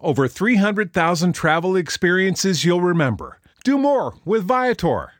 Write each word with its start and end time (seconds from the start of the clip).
over 0.00 0.28
300,000 0.28 1.32
travel 1.32 1.76
experiences 1.76 2.64
you'll 2.64 2.80
remember. 2.80 3.38
Do 3.64 3.78
more 3.78 4.14
with 4.24 4.44
Viator. 4.44 5.12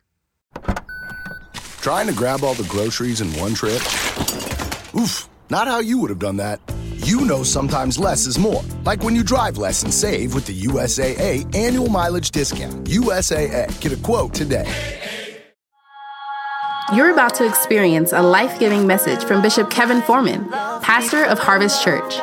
Trying 1.81 2.07
to 2.07 2.13
grab 2.13 2.43
all 2.45 2.55
the 2.55 2.67
groceries 2.69 3.21
in 3.21 3.29
one 3.41 3.55
trip? 3.55 3.81
Oof, 4.95 5.29
not 5.51 5.67
how 5.69 5.81
you 5.81 5.99
would 5.99 6.11
have 6.11 6.19
done 6.19 6.37
that. 6.37 6.61
You 6.99 7.25
know 7.25 7.43
sometimes 7.43 7.99
less 7.99 8.27
is 8.27 8.39
more. 8.39 8.63
Like 8.85 9.03
when 9.03 9.17
you 9.17 9.25
drive 9.25 9.59
less 9.59 9.83
and 9.83 9.93
save 9.93 10.35
with 10.35 10.47
the 10.47 10.63
USAA 10.63 11.55
annual 11.55 11.89
mileage 11.89 12.31
discount. 12.31 12.85
USAA, 12.87 13.81
get 13.81 13.93
a 13.93 13.97
quote 13.97 14.33
today. 14.35 14.67
You're 16.95 17.11
about 17.11 17.35
to 17.37 17.47
experience 17.47 18.13
a 18.13 18.21
life 18.23 18.61
giving 18.61 18.87
message 18.87 19.25
from 19.25 19.41
Bishop 19.41 19.71
Kevin 19.71 20.03
Foreman, 20.03 20.49
pastor 20.83 21.25
of 21.25 21.39
Harvest 21.39 21.83
Church. 21.83 22.15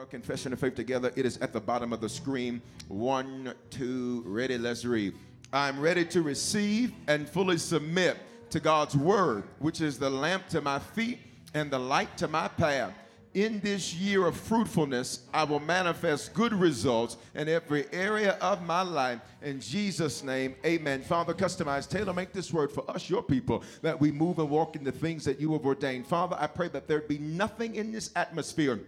our 0.00 0.06
confession 0.06 0.50
of 0.54 0.58
faith 0.58 0.74
together. 0.74 1.12
It 1.14 1.26
is 1.26 1.36
at 1.38 1.52
the 1.52 1.60
bottom 1.60 1.92
of 1.92 2.00
the 2.00 2.08
screen. 2.08 2.62
One, 2.88 3.52
two, 3.68 4.22
ready, 4.24 4.56
let's 4.56 4.86
read. 4.86 5.12
I'm 5.52 5.78
ready 5.78 6.06
to 6.06 6.22
receive 6.22 6.94
and 7.06 7.28
fully 7.28 7.58
submit 7.58 8.16
to 8.48 8.60
God's 8.60 8.96
word, 8.96 9.44
which 9.58 9.82
is 9.82 9.98
the 9.98 10.08
lamp 10.08 10.48
to 10.48 10.62
my 10.62 10.78
feet 10.78 11.18
and 11.52 11.70
the 11.70 11.78
light 11.78 12.16
to 12.16 12.28
my 12.28 12.48
path. 12.48 12.94
In 13.34 13.60
this 13.60 13.92
year 13.92 14.26
of 14.26 14.38
fruitfulness, 14.38 15.26
I 15.34 15.44
will 15.44 15.60
manifest 15.60 16.32
good 16.32 16.54
results 16.54 17.18
in 17.34 17.50
every 17.50 17.84
area 17.92 18.38
of 18.40 18.62
my 18.62 18.80
life. 18.80 19.20
In 19.42 19.60
Jesus' 19.60 20.24
name, 20.24 20.54
amen. 20.64 21.02
Father, 21.02 21.34
customize, 21.34 21.86
tailor 21.86 22.14
make 22.14 22.32
this 22.32 22.54
word 22.54 22.72
for 22.72 22.90
us, 22.90 23.10
your 23.10 23.22
people, 23.22 23.62
that 23.82 24.00
we 24.00 24.10
move 24.10 24.38
and 24.38 24.48
walk 24.48 24.76
in 24.76 24.82
the 24.82 24.92
things 24.92 25.26
that 25.26 25.38
you 25.38 25.52
have 25.52 25.66
ordained. 25.66 26.06
Father, 26.06 26.38
I 26.40 26.46
pray 26.46 26.68
that 26.68 26.88
there 26.88 27.02
be 27.02 27.18
nothing 27.18 27.74
in 27.74 27.92
this 27.92 28.10
atmosphere 28.16 28.80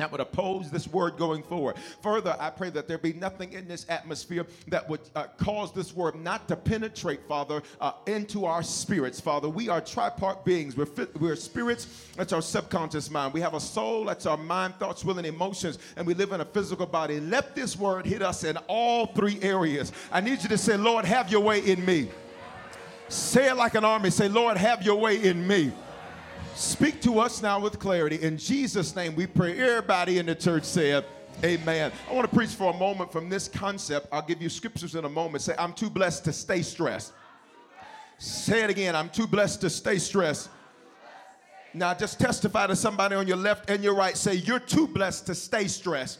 that 0.00 0.10
would 0.12 0.20
oppose 0.20 0.70
this 0.70 0.88
word 0.88 1.16
going 1.16 1.42
forward. 1.42 1.76
Further, 2.02 2.36
I 2.38 2.50
pray 2.50 2.70
that 2.70 2.88
there 2.88 2.98
be 2.98 3.12
nothing 3.12 3.52
in 3.52 3.68
this 3.68 3.86
atmosphere 3.88 4.46
that 4.68 4.88
would 4.88 5.00
uh, 5.14 5.24
cause 5.38 5.72
this 5.72 5.94
word 5.94 6.14
not 6.14 6.48
to 6.48 6.56
penetrate, 6.56 7.20
Father, 7.28 7.62
uh, 7.80 7.92
into 8.06 8.44
our 8.44 8.62
spirits, 8.62 9.20
Father. 9.20 9.48
We 9.48 9.68
are 9.68 9.80
tripart 9.80 10.44
beings. 10.44 10.76
We're, 10.76 10.88
we're 11.18 11.36
spirits, 11.36 11.86
that's 12.16 12.32
our 12.32 12.42
subconscious 12.42 13.10
mind. 13.10 13.34
We 13.34 13.40
have 13.40 13.54
a 13.54 13.60
soul, 13.60 14.04
that's 14.04 14.26
our 14.26 14.36
mind, 14.36 14.74
thoughts, 14.76 15.04
will, 15.04 15.18
and 15.18 15.26
emotions, 15.26 15.78
and 15.96 16.06
we 16.06 16.14
live 16.14 16.32
in 16.32 16.40
a 16.40 16.44
physical 16.44 16.86
body. 16.86 17.20
Let 17.20 17.54
this 17.54 17.76
word 17.76 18.06
hit 18.06 18.22
us 18.22 18.44
in 18.44 18.56
all 18.68 19.06
three 19.06 19.38
areas. 19.42 19.92
I 20.10 20.20
need 20.20 20.42
you 20.42 20.48
to 20.48 20.58
say, 20.58 20.76
Lord, 20.76 21.04
have 21.04 21.30
your 21.30 21.40
way 21.40 21.60
in 21.60 21.84
me. 21.84 22.08
Say 23.08 23.50
it 23.50 23.56
like 23.56 23.74
an 23.74 23.84
army. 23.84 24.10
Say, 24.10 24.28
Lord, 24.28 24.56
have 24.56 24.84
your 24.84 24.96
way 24.96 25.22
in 25.22 25.46
me. 25.46 25.72
Speak 26.60 27.00
to 27.00 27.20
us 27.20 27.40
now 27.40 27.58
with 27.58 27.78
clarity. 27.78 28.16
In 28.20 28.36
Jesus' 28.36 28.94
name, 28.94 29.16
we 29.16 29.26
pray. 29.26 29.58
Everybody 29.58 30.18
in 30.18 30.26
the 30.26 30.34
church 30.34 30.64
said, 30.64 31.06
Amen. 31.42 31.90
I 32.06 32.12
want 32.12 32.28
to 32.28 32.36
preach 32.36 32.50
for 32.50 32.70
a 32.70 32.76
moment 32.76 33.10
from 33.10 33.30
this 33.30 33.48
concept. 33.48 34.08
I'll 34.12 34.20
give 34.20 34.42
you 34.42 34.50
scriptures 34.50 34.94
in 34.94 35.06
a 35.06 35.08
moment. 35.08 35.42
Say, 35.42 35.54
I'm 35.58 35.72
too 35.72 35.88
blessed 35.88 36.26
to 36.26 36.34
stay 36.34 36.60
stressed. 36.60 37.14
Say 38.18 38.62
it 38.62 38.68
again. 38.68 38.94
I'm 38.94 39.08
too 39.08 39.26
blessed 39.26 39.62
to 39.62 39.70
stay 39.70 39.96
stressed. 39.96 40.50
Now, 41.72 41.94
just 41.94 42.20
testify 42.20 42.66
to 42.66 42.76
somebody 42.76 43.14
on 43.14 43.26
your 43.26 43.38
left 43.38 43.70
and 43.70 43.82
your 43.82 43.94
right. 43.94 44.14
Say, 44.14 44.34
You're 44.34 44.60
too 44.60 44.86
blessed 44.86 45.24
to 45.28 45.34
stay 45.34 45.66
stressed. 45.66 46.18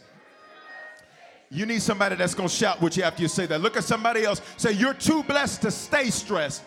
You 1.51 1.67
need 1.67 1.83
somebody 1.83 2.15
that's 2.15 2.33
going 2.33 2.49
to 2.49 2.55
shout 2.55 2.81
with 2.81 2.97
you 2.97 3.03
after 3.03 3.21
you 3.21 3.27
say 3.27 3.45
that. 3.45 3.61
Look 3.61 3.77
at 3.77 3.83
somebody 3.83 4.23
else. 4.23 4.41
Say, 4.57 4.71
You're 4.71 4.95
too 4.95 5.21
blessed 5.21 5.61
to 5.61 5.69
stay 5.69 6.09
stressed. 6.09 6.63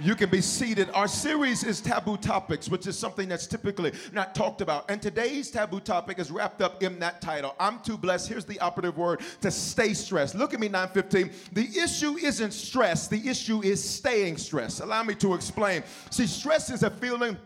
You 0.00 0.14
can 0.14 0.30
be 0.30 0.40
seated. 0.40 0.90
Our 0.94 1.08
series 1.08 1.64
is 1.64 1.80
taboo 1.80 2.18
topics, 2.18 2.68
which 2.68 2.86
is 2.86 2.96
something 2.96 3.28
that's 3.28 3.48
typically 3.48 3.92
not 4.12 4.32
talked 4.32 4.60
about. 4.60 4.88
And 4.88 5.02
today's 5.02 5.50
taboo 5.50 5.80
topic 5.80 6.20
is 6.20 6.30
wrapped 6.30 6.62
up 6.62 6.84
in 6.84 7.00
that 7.00 7.20
title. 7.20 7.56
I'm 7.58 7.80
too 7.80 7.98
blessed. 7.98 8.28
Here's 8.28 8.44
the 8.44 8.60
operative 8.60 8.96
word 8.96 9.22
to 9.40 9.50
stay 9.50 9.94
stressed. 9.94 10.36
Look 10.36 10.54
at 10.54 10.60
me, 10.60 10.68
915. 10.68 11.32
The 11.52 11.80
issue 11.80 12.16
isn't 12.16 12.52
stress, 12.52 13.08
the 13.08 13.28
issue 13.28 13.60
is 13.64 13.82
staying 13.82 14.36
stressed. 14.36 14.80
Allow 14.80 15.02
me 15.02 15.16
to 15.16 15.34
explain. 15.34 15.82
See, 16.10 16.28
stress 16.28 16.70
is 16.70 16.84
a 16.84 16.90
feeling 16.90 17.36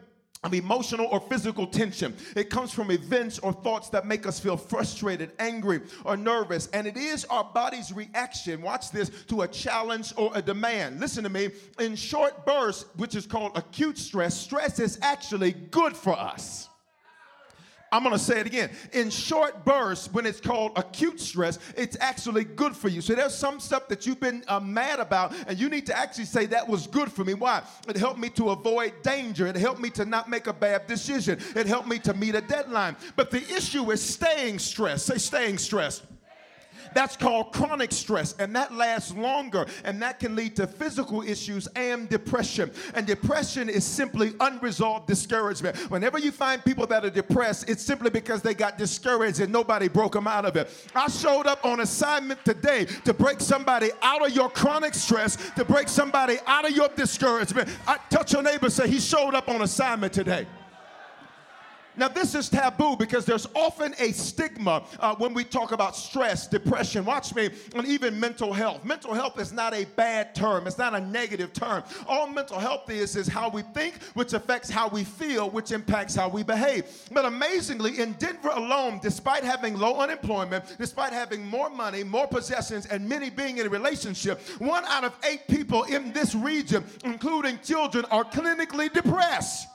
of 0.45 0.55
emotional 0.55 1.07
or 1.07 1.21
physical 1.21 1.67
tension. 1.67 2.17
It 2.35 2.51
comes 2.51 2.73
from 2.73 2.91
events 2.91 3.39
or 3.39 3.53
thoughts 3.53 3.89
that 3.91 4.07
make 4.07 4.27
us 4.27 4.41
feel 4.41 4.57
frustrated, 4.57 5.33
angry, 5.39 5.83
or 6.05 6.17
nervous. 6.17 6.67
And 6.69 6.87
it 6.87 6.97
is 6.97 7.25
our 7.27 7.45
body's 7.45 7.93
reaction, 7.93 8.61
watch 8.61 8.91
this, 8.91 9.11
to 9.29 9.43
a 9.43 9.49
challenge 9.49 10.13
or 10.17 10.33
a 10.35 10.43
demand. 10.43 11.01
Listen 11.01 11.23
to 11.25 11.31
me. 11.31 11.51
In 11.79 11.95
short 11.95 12.45
bursts, 12.45 12.87
which 12.97 13.15
is 13.15 13.27
called 13.27 13.53
acute 13.57 13.99
stress, 13.99 14.39
stress 14.39 14.79
is 14.79 14.99
actually 15.03 15.53
good 15.53 15.97
for 15.97 16.19
us. 16.19 16.69
I'm 17.93 18.03
gonna 18.03 18.19
say 18.19 18.41
it 18.41 18.47
again. 18.47 18.71
In 18.95 19.11
short 19.11 19.67
bursts, 19.67 20.11
when 20.13 20.25
it's 20.25 20.41
called 20.41 20.73
acute 20.77 21.21
stress, 21.21 21.59
it's 21.77 21.97
actually 22.01 22.45
good 22.45 22.75
for 22.75 22.89
you. 22.89 23.03
So 23.03 23.15
there's 23.15 23.35
some 23.35 23.61
stuff 23.61 23.87
that 23.89 24.07
you've 24.07 24.19
been 24.19 24.43
uh, 24.49 24.61
mad 24.61 24.99
about, 24.99 25.35
and 25.47 25.59
you 25.59 25.69
need 25.69 25.85
to 25.87 25.97
actually 25.97 26.25
say 26.25 26.47
that 26.47 26.67
was 26.67 26.87
good 26.87 27.13
for 27.13 27.23
me. 27.23 27.35
Why? 27.35 27.63
It 27.87 27.99
helped 27.99 28.19
me 28.19 28.31
to 28.31 28.49
avoid 28.51 28.95
danger. 29.03 29.47
It 29.47 29.57
helped 29.57 29.81
me 29.81 29.91
to 29.91 30.07
not 30.07 30.31
make 30.31 30.47
a 30.47 30.55
bad 30.55 30.87
decision. 30.87 31.39
It 31.55 31.67
helped 31.67 31.87
me 31.87 31.99
to 32.01 32.15
meet 32.15 32.35
a 32.35 32.41
deadline. 32.41 32.97
But 33.15 33.31
the 33.31 33.43
issue 33.55 33.91
is 33.91 34.03
staying 34.03 34.59
stressed. 34.59 35.07
Say 35.07 35.19
staying 35.19 35.59
stressed. 35.59 36.05
That's 36.95 37.17
called 37.17 37.53
chronic 37.53 37.93
stress, 37.93 38.35
and 38.39 38.55
that 38.57 38.75
lasts 38.75 39.13
longer, 39.13 39.67
and 39.85 40.01
that 40.03 40.21
can 40.21 40.37
lead 40.37 40.57
to 40.57 40.67
physical 40.67 41.23
issues 41.23 41.67
and 41.77 42.09
depression. 42.09 42.71
And 42.95 43.07
depression 43.07 43.69
is 43.69 43.85
simply 43.85 44.33
unresolved 44.41 45.07
discouragement. 45.07 45.77
Whenever 45.91 46.19
you 46.19 46.33
find 46.33 46.65
people 46.65 46.87
that 46.89 47.05
are 47.05 47.11
depressed, 47.11 47.69
it's 47.69 47.83
simply 47.83 48.11
because 48.11 48.43
they 48.43 48.55
got 48.55 48.79
discouraged 48.79 49.41
and 49.41 49.53
nobody 49.53 49.89
broke 49.89 50.13
them 50.13 50.27
out 50.27 50.45
of 50.45 50.57
it. 50.57 50.69
I 50.95 51.09
showed 51.09 51.47
up 51.47 51.65
on 51.65 51.81
assignment 51.81 52.45
today 52.45 52.87
to 53.05 53.15
break 53.15 53.41
somebody 53.41 53.91
out 54.03 54.25
of 54.27 54.35
your 54.35 54.51
chronic 54.51 54.95
stress, 54.95 55.37
to 55.57 55.65
break 55.65 55.89
somebody 55.89 56.39
out 56.47 56.65
of 56.65 56.77
your 56.77 56.89
discouragement. 56.89 57.69
I 57.87 57.99
touch 58.11 58.33
your 58.33 58.43
neighbor, 58.43 58.71
say, 58.71 58.89
He 58.89 59.01
showed 59.01 59.35
up 59.35 59.49
on 59.49 59.63
assignment 59.63 60.13
today. 60.13 60.47
Now, 61.97 62.09
this 62.09 62.35
is 62.35 62.49
taboo 62.49 62.97
because 62.97 63.27
there's 63.27 63.47
often 63.55 63.95
a 63.99 64.13
stigma 64.13 64.85
uh, 64.99 65.15
when 65.17 65.35
we 65.35 65.45
talk 65.45 65.73
about 65.73 65.95
stress, 65.95 66.47
depression, 66.47 67.05
watch 67.05 67.35
me, 67.35 67.51
and 67.75 67.87
even 67.87 68.19
mental 68.19 68.53
health. 68.53 68.85
Mental 68.85 69.13
health 69.13 69.39
is 69.39 69.53
not 69.53 69.75
a 69.75 69.85
bad 69.85 70.35
term, 70.35 70.67
it's 70.67 70.79
not 70.79 70.95
a 70.95 71.01
negative 71.01 71.53
term. 71.53 71.83
All 72.09 72.27
mental 72.27 72.59
health 72.59 72.89
is 72.91 73.15
is 73.17 73.29
how 73.29 73.51
we 73.51 73.63
think, 73.63 74.03
which 74.15 74.33
affects 74.33 74.71
how 74.71 74.89
we 74.89 75.05
feel, 75.05 75.51
which 75.51 75.71
impacts 75.71 76.15
how 76.15 76.29
we 76.29 76.43
behave. 76.43 76.87
But 77.11 77.27
amazingly, 77.27 77.99
in 77.99 78.13
Denver 78.15 78.51
alone, 78.55 78.99
despite 79.03 79.45
having 79.45 79.77
low 79.77 79.97
unemployment, 79.97 80.77
despite 80.79 81.13
having 81.13 81.47
more 81.47 81.69
money, 81.69 82.05
more 82.05 82.27
possessions, 82.27 82.87
and 82.87 83.07
many 83.07 83.29
being 83.29 83.59
in 83.59 83.67
a 83.67 83.71
relationship, 83.71 84.41
one 84.59 84.85
out 84.87 85.05
of 85.05 85.15
eight 85.25 85.47
people 85.47 85.83
in 85.85 86.13
this 86.13 86.35
region, 86.35 86.85
including 87.05 87.59
children, 87.63 88.07
are 88.07 88.25
clinically 88.25 88.91
depressed. 88.93 89.69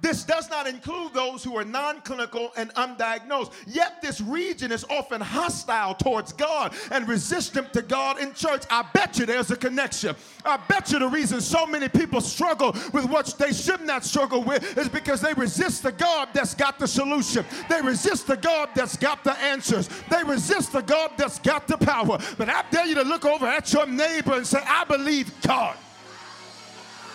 This 0.00 0.22
does 0.22 0.48
not 0.48 0.68
include 0.68 1.12
those 1.12 1.42
who 1.42 1.56
are 1.56 1.64
non 1.64 2.00
clinical 2.02 2.52
and 2.56 2.72
undiagnosed. 2.74 3.52
Yet, 3.66 4.00
this 4.00 4.20
region 4.20 4.70
is 4.70 4.84
often 4.88 5.20
hostile 5.20 5.94
towards 5.94 6.32
God 6.32 6.72
and 6.92 7.08
resistant 7.08 7.72
to 7.72 7.82
God 7.82 8.20
in 8.20 8.32
church. 8.32 8.62
I 8.70 8.84
bet 8.94 9.18
you 9.18 9.26
there's 9.26 9.50
a 9.50 9.56
connection. 9.56 10.14
I 10.44 10.56
bet 10.56 10.92
you 10.92 11.00
the 11.00 11.08
reason 11.08 11.40
so 11.40 11.66
many 11.66 11.88
people 11.88 12.20
struggle 12.20 12.76
with 12.92 13.06
what 13.06 13.34
they 13.38 13.52
should 13.52 13.80
not 13.80 14.04
struggle 14.04 14.44
with 14.44 14.78
is 14.78 14.88
because 14.88 15.20
they 15.20 15.34
resist 15.34 15.82
the 15.82 15.92
God 15.92 16.28
that's 16.32 16.54
got 16.54 16.78
the 16.78 16.86
solution. 16.86 17.44
They 17.68 17.82
resist 17.82 18.28
the 18.28 18.36
God 18.36 18.70
that's 18.76 18.96
got 18.96 19.24
the 19.24 19.36
answers. 19.40 19.88
They 20.10 20.22
resist 20.22 20.72
the 20.72 20.82
God 20.82 21.10
that's 21.16 21.40
got 21.40 21.66
the 21.66 21.76
power. 21.76 22.18
But 22.36 22.48
I 22.48 22.62
dare 22.70 22.86
you 22.86 22.94
to 22.94 23.02
look 23.02 23.24
over 23.24 23.46
at 23.46 23.72
your 23.72 23.86
neighbor 23.86 24.34
and 24.34 24.46
say, 24.46 24.62
I 24.64 24.84
believe 24.84 25.32
God. 25.42 25.76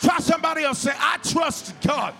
Try 0.01 0.19
somebody 0.19 0.63
else, 0.63 0.79
say, 0.79 0.91
I 0.93 1.17
trust 1.23 1.73
God. 1.81 2.13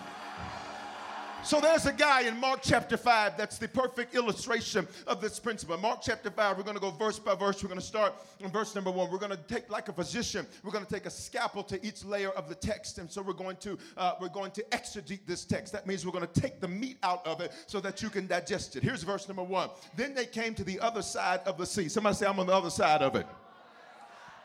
So 1.44 1.60
there's 1.60 1.84
a 1.84 1.92
guy 1.92 2.22
in 2.22 2.40
Mark 2.40 2.60
chapter 2.62 2.96
5 2.96 3.36
that's 3.36 3.58
the 3.58 3.68
perfect 3.68 4.14
illustration 4.14 4.88
of 5.06 5.20
this 5.20 5.38
principle. 5.38 5.76
Mark 5.76 5.98
chapter 6.02 6.30
5, 6.30 6.56
we're 6.56 6.62
going 6.62 6.74
to 6.74 6.80
go 6.80 6.90
verse 6.90 7.18
by 7.18 7.34
verse. 7.34 7.62
We're 7.62 7.68
going 7.68 7.78
to 7.80 7.84
start 7.84 8.14
in 8.40 8.50
verse 8.50 8.74
number 8.74 8.90
1. 8.90 9.10
We're 9.10 9.18
going 9.18 9.30
to 9.30 9.36
take 9.36 9.68
like 9.68 9.90
a 9.90 9.92
physician, 9.92 10.46
we're 10.62 10.70
going 10.72 10.86
to 10.86 10.90
take 10.90 11.04
a 11.04 11.10
scalpel 11.10 11.62
to 11.64 11.86
each 11.86 12.02
layer 12.02 12.30
of 12.30 12.48
the 12.48 12.54
text 12.54 12.96
and 12.96 13.10
so 13.10 13.20
we're 13.20 13.34
going 13.34 13.56
to 13.56 13.76
uh, 13.98 14.14
we're 14.22 14.30
going 14.30 14.52
to 14.52 14.62
exegete 14.70 15.26
this 15.26 15.44
text. 15.44 15.74
That 15.74 15.86
means 15.86 16.06
we're 16.06 16.12
going 16.12 16.26
to 16.26 16.40
take 16.40 16.62
the 16.62 16.68
meat 16.68 16.96
out 17.02 17.26
of 17.26 17.42
it 17.42 17.52
so 17.66 17.78
that 17.80 18.00
you 18.00 18.08
can 18.08 18.26
digest 18.26 18.76
it. 18.76 18.82
Here's 18.82 19.02
verse 19.02 19.28
number 19.28 19.44
1. 19.44 19.68
Then 19.96 20.14
they 20.14 20.24
came 20.24 20.54
to 20.54 20.64
the 20.64 20.80
other 20.80 21.02
side 21.02 21.40
of 21.40 21.58
the 21.58 21.66
sea. 21.66 21.90
Somebody 21.90 22.16
say 22.16 22.26
I'm 22.26 22.40
on 22.40 22.46
the 22.46 22.54
other 22.54 22.70
side 22.70 23.02
of 23.02 23.16
it. 23.16 23.26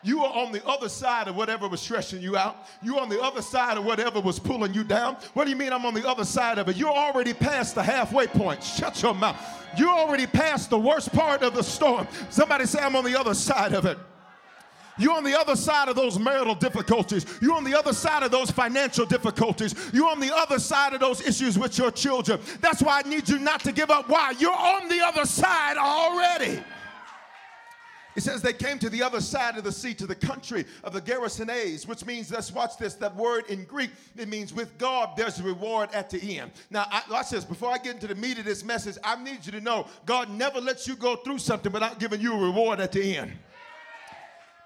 You 0.02 0.24
are 0.24 0.32
on 0.32 0.52
the 0.52 0.66
other 0.66 0.88
side 0.88 1.28
of 1.28 1.36
whatever 1.36 1.68
was 1.68 1.80
stressing 1.80 2.22
you 2.22 2.36
out. 2.36 2.66
You're 2.82 3.00
on 3.00 3.10
the 3.10 3.20
other 3.20 3.42
side 3.42 3.76
of 3.76 3.84
whatever 3.84 4.20
was 4.20 4.38
pulling 4.38 4.72
you 4.72 4.82
down. 4.82 5.16
What 5.34 5.44
do 5.44 5.50
you 5.50 5.56
mean 5.56 5.72
I'm 5.72 5.84
on 5.84 5.94
the 5.94 6.08
other 6.08 6.24
side 6.24 6.58
of 6.58 6.68
it? 6.68 6.76
You're 6.76 6.88
already 6.88 7.34
past 7.34 7.74
the 7.74 7.82
halfway 7.82 8.26
point. 8.26 8.62
Shut 8.62 9.02
your 9.02 9.14
mouth. 9.14 9.36
You're 9.76 9.90
already 9.90 10.26
past 10.26 10.70
the 10.70 10.78
worst 10.78 11.12
part 11.12 11.42
of 11.42 11.54
the 11.54 11.62
storm. 11.62 12.08
Somebody 12.30 12.64
say, 12.64 12.80
I'm 12.80 12.96
on 12.96 13.04
the 13.04 13.18
other 13.18 13.34
side 13.34 13.74
of 13.74 13.84
it. 13.84 13.98
You're 14.98 15.14
on 15.14 15.24
the 15.24 15.38
other 15.38 15.56
side 15.56 15.88
of 15.88 15.96
those 15.96 16.18
marital 16.18 16.54
difficulties. 16.54 17.24
You're 17.40 17.56
on 17.56 17.64
the 17.64 17.78
other 17.78 17.94
side 17.94 18.22
of 18.22 18.30
those 18.30 18.50
financial 18.50 19.06
difficulties. 19.06 19.74
You're 19.94 20.10
on 20.10 20.20
the 20.20 20.34
other 20.34 20.58
side 20.58 20.92
of 20.92 21.00
those 21.00 21.26
issues 21.26 21.58
with 21.58 21.78
your 21.78 21.90
children. 21.90 22.38
That's 22.60 22.82
why 22.82 23.02
I 23.04 23.08
need 23.08 23.28
you 23.28 23.38
not 23.38 23.60
to 23.64 23.72
give 23.72 23.90
up. 23.90 24.08
Why? 24.08 24.34
You're 24.38 24.52
on 24.52 24.88
the 24.88 25.00
other 25.00 25.24
side 25.24 25.78
already. 25.78 26.62
It 28.16 28.22
says 28.22 28.42
they 28.42 28.52
came 28.52 28.78
to 28.80 28.90
the 28.90 29.02
other 29.02 29.20
side 29.20 29.56
of 29.56 29.64
the 29.64 29.72
sea, 29.72 29.94
to 29.94 30.06
the 30.06 30.14
country 30.14 30.64
of 30.82 30.92
the 30.92 31.00
Gerasenes, 31.00 31.86
which 31.86 32.04
means, 32.04 32.30
let's 32.30 32.50
watch 32.52 32.76
this, 32.76 32.94
that 32.94 33.14
word 33.14 33.46
in 33.48 33.64
Greek, 33.64 33.90
it 34.16 34.28
means 34.28 34.52
with 34.52 34.76
God, 34.78 35.16
there's 35.16 35.38
a 35.38 35.42
reward 35.42 35.90
at 35.92 36.10
the 36.10 36.38
end. 36.38 36.50
Now, 36.70 36.86
I, 36.90 37.02
watch 37.10 37.30
this. 37.30 37.44
Before 37.44 37.70
I 37.70 37.78
get 37.78 37.94
into 37.94 38.08
the 38.08 38.14
meat 38.14 38.38
of 38.38 38.44
this 38.44 38.64
message, 38.64 38.96
I 39.04 39.22
need 39.22 39.46
you 39.46 39.52
to 39.52 39.60
know 39.60 39.86
God 40.06 40.28
never 40.30 40.60
lets 40.60 40.88
you 40.88 40.96
go 40.96 41.16
through 41.16 41.38
something 41.38 41.70
without 41.70 41.98
giving 42.00 42.20
you 42.20 42.34
a 42.34 42.38
reward 42.38 42.80
at 42.80 42.92
the 42.92 43.16
end. 43.16 43.32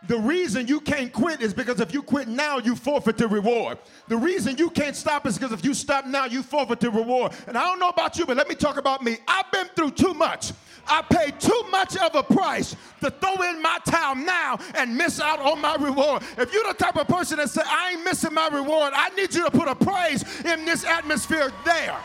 The 0.06 0.18
reason 0.18 0.66
you 0.66 0.80
can't 0.80 1.12
quit 1.12 1.40
is 1.40 1.54
because 1.54 1.80
if 1.80 1.94
you 1.94 2.02
quit 2.02 2.28
now, 2.28 2.58
you 2.58 2.76
forfeit 2.76 3.16
the 3.16 3.26
reward. 3.26 3.78
The 4.08 4.16
reason 4.16 4.58
you 4.58 4.68
can't 4.68 4.94
stop 4.94 5.26
is 5.26 5.38
because 5.38 5.52
if 5.52 5.64
you 5.64 5.72
stop 5.72 6.06
now, 6.06 6.26
you 6.26 6.42
forfeit 6.42 6.80
the 6.80 6.90
reward. 6.90 7.32
And 7.46 7.56
I 7.56 7.64
don't 7.64 7.78
know 7.78 7.88
about 7.88 8.18
you, 8.18 8.26
but 8.26 8.36
let 8.36 8.48
me 8.48 8.54
talk 8.54 8.76
about 8.76 9.02
me. 9.02 9.16
I've 9.26 9.50
been 9.50 9.66
through 9.74 9.92
too 9.92 10.12
much. 10.12 10.52
I 10.86 11.00
paid 11.02 11.40
too 11.40 11.64
much 11.70 11.96
of 11.96 12.14
a 12.14 12.22
price 12.22 12.76
to 13.00 13.10
throw 13.10 13.40
in 13.48 13.62
my 13.62 13.78
towel 13.86 14.14
now 14.14 14.58
and 14.74 14.94
miss 14.94 15.20
out 15.20 15.40
on 15.40 15.60
my 15.60 15.76
reward. 15.76 16.22
If 16.36 16.52
you're 16.52 16.64
the 16.64 16.74
type 16.74 16.96
of 16.96 17.08
person 17.08 17.38
that 17.38 17.48
say, 17.48 17.62
I 17.64 17.92
ain't 17.92 18.04
missing 18.04 18.34
my 18.34 18.48
reward, 18.48 18.92
I 18.94 19.08
need 19.10 19.34
you 19.34 19.44
to 19.44 19.50
put 19.50 19.68
a 19.68 19.74
praise 19.74 20.22
in 20.44 20.66
this 20.66 20.84
atmosphere 20.84 21.50
there. 21.64 21.96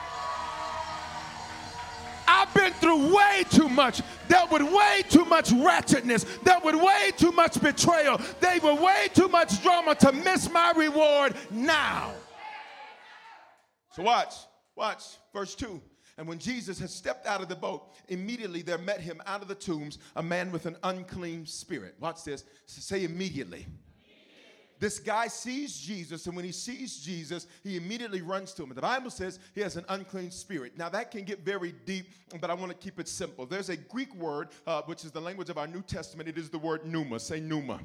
I've 2.29 2.53
been 2.53 2.73
through 2.73 3.15
way 3.15 3.43
too 3.49 3.67
much. 3.67 4.01
Dealt 4.27 4.51
with 4.51 4.61
way 4.61 5.01
too 5.09 5.25
much 5.25 5.51
wretchedness. 5.51 6.25
Dealt 6.43 6.63
with 6.63 6.75
way 6.75 7.11
too 7.17 7.31
much 7.31 7.59
betrayal. 7.59 8.21
They 8.39 8.59
were 8.59 8.75
way 8.75 9.07
too 9.15 9.27
much 9.27 9.61
drama 9.63 9.95
to 9.95 10.11
miss 10.11 10.49
my 10.51 10.71
reward 10.75 11.33
now. 11.49 12.13
So 13.93 14.03
watch, 14.03 14.35
watch, 14.75 15.03
verse 15.33 15.55
2. 15.55 15.81
And 16.19 16.27
when 16.27 16.37
Jesus 16.37 16.77
had 16.79 16.91
stepped 16.91 17.25
out 17.25 17.41
of 17.41 17.49
the 17.49 17.55
boat, 17.55 17.95
immediately 18.09 18.61
there 18.61 18.77
met 18.77 19.01
him 19.01 19.21
out 19.25 19.41
of 19.41 19.47
the 19.47 19.55
tombs 19.55 19.97
a 20.15 20.21
man 20.21 20.51
with 20.51 20.67
an 20.67 20.77
unclean 20.83 21.47
spirit. 21.47 21.95
Watch 21.99 22.23
this. 22.23 22.43
Say 22.65 23.05
immediately. 23.05 23.65
This 24.79 24.99
guy 24.99 25.27
sees 25.27 25.77
Jesus, 25.77 26.25
and 26.25 26.35
when 26.35 26.45
he 26.45 26.51
sees 26.51 26.99
Jesus, 26.99 27.47
he 27.63 27.75
immediately 27.75 28.21
runs 28.21 28.53
to 28.53 28.63
him. 28.63 28.69
The 28.69 28.81
Bible 28.81 29.09
says 29.09 29.39
he 29.53 29.61
has 29.61 29.75
an 29.75 29.85
unclean 29.89 30.31
spirit. 30.31 30.77
Now, 30.77 30.87
that 30.89 31.11
can 31.11 31.23
get 31.23 31.39
very 31.41 31.73
deep, 31.85 32.07
but 32.39 32.49
I 32.49 32.53
want 32.53 32.71
to 32.71 32.77
keep 32.77 32.99
it 32.99 33.07
simple. 33.07 33.45
There's 33.45 33.69
a 33.69 33.75
Greek 33.77 34.13
word, 34.15 34.49
uh, 34.65 34.81
which 34.83 35.03
is 35.03 35.11
the 35.11 35.21
language 35.21 35.49
of 35.49 35.57
our 35.57 35.67
New 35.67 35.81
Testament. 35.81 36.29
It 36.29 36.37
is 36.37 36.49
the 36.49 36.59
word 36.59 36.85
pneuma. 36.85 37.19
Say 37.19 37.39
pneuma. 37.39 37.81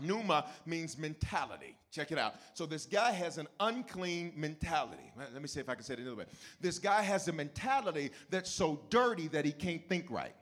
Pneuma 0.00 0.46
means 0.66 0.98
mentality. 0.98 1.76
Check 1.90 2.12
it 2.12 2.18
out. 2.18 2.34
So 2.54 2.66
this 2.66 2.86
guy 2.86 3.10
has 3.10 3.38
an 3.38 3.48
unclean 3.58 4.32
mentality. 4.36 5.12
Let 5.16 5.40
me 5.40 5.48
see 5.48 5.60
if 5.60 5.68
I 5.68 5.74
can 5.74 5.84
say 5.84 5.94
it 5.94 6.00
another 6.00 6.16
way. 6.16 6.26
This 6.60 6.78
guy 6.78 7.02
has 7.02 7.28
a 7.28 7.32
mentality 7.32 8.10
that's 8.30 8.50
so 8.50 8.80
dirty 8.90 9.28
that 9.28 9.44
he 9.44 9.52
can't 9.52 9.86
think 9.88 10.06
right. 10.10 10.34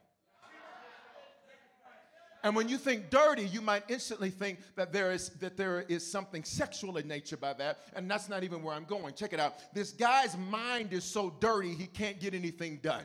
And 2.49 2.57
when 2.57 2.67
you 2.67 2.79
think 2.79 3.11
dirty, 3.11 3.45
you 3.45 3.61
might 3.61 3.83
instantly 3.91 4.31
think 4.31 4.61
that 4.75 4.91
there 4.91 5.13
is 5.13 5.29
that 5.39 5.59
there 5.59 5.85
is 5.87 6.11
something 6.11 6.43
sexual 6.45 6.97
in 6.97 7.07
nature 7.07 7.37
by 7.37 7.53
that, 7.53 7.81
and 7.95 8.11
that's 8.11 8.31
not 8.31 8.43
even 8.43 8.63
where 8.63 8.75
I'm 8.75 8.87
going. 8.87 9.13
Check 9.13 9.35
it 9.35 9.39
out. 9.39 9.57
This 9.75 9.91
guy's 9.91 10.35
mind 10.35 10.95
is 10.95 11.05
so 11.05 11.35
dirty 11.41 11.75
he 11.75 11.87
can't 11.87 12.19
get 12.19 12.33
anything 12.33 12.79
done. 12.83 13.05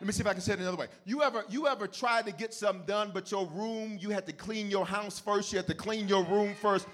Let 0.00 0.06
me 0.06 0.12
see 0.12 0.20
if 0.20 0.28
I 0.28 0.32
can 0.32 0.42
say 0.42 0.52
it 0.52 0.60
another 0.60 0.76
way. 0.76 0.86
You 1.04 1.24
ever 1.24 1.44
you 1.48 1.66
ever 1.66 1.88
tried 1.88 2.26
to 2.26 2.32
get 2.32 2.54
something 2.54 2.86
done, 2.86 3.10
but 3.12 3.32
your 3.32 3.46
room, 3.48 3.98
you 4.00 4.10
had 4.10 4.26
to 4.26 4.32
clean 4.32 4.70
your 4.70 4.86
house 4.86 5.18
first, 5.18 5.52
you 5.52 5.56
had 5.56 5.66
to 5.66 5.74
clean 5.74 6.06
your 6.06 6.22
room 6.22 6.54
first. 6.62 6.86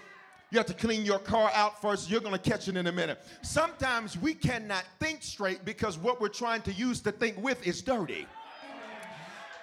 You 0.50 0.56
have 0.56 0.69
to 0.69 0.75
clean 0.75 1.05
your 1.05 1.19
car 1.19 1.50
out 1.52 1.82
first. 1.82 2.08
You're 2.08 2.23
going 2.23 2.32
to 2.32 2.50
catch 2.50 2.66
it 2.66 2.78
in 2.78 2.87
a 2.87 2.93
minute. 2.93 3.20
Sometimes 3.43 4.16
we 4.16 4.32
cannot 4.32 4.84
think 4.99 5.23
straight 5.23 5.66
because 5.66 5.99
what 5.99 6.19
we're 6.19 6.28
trying 6.28 6.62
to 6.62 6.73
use 6.73 7.00
to 7.02 7.12
think 7.12 7.37
with 7.43 7.64
is 7.66 7.82
dirty. 7.82 8.26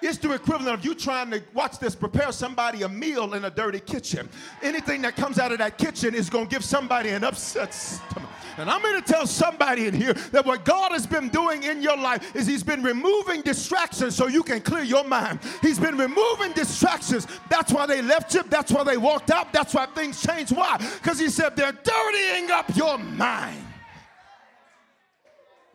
It's 0.02 0.18
the 0.18 0.32
equivalent 0.34 0.78
of 0.80 0.86
you 0.86 0.94
trying 0.94 1.32
to 1.32 1.42
watch 1.54 1.80
this, 1.80 1.96
prepare 1.96 2.32
somebody 2.32 2.84
a 2.84 2.90
meal 2.90 3.34
in 3.34 3.46
a 3.46 3.50
dirty 3.50 3.80
kitchen. 3.80 4.30
Anything 4.62 5.02
that 5.02 5.16
comes 5.16 5.40
out 5.40 5.52
of 5.52 5.58
that 5.58 5.78
kitchen 5.78 6.14
is 6.14 6.30
going 6.30 6.48
to 6.48 6.56
give 6.56 6.64
somebody 6.64 7.10
an 7.10 7.24
upset 7.24 7.74
stomach. 7.74 8.30
And 8.58 8.72
I'm 8.72 8.82
going 8.82 9.02
to 9.02 9.08
tell 9.08 9.28
somebody 9.28 9.86
in 9.86 9.94
here 9.94 10.14
that 10.32 10.46
what 10.46 10.66
God 10.66 10.92
has 10.92 11.06
been 11.06 11.30
doing 11.30 11.64
in 11.64 11.82
your 11.82 11.96
life 11.96 12.36
is 12.36 12.48
He's 12.48 12.64
been 12.64 12.82
removing 12.82 13.42
distractions 13.42 14.16
so 14.16 14.28
you 14.28 14.42
can 14.44 14.62
clear 14.62 14.84
your 14.84 15.04
mind. 15.04 15.40
He's 15.62 15.80
been 15.80 15.96
removing 15.96 16.54
distractions. 16.54 17.28
That's 17.50 17.72
why 17.72 17.86
they 17.86 18.02
left 18.02 18.34
you. 18.34 18.44
That's 18.44 18.72
why 18.72 18.84
they 18.84 18.98
walked 18.98 19.30
out. 19.30 19.54
That's 19.54 19.74
why 19.74 19.86
things 19.88 20.22
changed. 20.22 20.56
Why? 20.56 20.78
Because 20.78 21.20
He 21.20 21.30
said 21.30 21.56
they're 21.56 21.72
dirtying 21.72 22.50
up 22.52 22.76
your 22.76 22.98
mind. 22.98 23.64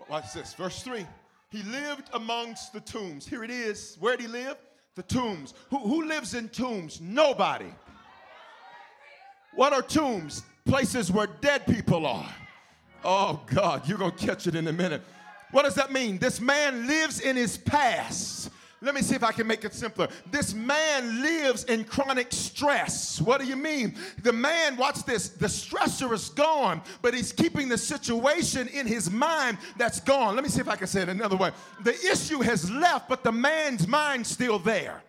Watch 0.08 0.32
this, 0.34 0.52
verse 0.54 0.82
3. 0.82 1.06
He 1.52 1.62
lived 1.64 2.08
amongst 2.14 2.72
the 2.72 2.80
tombs. 2.80 3.26
Here 3.26 3.44
it 3.44 3.50
is. 3.50 3.98
Where 4.00 4.16
did 4.16 4.26
he 4.26 4.32
live? 4.32 4.56
The 4.94 5.02
tombs. 5.02 5.52
Who, 5.68 5.78
who 5.78 6.06
lives 6.06 6.34
in 6.34 6.48
tombs? 6.48 6.98
Nobody. 6.98 7.72
What 9.54 9.74
are 9.74 9.82
tombs? 9.82 10.42
Places 10.64 11.12
where 11.12 11.26
dead 11.26 11.66
people 11.66 12.06
are. 12.06 12.34
Oh, 13.04 13.42
God, 13.46 13.86
you're 13.86 13.98
going 13.98 14.12
to 14.12 14.26
catch 14.26 14.46
it 14.46 14.54
in 14.54 14.66
a 14.66 14.72
minute. 14.72 15.02
What 15.50 15.64
does 15.64 15.74
that 15.74 15.92
mean? 15.92 16.18
This 16.18 16.40
man 16.40 16.86
lives 16.86 17.20
in 17.20 17.36
his 17.36 17.58
past. 17.58 18.50
Let 18.82 18.96
me 18.96 19.02
see 19.02 19.14
if 19.14 19.22
I 19.22 19.30
can 19.30 19.46
make 19.46 19.64
it 19.64 19.74
simpler. 19.74 20.08
This 20.30 20.54
man 20.54 21.22
lives 21.22 21.62
in 21.64 21.84
chronic 21.84 22.32
stress. 22.32 23.20
What 23.20 23.40
do 23.40 23.46
you 23.46 23.54
mean? 23.54 23.94
The 24.24 24.32
man, 24.32 24.76
watch 24.76 25.04
this, 25.04 25.28
the 25.28 25.46
stressor 25.46 26.12
is 26.12 26.30
gone, 26.30 26.82
but 27.00 27.14
he's 27.14 27.32
keeping 27.32 27.68
the 27.68 27.78
situation 27.78 28.66
in 28.68 28.88
his 28.88 29.08
mind 29.08 29.58
that's 29.78 30.00
gone. 30.00 30.34
Let 30.34 30.42
me 30.42 30.50
see 30.50 30.60
if 30.60 30.68
I 30.68 30.74
can 30.74 30.88
say 30.88 31.02
it 31.02 31.08
another 31.08 31.36
way. 31.36 31.52
The 31.84 31.94
issue 32.10 32.40
has 32.40 32.68
left, 32.70 33.08
but 33.08 33.22
the 33.22 33.32
man's 33.32 33.86
mind's 33.86 34.28
still 34.28 34.58
there. 34.58 35.00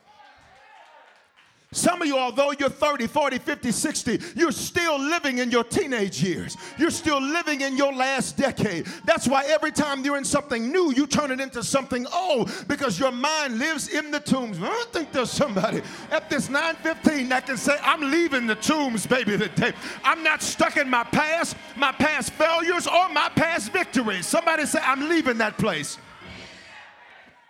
Some 1.73 2.01
of 2.01 2.07
you, 2.07 2.17
although 2.17 2.53
you're 2.59 2.69
30, 2.69 3.07
40, 3.07 3.37
50, 3.39 3.71
60, 3.71 4.19
you're 4.35 4.51
still 4.51 4.99
living 4.99 5.39
in 5.39 5.51
your 5.51 5.63
teenage 5.63 6.21
years. 6.21 6.55
You're 6.77 6.91
still 6.91 7.21
living 7.21 7.61
in 7.61 7.75
your 7.75 7.93
last 7.93 8.37
decade. 8.37 8.85
That's 9.05 9.27
why 9.27 9.45
every 9.47 9.71
time 9.71 10.05
you're 10.05 10.17
in 10.17 10.25
something 10.25 10.71
new, 10.71 10.93
you 10.93 11.07
turn 11.07 11.31
it 11.31 11.39
into 11.39 11.63
something 11.63 12.05
old 12.13 12.51
because 12.67 12.99
your 12.99 13.11
mind 13.11 13.57
lives 13.57 13.87
in 13.89 14.11
the 14.11 14.19
tombs. 14.19 14.59
I 14.59 14.67
don't 14.67 14.93
think 14.93 15.11
there's 15.11 15.31
somebody 15.31 15.81
at 16.11 16.29
this 16.29 16.49
915 16.49 17.29
that 17.29 17.47
can 17.47 17.57
say, 17.57 17.77
I'm 17.81 18.11
leaving 18.11 18.47
the 18.47 18.55
tombs, 18.55 19.07
baby, 19.07 19.37
today. 19.37 19.73
I'm 20.03 20.23
not 20.23 20.41
stuck 20.41 20.77
in 20.77 20.89
my 20.89 21.03
past, 21.03 21.55
my 21.75 21.91
past 21.91 22.33
failures, 22.33 22.87
or 22.87 23.09
my 23.09 23.29
past 23.29 23.71
victories. 23.71 24.27
Somebody 24.27 24.65
say, 24.65 24.79
I'm 24.83 25.09
leaving 25.09 25.37
that 25.39 25.57
place. 25.57 25.97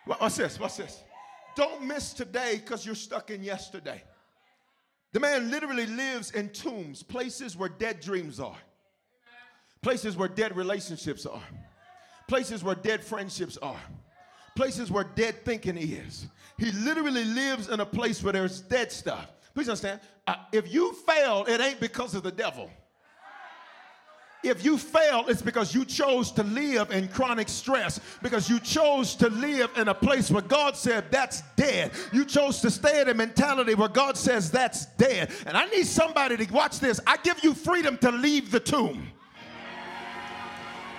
What's 0.06 0.38
this? 0.38 0.60
What's 0.60 0.78
this? 0.78 1.04
Don't 1.56 1.84
miss 1.84 2.14
today 2.14 2.56
because 2.56 2.86
you're 2.86 2.96
stuck 2.96 3.30
in 3.30 3.44
yesterday. 3.44 4.02
The 5.14 5.20
man 5.20 5.52
literally 5.52 5.86
lives 5.86 6.32
in 6.32 6.50
tombs, 6.50 7.04
places 7.04 7.56
where 7.56 7.70
dead 7.70 8.00
dreams 8.00 8.40
are, 8.40 8.58
places 9.82 10.18
where 10.18 10.28
dead 10.28 10.58
relationships 10.58 11.28
are, 11.28 11.44
places 12.28 12.64
where 12.64 12.76
dead 12.76 13.04
friendships 13.04 13.58
are, 13.58 13.80
places 14.56 14.90
where 14.90 15.04
dead 15.04 15.46
thinking 15.46 15.78
is. 15.78 16.26
He 16.58 16.72
literally 16.72 17.26
lives 17.26 17.70
in 17.70 17.80
a 17.80 17.86
place 17.86 18.24
where 18.24 18.34
there's 18.34 18.62
dead 18.62 18.92
stuff. 18.92 19.32
Please 19.54 19.70
understand, 19.70 20.00
uh, 20.26 20.36
if 20.52 20.74
you 20.74 20.94
fail, 20.94 21.46
it 21.48 21.62
ain't 21.62 21.80
because 21.80 22.16
of 22.16 22.24
the 22.24 22.32
devil. 22.32 22.72
If 24.44 24.66
you 24.66 24.78
fail, 24.78 25.26
it's 25.28 25.42
because 25.42 25.74
you 25.74 25.86
chose 25.86 26.32
to 26.34 26.44
live 26.44 26.92
in 26.92 27.08
chronic 27.08 27.48
stress, 27.50 28.00
because 28.22 28.50
you 28.50 28.60
chose 28.60 29.16
to 29.16 29.30
live 29.30 29.72
in 29.78 29.88
a 29.88 29.94
place 29.94 30.30
where 30.30 30.42
God 30.42 30.76
said 30.76 31.06
that's 31.10 31.42
dead. 31.56 31.92
You 32.12 32.26
chose 32.26 32.60
to 32.62 32.70
stay 32.70 33.02
in 33.02 33.10
a 33.10 33.14
mentality 33.14 33.74
where 33.76 33.90
God 33.90 34.18
says 34.18 34.52
that's 34.52 34.86
dead. 34.98 35.32
And 35.46 35.56
I 35.56 35.66
need 35.68 35.86
somebody 35.86 36.38
to 36.38 36.54
watch 36.54 36.80
this. 36.80 37.00
I 37.08 37.18
give 37.18 37.44
you 37.44 37.54
freedom 37.54 37.98
to 38.00 38.12
leave 38.12 38.52
the 38.52 38.60
tomb. 38.60 39.08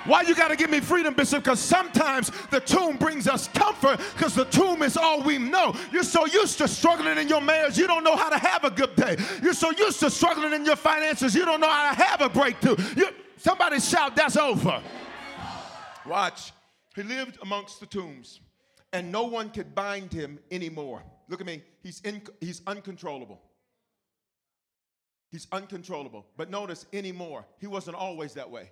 Why 0.06 0.20
you 0.22 0.34
got 0.34 0.48
to 0.48 0.56
give 0.56 0.70
me 0.70 0.80
freedom, 0.80 1.14
Bishop? 1.14 1.44
Because 1.44 1.60
sometimes 1.60 2.30
the 2.50 2.60
tomb 2.60 2.98
brings 2.98 3.26
us 3.26 3.48
comfort 3.48 3.98
because 4.14 4.34
the 4.34 4.44
tomb 4.46 4.82
is 4.82 4.96
all 4.96 5.22
we 5.22 5.38
know. 5.38 5.74
You're 5.92 6.02
so 6.02 6.26
used 6.26 6.58
to 6.58 6.68
struggling 6.68 7.16
in 7.16 7.26
your 7.26 7.40
marriage, 7.40 7.78
you 7.78 7.86
don't 7.86 8.04
know 8.04 8.16
how 8.16 8.28
to 8.28 8.38
have 8.38 8.64
a 8.64 8.70
good 8.70 8.94
day. 8.96 9.16
You're 9.42 9.54
so 9.54 9.70
used 9.70 10.00
to 10.00 10.10
struggling 10.10 10.52
in 10.52 10.64
your 10.66 10.76
finances, 10.76 11.34
you 11.34 11.46
don't 11.46 11.60
know 11.60 11.70
how 11.70 11.90
to 11.90 12.02
have 12.02 12.20
a 12.20 12.28
breakthrough. 12.28 12.76
You're, 12.96 13.10
Somebody 13.44 13.78
shout, 13.78 14.16
that's 14.16 14.38
over. 14.38 14.82
Watch. 16.06 16.52
He 16.96 17.02
lived 17.02 17.36
amongst 17.42 17.78
the 17.78 17.84
tombs, 17.84 18.40
and 18.90 19.12
no 19.12 19.24
one 19.24 19.50
could 19.50 19.74
bind 19.74 20.10
him 20.14 20.38
anymore. 20.50 21.02
Look 21.28 21.42
at 21.42 21.46
me. 21.46 21.62
He's, 21.82 22.00
in, 22.00 22.22
he's 22.40 22.62
uncontrollable. 22.66 23.42
He's 25.30 25.46
uncontrollable. 25.52 26.24
But 26.38 26.48
notice 26.48 26.86
anymore. 26.94 27.44
He 27.58 27.66
wasn't 27.66 27.98
always 27.98 28.32
that 28.32 28.50
way. 28.50 28.70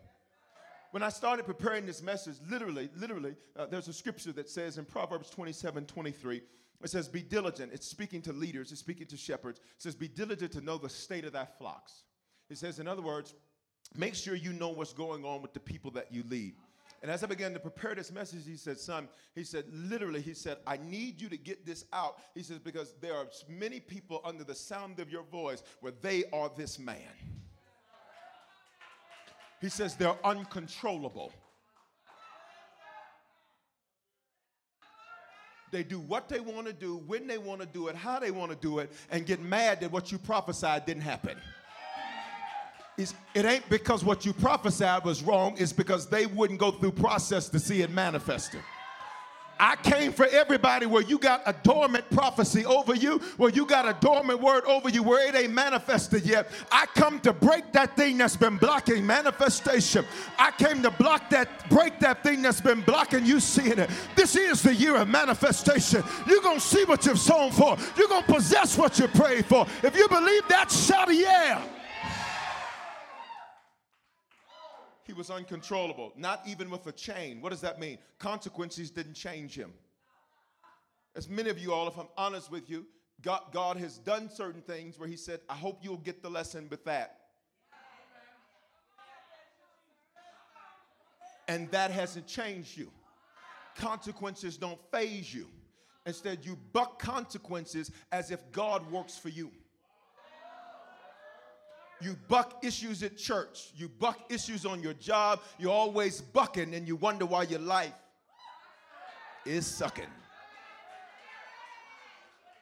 When 0.93 1.02
I 1.02 1.11
started 1.11 1.45
preparing 1.45 1.85
this 1.85 2.02
message, 2.02 2.37
literally, 2.49 2.88
literally, 2.97 3.37
uh, 3.59 3.67
there's 3.67 3.88
a 3.88 3.93
scripture 3.93 4.33
that 4.33 4.49
says 4.49 4.79
in 4.79 4.87
Proverbs 4.87 5.29
27 5.29 5.85
23, 5.85 6.41
it 6.83 6.88
says, 6.88 7.09
Be 7.09 7.21
diligent. 7.21 7.75
It's 7.75 7.87
speaking 7.87 8.23
to 8.23 8.33
leaders, 8.33 8.73
it's 8.73 8.81
speaking 8.81 9.07
to 9.09 9.19
shepherds. 9.19 9.59
It 9.59 9.83
says, 9.83 9.95
Be 9.95 10.09
diligent 10.09 10.52
to 10.52 10.62
know 10.62 10.79
the 10.79 10.88
state 10.88 11.26
of 11.26 11.35
thy 11.35 11.47
flocks. 11.59 12.05
It 12.49 12.57
says, 12.57 12.79
in 12.79 12.88
other 12.88 13.02
words, 13.02 13.35
make 13.97 14.15
sure 14.15 14.35
you 14.35 14.53
know 14.53 14.71
what's 14.71 14.93
going 14.93 15.25
on 15.25 15.43
with 15.43 15.53
the 15.53 15.61
people 15.61 15.91
that 15.93 16.13
you 16.13 16.25
lead. 16.29 16.55
And 17.03 17.11
as 17.11 17.25
I 17.25 17.27
began 17.27 17.53
to 17.53 17.59
prepare 17.59 17.97
this 17.97 18.13
message, 18.13 18.43
he 18.47 18.57
said, 18.57 18.79
Son, 18.79 19.09
he 19.35 19.43
said, 19.43 19.65
literally, 19.73 20.21
he 20.21 20.35
said, 20.35 20.59
I 20.67 20.77
need 20.77 21.21
you 21.21 21.29
to 21.31 21.37
get 21.37 21.67
this 21.67 21.85
out. 21.93 22.19
He 22.33 22.45
says, 22.45 22.61
because 22.61 22.95
there 23.01 23.15
are 23.15 23.27
many 23.49 23.81
people 23.81 24.21
under 24.25 24.45
the 24.45 24.55
sound 24.55 25.01
of 25.01 25.11
your 25.11 25.25
voice 25.25 25.65
where 25.81 25.93
they 26.01 26.25
are 26.33 26.49
this 26.57 26.79
man. 26.79 26.97
He 29.61 29.69
says, 29.69 29.97
they're 29.97 30.15
uncontrollable. 30.25 31.33
They 35.73 35.83
do 35.83 35.99
what 35.99 36.29
they 36.29 36.39
want 36.39 36.67
to 36.67 36.73
do, 36.73 36.99
when 37.07 37.27
they 37.27 37.39
want 37.39 37.63
to 37.63 37.67
do 37.67 37.89
it, 37.89 37.97
how 37.97 38.21
they 38.21 38.31
want 38.31 38.53
to 38.53 38.57
do 38.57 38.79
it, 38.79 38.93
and 39.11 39.27
get 39.27 39.41
mad 39.41 39.81
that 39.81 39.91
what 39.91 40.13
you 40.13 40.19
prophesied 40.19 40.87
didn't 40.87 41.03
happen 41.03 41.37
it 42.99 43.45
ain't 43.45 43.69
because 43.69 44.05
what 44.05 44.27
you 44.27 44.33
prophesied 44.33 45.05
was 45.05 45.23
wrong, 45.23 45.55
it's 45.59 45.73
because 45.73 46.07
they 46.07 46.27
wouldn't 46.27 46.59
go 46.59 46.71
through 46.71 46.93
process 46.93 47.49
to 47.49 47.59
see 47.59 47.83
it 47.83 47.91
manifested. 47.91 48.61
I 49.63 49.77
came 49.77 50.13
for 50.13 50.27
everybody 50.27 50.87
where 50.87 51.05
you 51.05 51.19
got 51.19 51.43
a 51.47 51.55
dormant 51.63 52.11
prophecy 52.11 52.67
over 52.67 52.97
you, 52.97 53.19
where 53.37 53.51
you 53.51 53.65
got 53.65 53.87
a 53.87 53.97
dormant 54.01 54.41
word 54.41 54.65
over 54.65 54.89
you, 54.89 55.05
where 55.05 55.29
it 55.29 55.37
ain't 55.37 55.53
manifested 55.53 56.27
yet. 56.27 56.51
I 56.73 56.87
come 56.87 57.21
to 57.21 57.33
break 57.33 57.71
that 57.73 57.95
thing 57.95 58.19
that's 58.19 58.37
been 58.37 58.57
blocking 58.57 59.07
manifestation. 59.07 60.05
I 60.37 60.51
came 60.51 60.83
to 60.83 60.91
block 60.91 61.31
that, 61.31 61.71
break 61.71 62.01
that 62.01 62.25
thing 62.25 62.43
that's 62.43 62.61
been 62.61 62.81
blocking 62.81 63.25
you 63.25 63.39
seeing 63.39 63.79
it. 63.79 63.89
This 64.17 64.35
is 64.35 64.63
the 64.63 64.75
year 64.75 64.97
of 64.97 65.09
manifestation. 65.09 66.03
You're 66.27 66.43
gonna 66.43 66.59
see 66.59 66.85
what 66.85 67.07
you've 67.07 67.21
sown 67.21 67.53
for. 67.53 67.77
You're 67.97 68.09
gonna 68.09 68.27
possess 68.27 68.77
what 68.77 68.99
you 68.99 69.07
prayed 69.07 69.47
for. 69.47 69.65
If 69.85 69.97
you 69.97 70.09
believe 70.09 70.49
that, 70.49 70.73
shout 70.73 71.15
yeah. 71.15 71.63
He 75.12 75.19
was 75.19 75.28
uncontrollable, 75.28 76.14
not 76.16 76.40
even 76.47 76.71
with 76.71 76.87
a 76.87 76.92
chain. 76.92 77.42
What 77.42 77.50
does 77.50 77.61
that 77.61 77.78
mean? 77.78 77.99
Consequences 78.19 78.90
didn't 78.90 79.12
change 79.12 79.54
him. 79.54 79.75
As 81.14 81.28
many 81.28 81.50
of 81.50 81.59
you 81.59 81.75
all, 81.75 81.87
if 81.87 81.99
I'm 81.99 82.09
honest 82.16 82.50
with 82.50 82.71
you, 82.71 82.87
God, 83.21 83.42
God 83.52 83.76
has 83.76 83.99
done 83.99 84.31
certain 84.31 84.62
things 84.62 84.99
where 84.99 85.07
He 85.07 85.19
said, 85.19 85.40
I 85.50 85.54
hope 85.54 85.81
you'll 85.83 85.99
get 85.99 86.23
the 86.23 86.31
lesson 86.31 86.66
with 86.71 86.83
that. 86.87 87.19
And 91.47 91.71
that 91.73 91.90
hasn't 91.90 92.26
changed 92.26 92.78
you. 92.78 92.90
Consequences 93.76 94.57
don't 94.57 94.81
phase 94.90 95.35
you. 95.35 95.47
Instead, 96.07 96.42
you 96.42 96.57
buck 96.73 96.99
consequences 96.99 97.90
as 98.12 98.31
if 98.31 98.50
God 98.50 98.90
works 98.90 99.19
for 99.19 99.28
you. 99.28 99.50
You 102.02 102.16
buck 102.28 102.64
issues 102.64 103.02
at 103.02 103.16
church. 103.16 103.71
You 103.76 103.88
buck 103.88 104.18
issues 104.28 104.66
on 104.66 104.82
your 104.82 104.94
job. 104.94 105.40
You're 105.59 105.73
always 105.73 106.21
bucking 106.21 106.75
and 106.75 106.88
you 106.88 106.97
wonder 106.97 107.25
why 107.25 107.44
your 107.44 107.61
life 107.61 107.94
is 109.47 109.66
sucking. 109.66 110.06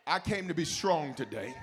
I 0.06 0.18
came 0.18 0.49
to 0.49 0.54
be 0.54 0.64
strong 0.64 1.14
today. 1.14 1.54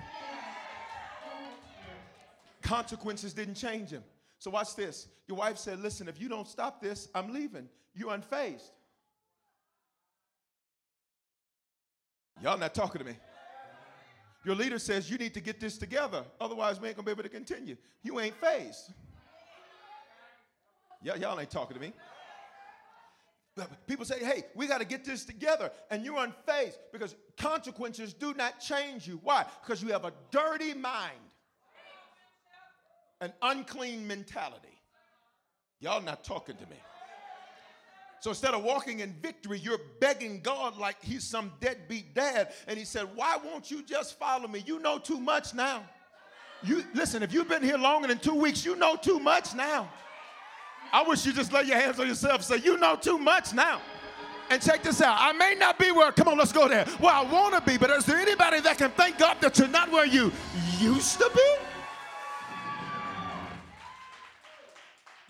Consequences 2.62 3.32
didn't 3.32 3.54
change 3.54 3.90
him. 3.90 4.02
So 4.38 4.50
watch 4.50 4.74
this. 4.74 5.08
Your 5.26 5.38
wife 5.38 5.58
said, 5.58 5.80
Listen, 5.80 6.08
if 6.08 6.20
you 6.20 6.28
don't 6.28 6.48
stop 6.48 6.80
this, 6.80 7.08
I'm 7.14 7.32
leaving. 7.32 7.68
You're 7.94 8.10
unfazed. 8.10 8.70
Y'all 12.42 12.58
not 12.58 12.74
talking 12.74 13.00
to 13.00 13.04
me. 13.04 13.14
Your 14.48 14.56
leader 14.56 14.78
says 14.78 15.10
you 15.10 15.18
need 15.18 15.34
to 15.34 15.40
get 15.40 15.60
this 15.60 15.76
together, 15.76 16.24
otherwise, 16.40 16.80
we 16.80 16.88
ain't 16.88 16.96
gonna 16.96 17.04
be 17.04 17.10
able 17.10 17.22
to 17.22 17.28
continue. 17.28 17.76
You 18.02 18.18
ain't 18.18 18.34
phased. 18.36 18.94
Yeah, 21.02 21.16
y'all 21.16 21.38
ain't 21.38 21.50
talking 21.50 21.76
to 21.76 21.82
me. 21.82 21.92
People 23.86 24.06
say, 24.06 24.24
hey, 24.24 24.44
we 24.54 24.66
got 24.66 24.78
to 24.78 24.86
get 24.86 25.04
this 25.04 25.26
together. 25.26 25.70
And 25.90 26.02
you're 26.02 26.16
unfazed 26.16 26.78
because 26.94 27.14
consequences 27.36 28.14
do 28.14 28.32
not 28.32 28.58
change 28.58 29.06
you. 29.06 29.20
Why? 29.22 29.44
Because 29.62 29.82
you 29.82 29.90
have 29.90 30.06
a 30.06 30.14
dirty 30.30 30.72
mind, 30.72 31.12
an 33.20 33.34
unclean 33.42 34.06
mentality. 34.06 34.80
Y'all 35.78 36.00
not 36.00 36.24
talking 36.24 36.56
to 36.56 36.66
me. 36.70 36.76
So 38.20 38.30
instead 38.30 38.54
of 38.54 38.64
walking 38.64 39.00
in 39.00 39.12
victory, 39.22 39.58
you're 39.58 39.80
begging 40.00 40.40
God 40.40 40.76
like 40.76 40.96
he's 41.02 41.24
some 41.24 41.52
deadbeat 41.60 42.14
dad. 42.14 42.52
And 42.66 42.78
he 42.78 42.84
said, 42.84 43.08
Why 43.14 43.38
won't 43.42 43.70
you 43.70 43.82
just 43.82 44.18
follow 44.18 44.48
me? 44.48 44.62
You 44.66 44.80
know 44.80 44.98
too 44.98 45.20
much 45.20 45.54
now. 45.54 45.84
You 46.62 46.84
listen, 46.94 47.22
if 47.22 47.32
you've 47.32 47.48
been 47.48 47.62
here 47.62 47.78
longer 47.78 48.08
than 48.08 48.18
two 48.18 48.34
weeks, 48.34 48.64
you 48.64 48.74
know 48.76 48.96
too 48.96 49.20
much 49.20 49.54
now. 49.54 49.88
I 50.92 51.02
wish 51.02 51.24
you 51.26 51.32
just 51.32 51.52
lay 51.52 51.64
your 51.64 51.76
hands 51.76 52.00
on 52.00 52.08
yourself 52.08 52.42
say, 52.42 52.56
You 52.56 52.78
know 52.78 52.96
too 52.96 53.18
much 53.18 53.52
now. 53.52 53.80
And 54.50 54.62
check 54.62 54.82
this 54.82 55.02
out. 55.02 55.16
I 55.20 55.32
may 55.32 55.54
not 55.58 55.78
be 55.78 55.92
where, 55.92 56.10
come 56.10 56.28
on, 56.28 56.38
let's 56.38 56.52
go 56.52 56.68
there. 56.68 56.86
Where 57.00 57.12
I 57.12 57.22
want 57.22 57.54
to 57.54 57.60
be, 57.60 57.76
but 57.76 57.90
is 57.90 58.06
there 58.06 58.16
anybody 58.16 58.60
that 58.60 58.78
can 58.78 58.90
thank 58.92 59.18
God 59.18 59.36
that 59.42 59.58
you're 59.58 59.68
not 59.68 59.92
where 59.92 60.06
you 60.06 60.32
used 60.80 61.18
to 61.18 61.30
be? 61.34 61.67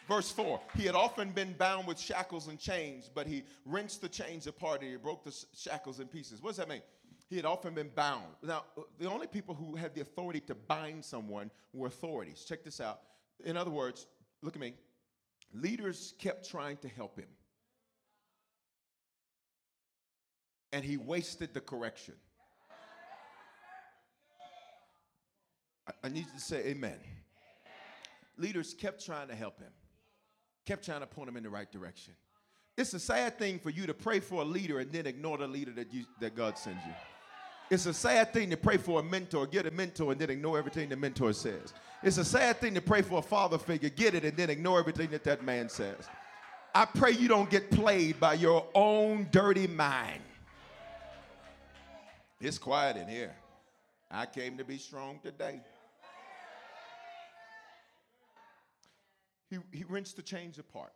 Verse 0.08 0.32
4 0.32 0.58
He 0.74 0.84
had 0.84 0.94
often 0.94 1.30
been 1.30 1.52
bound 1.52 1.86
with 1.86 2.00
shackles 2.00 2.48
and 2.48 2.58
chains, 2.58 3.10
but 3.14 3.26
he 3.26 3.44
wrenched 3.66 4.00
the 4.00 4.08
chains 4.08 4.46
apart 4.46 4.80
and 4.80 4.90
he 4.90 4.96
broke 4.96 5.22
the 5.22 5.44
shackles 5.54 6.00
in 6.00 6.08
pieces. 6.08 6.42
What 6.42 6.50
does 6.50 6.56
that 6.56 6.68
mean? 6.68 6.82
He 7.28 7.36
had 7.36 7.44
often 7.44 7.74
been 7.74 7.90
bound. 7.94 8.24
Now, 8.42 8.64
uh, 8.78 8.82
the 8.98 9.08
only 9.08 9.26
people 9.26 9.54
who 9.54 9.76
had 9.76 9.94
the 9.94 10.00
authority 10.00 10.40
to 10.40 10.54
bind 10.54 11.04
someone 11.04 11.50
were 11.74 11.88
authorities. 11.88 12.44
Check 12.48 12.64
this 12.64 12.80
out. 12.80 13.00
In 13.44 13.54
other 13.56 13.70
words, 13.70 14.06
look 14.42 14.56
at 14.56 14.60
me. 14.60 14.72
Leaders 15.52 16.14
kept 16.18 16.48
trying 16.48 16.78
to 16.78 16.88
help 16.88 17.18
him, 17.18 17.28
and 20.72 20.84
he 20.84 20.96
wasted 20.96 21.54
the 21.54 21.60
correction. 21.60 22.14
I, 25.86 25.92
I 26.04 26.08
need 26.08 26.26
you 26.26 26.32
to 26.34 26.40
say 26.40 26.58
amen. 26.58 26.92
amen. 26.92 27.00
Leaders 28.36 28.74
kept 28.74 29.04
trying 29.04 29.28
to 29.28 29.34
help 29.34 29.58
him, 29.58 29.72
kept 30.68 30.84
trying 30.84 31.00
to 31.00 31.06
point 31.06 31.30
him 31.30 31.36
in 31.38 31.42
the 31.42 31.48
right 31.48 31.72
direction. 31.72 32.12
It's 32.76 32.92
a 32.92 33.00
sad 33.00 33.38
thing 33.38 33.58
for 33.58 33.70
you 33.70 33.86
to 33.86 33.94
pray 33.94 34.20
for 34.20 34.42
a 34.42 34.44
leader 34.44 34.80
and 34.80 34.92
then 34.92 35.06
ignore 35.06 35.38
the 35.38 35.48
leader 35.48 35.72
that, 35.72 35.94
you, 35.94 36.04
that 36.20 36.36
God 36.36 36.58
sends 36.58 36.84
you. 36.84 36.92
It's 37.70 37.86
a 37.86 37.94
sad 37.94 38.34
thing 38.34 38.50
to 38.50 38.56
pray 38.58 38.76
for 38.76 39.00
a 39.00 39.02
mentor, 39.02 39.46
get 39.46 39.64
a 39.64 39.70
mentor, 39.70 40.12
and 40.12 40.20
then 40.20 40.28
ignore 40.28 40.58
everything 40.58 40.90
the 40.90 40.96
mentor 40.96 41.32
says. 41.32 41.72
It's 42.02 42.18
a 42.18 42.24
sad 42.24 42.58
thing 42.58 42.74
to 42.74 42.82
pray 42.82 43.00
for 43.00 43.18
a 43.18 43.22
father 43.22 43.56
figure, 43.56 43.88
get 43.88 44.14
it, 44.14 44.24
and 44.24 44.36
then 44.36 44.50
ignore 44.50 44.78
everything 44.78 45.08
that 45.10 45.24
that 45.24 45.42
man 45.42 45.70
says. 45.70 46.06
I 46.74 46.84
pray 46.84 47.12
you 47.12 47.28
don't 47.28 47.48
get 47.48 47.70
played 47.70 48.20
by 48.20 48.34
your 48.34 48.66
own 48.74 49.28
dirty 49.32 49.66
mind. 49.66 50.20
It's 52.42 52.58
quiet 52.58 52.98
in 52.98 53.08
here. 53.08 53.34
I 54.10 54.26
came 54.26 54.58
to 54.58 54.64
be 54.64 54.76
strong 54.76 55.18
today. 55.22 55.62
He, 59.50 59.58
he 59.72 59.84
rinsed 59.88 60.16
the 60.16 60.22
chains 60.22 60.58
apart. 60.58 60.92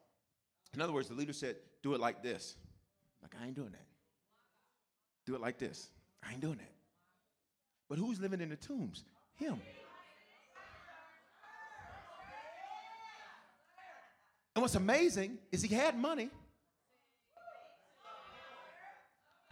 In 0.75 0.80
other 0.80 0.92
words, 0.92 1.09
the 1.09 1.14
leader 1.14 1.32
said, 1.32 1.56
Do 1.82 1.94
it 1.94 2.00
like 2.00 2.23
this. 2.23 2.56
Like, 3.23 3.35
I 3.40 3.47
ain't 3.47 3.54
doing 3.54 3.71
that. 3.73 3.87
Do 5.26 5.35
it 5.35 5.40
like 5.40 5.59
this. 5.59 5.88
I 6.26 6.32
ain't 6.32 6.40
doing 6.40 6.56
that. 6.56 6.73
But 7.88 7.99
who's 7.99 8.21
living 8.21 8.40
in 8.40 8.49
the 8.49 8.56
tombs? 8.56 9.04
Him. 9.37 9.61
And 14.54 14.62
what's 14.62 14.75
amazing 14.75 15.38
is 15.50 15.62
he 15.62 15.75
had 15.75 15.99
money. 15.99 16.28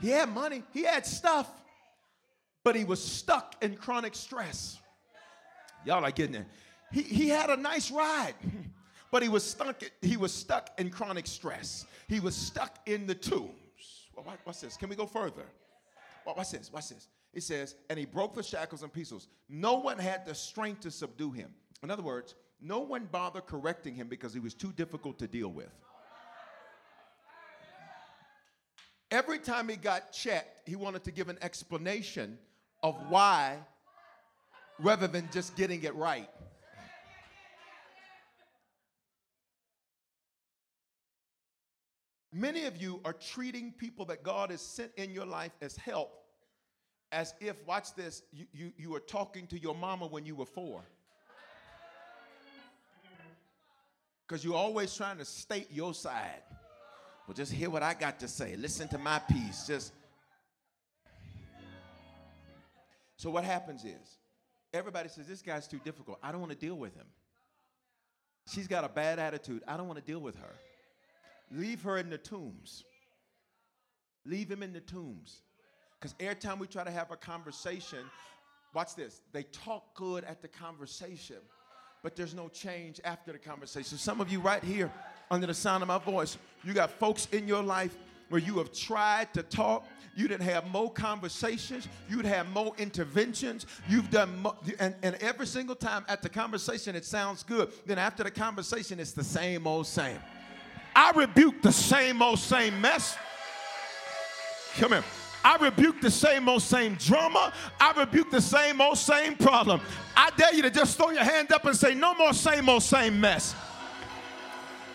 He 0.01 0.09
had 0.09 0.31
money, 0.31 0.63
he 0.73 0.85
had 0.85 1.05
stuff, 1.05 1.47
but 2.65 2.75
he 2.75 2.85
was 2.85 3.03
stuck 3.05 3.55
in 3.63 3.77
chronic 3.77 4.15
stress. 4.15 4.79
Y'all 5.85 6.05
are 6.05 6.11
getting 6.11 6.37
it. 6.37 6.47
He, 6.91 7.03
he 7.03 7.29
had 7.29 7.51
a 7.51 7.57
nice 7.57 7.91
ride, 7.91 8.35
but 9.11 9.23
he 9.23 9.29
was 9.29 9.45
stuck, 9.45 9.83
he 10.03 10.17
was 10.17 10.33
stuck 10.33 10.71
in 10.79 10.91
chronic 10.91 11.27
stress. 11.27 11.87
He 12.09 12.21
was 12.21 12.35
stuck 12.35 12.79
in 12.87 13.07
the 13.07 13.15
tombs. 13.15 14.09
Well, 14.15 14.37
what's 14.45 14.61
this? 14.61 14.77
Can 14.77 14.89
we 14.89 14.97
go 14.97 15.07
further? 15.07 15.45
Watch 16.27 16.51
this, 16.51 16.73
watch 16.73 16.91
this. 16.91 17.09
It 17.33 17.43
says, 17.43 17.77
and 17.89 17.99
he 17.99 18.05
broke 18.05 18.35
the 18.35 18.43
shackles 18.43 18.83
and 18.83 18.93
pieces. 18.93 19.29
No 19.49 19.75
one 19.75 19.99
had 19.99 20.27
the 20.27 20.35
strength 20.35 20.81
to 20.81 20.91
subdue 20.91 21.31
him. 21.31 21.51
In 21.83 21.91
other 21.91 22.03
words, 22.03 22.35
no 22.61 22.81
one 22.81 23.09
bothered 23.11 23.47
correcting 23.47 23.95
him 23.95 24.09
because 24.09 24.35
he 24.35 24.41
was 24.41 24.55
too 24.55 24.73
difficult 24.73 25.19
to 25.21 25.27
deal 25.27 25.49
with. 25.49 25.71
Every 29.11 29.39
time 29.39 29.69
he 29.69 29.77
got 29.77 30.13
checked, 30.13 30.69
he 30.69 30.77
wanted 30.77 31.03
to 31.05 31.11
give 31.11 31.29
an 31.29 31.39
explanation 31.43 32.39
of 32.83 32.95
why 33.09 33.59
rather 34.79 35.07
than 35.07 35.29
just 35.33 35.57
getting 35.57 35.83
it 35.83 35.95
right. 35.95 36.29
Many 42.33 42.65
of 42.67 42.77
you 42.81 43.01
are 43.05 43.13
treating 43.13 43.73
people 43.73 44.05
that 44.07 44.23
God 44.23 44.51
has 44.51 44.61
sent 44.61 44.93
in 44.97 45.11
your 45.13 45.27
life 45.27 45.53
as 45.61 45.77
help 45.77 46.21
as 47.13 47.35
if, 47.41 47.57
watch 47.67 47.95
this, 47.95 48.23
you, 48.33 48.47
you, 48.53 48.73
you 48.77 48.91
were 48.91 49.01
talking 49.01 49.47
to 49.49 49.59
your 49.59 49.75
mama 49.75 50.07
when 50.07 50.25
you 50.25 50.37
were 50.37 50.47
four. 50.47 50.83
Because 54.27 54.45
you're 54.45 54.55
always 54.55 54.95
trying 54.95 55.19
to 55.19 55.25
state 55.25 55.67
your 55.73 55.93
side. 55.93 56.43
Well, 57.27 57.35
just 57.35 57.53
hear 57.53 57.69
what 57.69 57.83
I 57.83 57.95
got 57.95 58.21
to 58.21 58.29
say. 58.29 58.55
Listen 58.57 58.87
to 58.89 58.99
my 58.99 59.19
piece. 59.19 59.67
Just 59.67 59.93
so 63.17 63.29
what 63.31 63.45
happens 63.45 63.85
is 63.85 64.19
everybody 64.73 65.09
says 65.09 65.27
this 65.27 65.43
guy's 65.43 65.67
too 65.67 65.81
difficult. 65.85 66.19
I 66.23 66.31
don't 66.31 66.41
want 66.41 66.53
to 66.53 66.59
deal 66.59 66.77
with 66.77 66.95
him. 66.95 67.07
She's 68.49 68.69
got 68.69 68.85
a 68.85 68.89
bad 68.89 69.19
attitude. 69.19 69.63
I 69.67 69.77
don't 69.77 69.89
want 69.89 69.99
to 69.99 70.05
deal 70.05 70.21
with 70.21 70.37
her. 70.37 70.55
Leave 71.51 71.83
her 71.83 71.99
in 71.99 72.11
the 72.11 72.19
tombs. 72.19 72.85
Leave 74.25 74.51
him 74.51 74.63
in 74.63 74.73
the 74.73 74.81
tombs. 74.81 75.43
Because 75.99 76.15
every 76.21 76.37
time 76.37 76.59
we 76.59 76.67
try 76.67 76.85
to 76.85 76.91
have 76.91 77.11
a 77.11 77.17
conversation, 77.17 77.99
watch 78.75 78.95
this, 78.95 79.21
they 79.33 79.43
talk 79.45 79.95
good 79.95 80.25
at 80.25 80.41
the 80.41 80.49
conversation, 80.49 81.37
but 82.03 82.17
there's 82.17 82.35
no 82.35 82.49
change 82.49 83.01
after 83.05 83.33
the 83.33 83.39
conversation. 83.39 83.99
Some 83.99 84.21
of 84.21 84.31
you 84.31 84.41
right 84.41 84.63
here, 84.63 84.91
under 85.31 85.47
the 85.47 85.55
sound 85.55 85.83
of 85.83 85.89
my 85.89 85.99
voice, 85.99 86.39
you 86.65 86.73
got 86.73 86.91
folks 86.91 87.29
in 87.33 87.47
your 87.47 87.63
life 87.63 87.97
where 88.31 88.41
you 88.41 88.59
have 88.59 88.73
tried 88.73 89.35
to 89.35 89.43
talk, 89.43 89.85
you 90.17 90.29
didn't 90.29 90.49
have 90.49 90.67
more 90.71 90.91
conversations, 90.91 91.89
you'd 92.09 92.25
have 92.25 92.49
more 92.51 92.73
interventions, 92.79 93.67
you've 93.89 94.11
done, 94.11 94.41
mo- 94.41 94.57
and, 94.79 94.95
and 95.03 95.17
every 95.17 95.47
single 95.47 95.75
time 95.75 96.05
at 96.09 96.23
the 96.23 96.29
conversation 96.29 96.95
it 96.95 97.05
sounds 97.05 97.43
good. 97.43 97.71
Then 97.87 97.99
after 97.99 98.23
the 98.23 98.31
conversation, 98.31 99.01
it's 99.01 99.13
the 99.13 99.25
same 99.25 99.67
old 99.67 99.87
same. 99.87 100.19
I 100.95 101.13
rebuke 101.13 101.63
the 101.63 101.73
same 101.73 102.23
old 102.23 102.39
same 102.39 102.81
mess. 102.81 103.17
Come 104.77 104.93
here. 104.93 105.05
I 105.45 105.57
rebuke 105.57 106.01
the 106.01 106.11
same 106.11 106.49
old 106.49 106.63
same 106.63 106.97
drama. 106.97 107.53
I 107.81 107.93
rebuke 107.93 108.31
the 108.31 108.41
same 108.41 108.81
old 108.81 108.99
same 108.99 109.37
problem. 109.37 109.81
I 110.17 110.31
dare 110.37 110.55
you 110.55 110.63
to 110.63 110.71
just 110.71 110.97
throw 110.97 111.11
your 111.11 111.25
hand 111.25 111.53
up 111.53 111.65
and 111.65 111.77
say, 111.77 111.95
No 111.95 112.15
more 112.15 112.35
same 112.35 112.69
old 112.69 112.83
same 112.83 113.21
mess. 113.21 113.55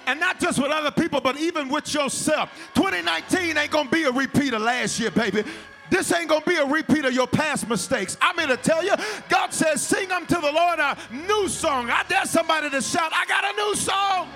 And 0.07 0.19
not 0.19 0.39
just 0.39 0.59
with 0.59 0.71
other 0.71 0.91
people, 0.91 1.19
but 1.19 1.37
even 1.37 1.67
with 1.67 1.91
yourself. 1.91 2.51
2019 2.75 3.57
ain't 3.57 3.71
gonna 3.71 3.89
be 3.89 4.03
a 4.03 4.11
repeat 4.11 4.53
of 4.53 4.61
last 4.61 4.99
year, 4.99 5.09
baby. 5.09 5.43
This 5.89 6.11
ain't 6.13 6.29
gonna 6.29 6.45
be 6.45 6.55
a 6.55 6.65
repeat 6.65 7.05
of 7.05 7.13
your 7.13 7.27
past 7.27 7.67
mistakes. 7.67 8.17
I'm 8.21 8.37
here 8.37 8.47
to 8.47 8.57
tell 8.57 8.83
you, 8.83 8.93
God 9.29 9.51
says, 9.51 9.81
Sing 9.81 10.11
unto 10.11 10.39
the 10.39 10.51
Lord 10.51 10.79
a 10.79 10.97
new 11.11 11.47
song. 11.47 11.89
I 11.89 12.03
dare 12.07 12.25
somebody 12.25 12.69
to 12.69 12.81
shout, 12.81 13.11
I 13.13 13.25
got 13.25 13.43
a 13.43 13.57
new 13.57 13.75
song. 13.75 14.29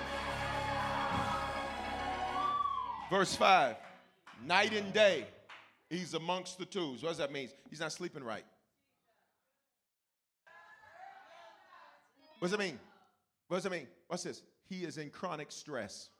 Verse 3.10 3.34
5 3.34 3.76
Night 4.46 4.72
and 4.72 4.92
day 4.92 5.26
He's 5.90 6.14
amongst 6.14 6.56
the 6.56 6.64
twos. 6.64 7.02
What 7.02 7.08
does 7.08 7.18
that 7.18 7.32
mean? 7.32 7.48
He's 7.68 7.80
not 7.80 7.90
sleeping 7.90 8.22
right. 8.22 8.44
What 12.38 12.48
does 12.48 12.52
it 12.52 12.60
mean? 12.60 12.78
What 13.48 13.56
does 13.56 13.66
it 13.66 13.72
mean? 13.72 13.88
What's 14.06 14.22
this? 14.22 14.42
He 14.68 14.84
is 14.84 14.98
in 14.98 15.10
chronic 15.10 15.50
stress. 15.50 16.10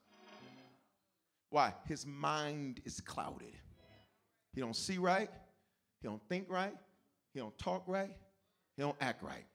Why? 1.51 1.73
His 1.87 2.05
mind 2.05 2.81
is 2.85 3.01
clouded. 3.01 3.57
He 4.53 4.61
don't 4.61 4.75
see 4.75 4.99
right. 4.99 5.31
He 6.03 6.09
don't 6.09 6.21
think 6.29 6.47
right. 6.49 6.75
He 7.33 7.39
don't 7.39 7.57
talk 7.59 7.85
right. 7.87 8.11
He 8.77 8.83
don't 8.83 8.97
act 9.01 9.23
right. 9.23 9.47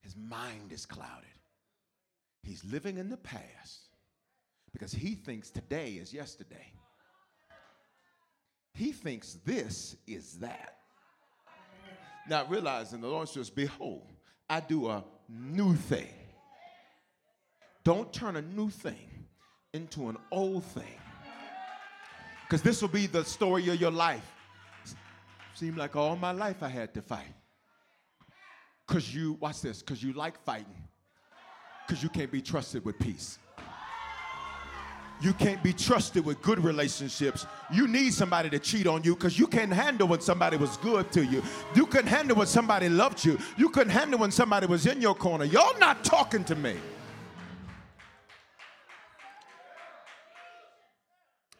His 0.00 0.14
mind 0.16 0.70
is 0.72 0.86
clouded. 0.86 1.24
He's 2.44 2.64
living 2.64 2.96
in 2.96 3.08
the 3.08 3.16
past 3.16 3.95
because 4.78 4.92
he 4.92 5.14
thinks 5.14 5.48
today 5.48 5.92
is 5.92 6.12
yesterday. 6.12 6.70
He 8.74 8.92
thinks 8.92 9.38
this 9.42 9.96
is 10.06 10.34
that. 10.40 10.76
Not 12.28 12.50
realizing 12.50 13.00
the 13.00 13.08
Lord 13.08 13.26
says, 13.26 13.48
Behold, 13.48 14.12
I 14.50 14.60
do 14.60 14.88
a 14.88 15.02
new 15.30 15.74
thing. 15.74 16.12
Don't 17.84 18.12
turn 18.12 18.36
a 18.36 18.42
new 18.42 18.68
thing 18.68 19.08
into 19.72 20.10
an 20.10 20.18
old 20.30 20.62
thing. 20.62 21.00
Because 22.42 22.60
this 22.60 22.82
will 22.82 22.90
be 22.90 23.06
the 23.06 23.24
story 23.24 23.66
of 23.70 23.80
your 23.80 23.90
life. 23.90 24.30
Seemed 25.54 25.78
like 25.78 25.96
all 25.96 26.16
my 26.16 26.32
life 26.32 26.62
I 26.62 26.68
had 26.68 26.92
to 26.92 27.00
fight. 27.00 27.34
Because 28.86 29.14
you, 29.14 29.38
watch 29.40 29.62
this, 29.62 29.80
because 29.80 30.02
you 30.02 30.12
like 30.12 30.38
fighting. 30.44 30.84
Because 31.86 32.02
you 32.02 32.10
can't 32.10 32.30
be 32.30 32.42
trusted 32.42 32.84
with 32.84 32.98
peace. 32.98 33.38
You 35.20 35.32
can't 35.32 35.62
be 35.62 35.72
trusted 35.72 36.24
with 36.24 36.42
good 36.42 36.62
relationships. 36.62 37.46
You 37.72 37.88
need 37.88 38.12
somebody 38.12 38.50
to 38.50 38.58
cheat 38.58 38.86
on 38.86 39.02
you 39.02 39.14
because 39.14 39.38
you 39.38 39.46
can't 39.46 39.72
handle 39.72 40.08
when 40.08 40.20
somebody 40.20 40.56
was 40.58 40.76
good 40.78 41.10
to 41.12 41.24
you. 41.24 41.42
You 41.74 41.86
couldn't 41.86 42.08
handle 42.08 42.36
when 42.36 42.46
somebody 42.46 42.88
loved 42.88 43.24
you. 43.24 43.38
You 43.56 43.70
couldn't 43.70 43.92
handle 43.92 44.18
when 44.20 44.30
somebody 44.30 44.66
was 44.66 44.86
in 44.86 45.00
your 45.00 45.14
corner. 45.14 45.44
Y'all 45.44 45.78
not 45.78 46.04
talking 46.04 46.44
to 46.44 46.54
me. 46.54 46.76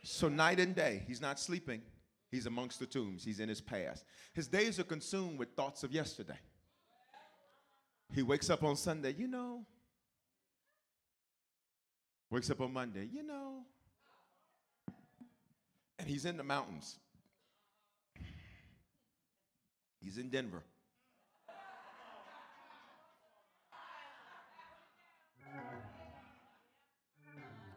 So, 0.03 0.29
night 0.29 0.61
and 0.61 0.75
day, 0.75 1.03
he's 1.07 1.21
not 1.21 1.41
sleeping. 1.41 1.83
He's 2.31 2.47
amongst 2.47 2.79
the 2.79 2.87
tombs. 2.87 3.25
He's 3.25 3.41
in 3.41 3.49
his 3.49 3.61
past. 3.61 4.05
His 4.35 4.49
days 4.49 4.79
are 4.79 4.85
consumed 4.85 5.39
with 5.39 5.51
thoughts 5.57 5.83
of 5.83 5.93
yesterday. 5.93 6.39
He 8.13 8.23
wakes 8.23 8.51
up 8.51 8.63
on 8.63 8.77
Sunday, 8.77 9.15
you 9.17 9.27
know, 9.27 9.65
Wakes 12.31 12.51
up 12.51 12.61
on 12.61 12.73
Monday, 12.73 13.09
you 13.13 13.23
know. 13.23 13.63
And 15.99 16.09
he's 16.09 16.25
in 16.25 16.37
the 16.37 16.45
mountains. 16.45 16.99
He's 20.01 20.19
in 20.19 20.29
Denver. 20.29 20.63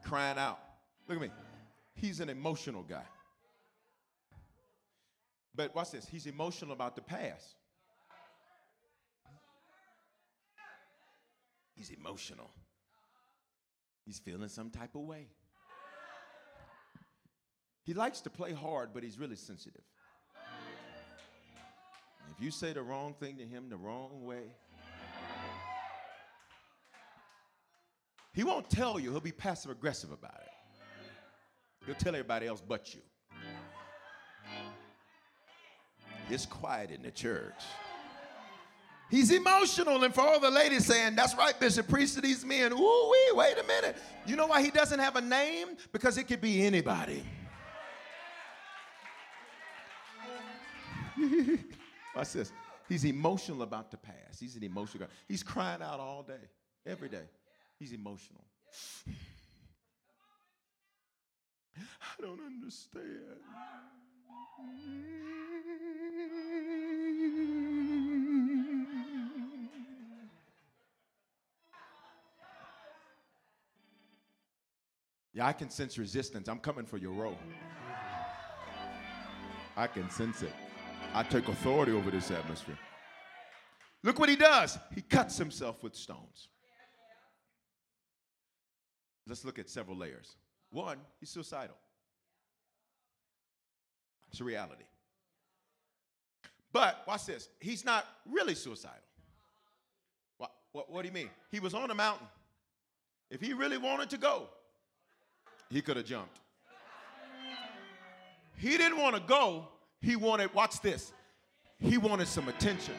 Crying 0.04 0.38
out. 0.38 0.60
Look 1.08 1.18
at 1.18 1.22
me. 1.22 1.32
He's 1.94 2.20
an 2.20 2.30
emotional 2.30 2.84
guy. 2.84 3.04
But 5.56 5.76
watch 5.76 5.92
this. 5.92 6.08
He's 6.08 6.26
emotional 6.26 6.74
about 6.74 6.96
the 6.96 7.02
past. 7.02 7.56
He's 11.76 11.90
emotional. 11.92 12.50
He's 14.10 14.18
feeling 14.18 14.50
some 14.50 14.72
type 14.72 14.96
of 14.96 15.02
way. 15.02 15.28
He 17.84 17.94
likes 17.94 18.22
to 18.22 18.32
play 18.32 18.54
hard, 18.54 18.90
but 18.92 19.04
he's 19.04 19.20
really 19.20 19.36
sensitive. 19.36 19.84
If 22.36 22.44
you 22.44 22.50
say 22.50 22.74
the 22.74 22.82
wrong 22.82 23.14
thing 23.20 23.38
to 23.38 23.46
him 23.46 23.70
the 23.70 23.78
wrong 23.78 24.26
way, 24.26 24.46
he 28.34 28.44
won't 28.44 28.68
tell 28.68 29.00
you, 29.00 29.12
he'll 29.12 29.20
be 29.20 29.32
passive 29.32 29.70
aggressive 29.70 30.12
about 30.12 30.42
it. 30.42 31.86
He'll 31.86 31.94
tell 31.94 32.16
everybody 32.16 32.48
else 32.48 32.64
but 32.68 32.96
you. 32.96 33.02
It's 36.32 36.48
quiet 36.48 36.90
in 36.90 37.04
the 37.04 37.12
church. 37.12 37.62
He's 39.10 39.32
emotional, 39.32 40.04
and 40.04 40.14
for 40.14 40.22
all 40.22 40.40
the 40.40 40.52
ladies 40.52 40.86
saying, 40.86 41.16
That's 41.16 41.36
right, 41.36 41.60
Bishop, 41.60 41.88
preach 41.88 42.14
to 42.14 42.22
these 42.22 42.46
men. 42.46 42.72
Ooh, 42.72 43.12
wee, 43.12 43.32
wait 43.34 43.58
a 43.58 43.64
minute. 43.64 43.98
You 44.26 44.36
know 44.36 44.46
why 44.46 44.62
he 44.62 44.70
doesn't 44.70 45.00
have 45.00 45.16
a 45.16 45.22
name? 45.22 45.70
Because 45.92 46.18
it 46.20 46.26
could 46.26 46.42
be 46.42 46.64
anybody. 46.64 47.24
Watch 52.16 52.34
this. 52.34 52.52
He's 52.88 53.04
emotional 53.06 53.64
about 53.64 53.90
the 53.92 53.98
past. 53.98 54.40
He's 54.40 54.56
an 54.56 54.64
emotional 54.64 55.06
guy. 55.06 55.12
He's 55.28 55.44
crying 55.44 55.82
out 55.82 56.00
all 56.00 56.24
day, 56.24 56.48
every 56.86 57.10
day. 57.10 57.26
He's 57.80 57.92
emotional. 57.94 58.46
I 61.78 62.22
don't 62.22 62.42
understand. 62.46 63.40
Yeah, 75.40 75.48
I 75.48 75.54
can 75.54 75.70
sense 75.70 75.98
resistance. 75.98 76.50
I'm 76.50 76.60
coming 76.60 76.86
for 76.86 76.98
your 76.98 77.14
role. 77.14 77.38
I 79.78 79.88
can 79.88 80.10
sense 80.10 80.42
it. 80.42 80.52
I 81.14 81.24
take 81.24 81.48
authority 81.48 81.94
over 81.94 82.12
this 82.12 82.30
atmosphere. 82.30 82.78
Look 84.04 84.20
what 84.20 84.28
he 84.28 84.36
does. 84.36 84.78
He 84.94 85.00
cuts 85.00 85.38
himself 85.38 85.82
with 85.82 85.96
stones. 85.96 86.50
Let's 89.26 89.46
look 89.46 89.60
at 89.60 89.70
several 89.70 89.96
layers. 89.96 90.36
One, 90.72 90.98
he's 91.22 91.30
suicidal. 91.30 91.78
It's 94.32 94.42
a 94.42 94.44
reality. 94.44 94.84
But 96.74 97.02
watch 97.08 97.28
this. 97.28 97.48
He's 97.62 97.86
not 97.86 98.06
really 98.30 98.56
suicidal. 98.56 98.98
What, 100.38 100.52
what, 100.74 100.92
what 100.92 101.04
do 101.04 101.08
you 101.08 101.14
mean? 101.14 101.30
He 101.50 101.62
was 101.62 101.74
on 101.74 101.92
a 101.92 101.96
mountain. 101.96 102.28
If 103.32 103.40
he 103.40 103.54
really 103.54 103.78
wanted 103.78 104.10
to 104.10 104.18
go, 104.18 104.50
he 105.70 105.82
could 105.82 105.98
have 105.98 106.06
jumped. 106.06 106.40
He 108.58 108.78
didn't 108.78 108.98
want 108.98 109.16
to 109.16 109.22
go. 109.22 109.68
He 110.02 110.16
wanted, 110.16 110.54
watch 110.54 110.82
this, 110.82 111.12
he 111.80 111.98
wanted 111.98 112.28
some 112.28 112.48
attention. 112.48 112.96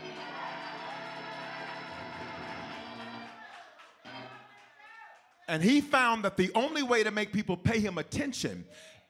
And 5.49 5.63
he 5.63 5.81
found 5.81 6.25
that 6.25 6.37
the 6.37 6.53
only 6.55 6.83
way 6.83 7.03
to 7.03 7.11
make 7.11 7.33
people 7.33 7.57
pay 7.57 7.81
him 7.81 7.99
attention 7.99 8.65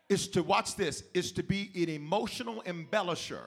is 0.09 0.27
to, 0.29 0.43
watch 0.43 0.75
this, 0.75 1.05
is 1.13 1.33
to 1.33 1.43
be 1.43 1.71
an 1.75 1.89
emotional 1.89 2.63
embellisher. 2.63 3.43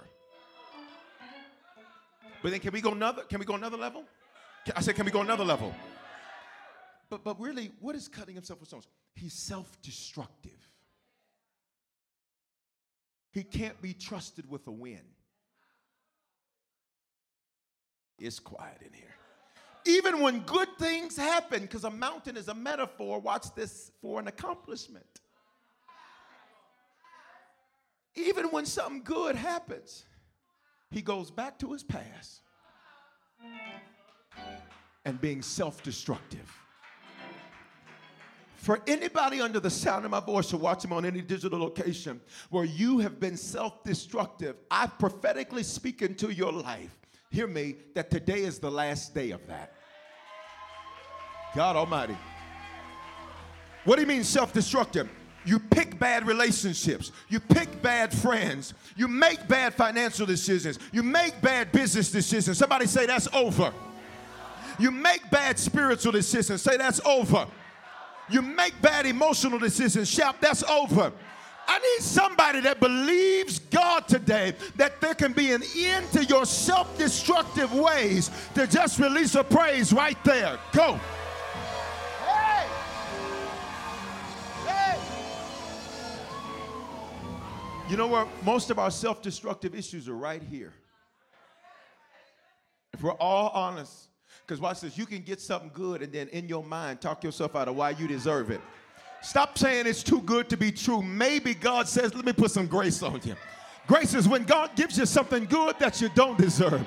But 2.44 2.52
then 2.52 2.60
can 2.60 2.72
we 2.72 2.82
go 2.82 2.92
another, 2.92 3.24
can 3.24 3.40
we 3.40 3.46
go 3.46 3.56
another 3.56 3.78
level? 3.78 4.04
I 4.76 4.82
said, 4.82 4.96
can 4.96 5.06
we 5.06 5.12
go 5.12 5.22
another 5.22 5.46
level? 5.46 5.74
But, 7.14 7.24
but 7.24 7.40
really, 7.40 7.72
what 7.80 7.96
is 7.96 8.08
cutting 8.08 8.34
himself 8.34 8.60
with 8.60 8.70
stones? 8.70 8.88
He's 9.14 9.34
self 9.34 9.80
destructive. 9.84 10.68
He 13.32 13.44
can't 13.44 13.80
be 13.84 13.94
trusted 13.94 14.50
with 14.50 14.66
a 14.66 14.72
win. 14.72 15.02
It's 18.18 18.40
quiet 18.40 18.82
in 18.82 18.94
here. 18.94 19.14
Even 19.86 20.22
when 20.22 20.40
good 20.40 20.70
things 20.80 21.16
happen, 21.16 21.62
because 21.62 21.84
a 21.84 21.92
mountain 21.92 22.36
is 22.36 22.48
a 22.48 22.56
metaphor, 22.56 23.20
watch 23.20 23.54
this, 23.54 23.92
for 24.02 24.20
an 24.20 24.28
accomplishment. 24.28 25.06
Even 28.16 28.46
when 28.48 28.66
something 28.66 29.04
good 29.04 29.36
happens, 29.36 30.06
he 30.90 31.04
goes 31.04 31.30
back 31.30 31.60
to 31.60 31.74
his 31.74 31.84
past 31.84 32.42
and 35.06 35.22
being 35.22 35.44
self 35.44 35.84
destructive. 35.84 36.63
For 38.64 38.80
anybody 38.88 39.42
under 39.42 39.60
the 39.60 39.70
sound 39.70 40.06
of 40.06 40.12
my 40.12 40.22
voice 40.22 40.54
or 40.54 40.58
watch 40.58 40.86
him 40.86 40.94
on 40.94 41.04
any 41.04 41.20
digital 41.20 41.60
location 41.60 42.22
where 42.50 42.64
you 42.64 43.00
have 43.00 43.20
been 43.20 43.36
self 43.36 43.84
destructive, 43.84 44.56
I 44.72 44.88
prophetically 44.88 45.64
speak 45.64 46.02
into 46.02 46.32
your 46.32 46.54
life. 46.54 46.98
Hear 47.30 47.46
me, 47.48 47.76
that 47.94 48.10
today 48.10 48.40
is 48.40 48.60
the 48.60 48.72
last 48.72 49.14
day 49.14 49.32
of 49.32 49.46
that. 49.48 49.74
God 51.54 51.76
Almighty. 51.76 52.16
What 53.84 53.98
do 53.98 54.02
you 54.02 54.08
mean 54.08 54.24
self 54.24 54.54
destructive? 54.54 55.10
You 55.44 55.60
pick 55.60 56.00
bad 56.00 56.26
relationships. 56.26 57.12
You 57.28 57.42
pick 57.42 57.82
bad 57.82 58.14
friends. 58.14 58.76
You 58.96 59.10
make 59.10 59.46
bad 59.50 59.74
financial 59.74 60.26
decisions. 60.26 60.80
You 60.94 61.04
make 61.04 61.42
bad 61.42 61.74
business 61.74 62.10
decisions. 62.10 62.60
Somebody 62.60 62.86
say 62.86 63.08
that's 63.08 63.28
over. 63.34 63.74
You 64.80 64.90
make 64.90 65.30
bad 65.32 65.60
spiritual 65.60 66.14
decisions. 66.14 66.62
Say 66.62 66.78
that's 66.78 67.02
over. 67.06 67.46
You 68.34 68.42
make 68.42 68.82
bad 68.82 69.06
emotional 69.06 69.60
decisions. 69.60 70.10
Shout, 70.10 70.42
that's 70.42 70.64
over. 70.64 71.14
I 71.68 71.78
need 71.78 72.04
somebody 72.04 72.62
that 72.62 72.80
believes 72.80 73.60
God 73.60 74.08
today 74.08 74.56
that 74.76 75.00
there 75.00 75.14
can 75.14 75.34
be 75.34 75.52
an 75.52 75.62
end 75.78 76.12
to 76.14 76.26
your 76.26 76.48
self 76.48 76.98
destructive 76.98 77.72
ways 77.76 78.32
to 78.56 78.66
just 78.66 78.98
release 79.00 79.36
a 79.36 79.44
praise 79.44 79.94
right 79.94 80.18
there. 80.24 80.58
Go. 80.72 81.00
Hey! 82.26 82.68
Hey! 84.66 85.00
You 87.88 87.98
know 87.98 88.08
where 88.08 88.26
most 88.44 88.72
of 88.72 88.80
our 88.80 88.90
self 88.90 89.22
destructive 89.22 89.76
issues 89.76 90.10
are 90.10 90.16
right 90.16 90.42
here. 90.42 90.74
If 92.96 93.04
we're 93.04 93.12
all 93.12 93.50
honest, 93.50 94.08
because 94.46 94.60
watch 94.60 94.82
this, 94.82 94.98
you 94.98 95.06
can 95.06 95.22
get 95.22 95.40
something 95.40 95.72
good 95.74 96.02
and 96.02 96.12
then 96.12 96.28
in 96.30 96.48
your 96.48 96.64
mind 96.64 97.02
talk 97.02 97.24
yourself 97.24 97.56
out 97.56 97.68
of 97.68 97.76
why 97.76 97.92
you 97.92 98.08
deserve 98.08 98.52
it. 98.52 98.62
Stop 99.22 99.58
saying 99.58 99.88
it's 99.88 100.04
too 100.04 100.22
good 100.22 100.50
to 100.50 100.58
be 100.58 100.72
true. 100.72 101.02
Maybe 101.02 101.54
God 101.54 101.88
says, 101.88 102.14
let 102.14 102.26
me 102.26 102.34
put 102.34 102.52
some 102.52 102.68
grace 102.68 103.02
on 103.02 103.22
you. 103.24 103.36
Grace 103.88 104.14
is 104.14 104.28
when 104.28 104.44
God 104.44 104.76
gives 104.76 104.98
you 104.98 105.06
something 105.06 105.46
good 105.46 105.80
that 105.80 106.02
you 106.02 106.10
don't 106.10 106.38
deserve. 106.38 106.86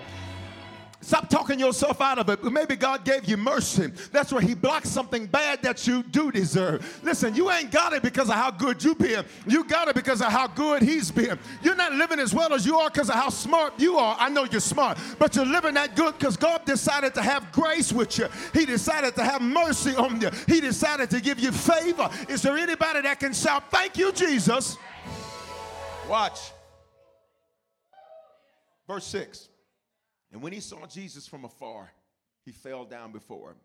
Stop 1.03 1.29
talking 1.29 1.61
yourself 1.61 2.01
out 2.01 2.19
of 2.19 2.29
it. 2.31 2.43
Maybe 2.43 2.75
God 2.75 3.05
gave 3.05 3.27
you 3.27 3.37
mercy. 3.37 3.93
That's 4.13 4.33
where 4.33 4.41
He 4.41 4.55
blocks 4.55 4.89
something 4.89 5.27
bad 5.27 5.63
that 5.63 5.87
you 5.87 6.03
do 6.03 6.33
deserve. 6.33 7.01
Listen, 7.03 7.35
you 7.35 7.51
ain't 7.51 7.71
got 7.71 7.93
it 7.93 8.03
because 8.03 8.29
of 8.29 8.35
how 8.35 8.51
good 8.51 8.83
you 8.83 8.95
been. 8.95 9.25
You 9.47 9.65
got 9.65 9.89
it 9.89 9.95
because 9.95 10.21
of 10.21 10.29
how 10.29 10.47
good 10.47 10.83
He's 10.83 11.11
been. 11.11 11.39
You're 11.63 11.77
not 11.77 11.93
living 11.93 12.19
as 12.19 12.35
well 12.35 12.53
as 12.55 12.65
you 12.65 12.77
are 12.79 12.91
because 12.91 13.11
of 13.11 13.17
how 13.17 13.29
smart 13.29 13.75
you 13.79 13.97
are. 13.99 14.17
I 14.19 14.29
know 14.31 14.45
you're 14.45 14.61
smart, 14.61 14.99
but 15.19 15.37
you're 15.37 15.47
living 15.47 15.75
that 15.75 15.97
good 15.97 16.19
because 16.19 16.37
God 16.37 16.65
decided 16.65 17.15
to 17.15 17.23
have 17.23 17.53
grace 17.53 17.93
with 17.93 18.19
you. 18.19 18.29
He 18.53 18.67
decided 18.67 19.15
to 19.17 19.23
have 19.23 19.43
mercy 19.43 19.95
on 19.95 20.21
you. 20.21 20.31
He 20.49 20.61
decided 20.61 21.11
to 21.11 21.21
give 21.21 21.39
you 21.39 21.53
favor. 21.53 22.09
Is 22.29 22.43
there 22.43 22.57
anybody 22.57 23.03
that 23.03 23.21
can 23.21 23.33
shout, 23.33 23.71
Thank 23.71 23.99
you, 23.99 24.13
Jesus? 24.13 24.79
Watch. 26.09 26.53
Verse 28.87 29.07
6. 29.07 29.49
And 30.33 30.43
when 30.43 30.53
he 30.53 30.61
saw 30.61 30.87
Jesus 30.87 31.27
from 31.27 31.45
afar, 31.45 31.91
he 32.45 32.53
fell 32.53 32.85
down 32.85 33.13
before 33.13 33.51
him. 33.51 33.57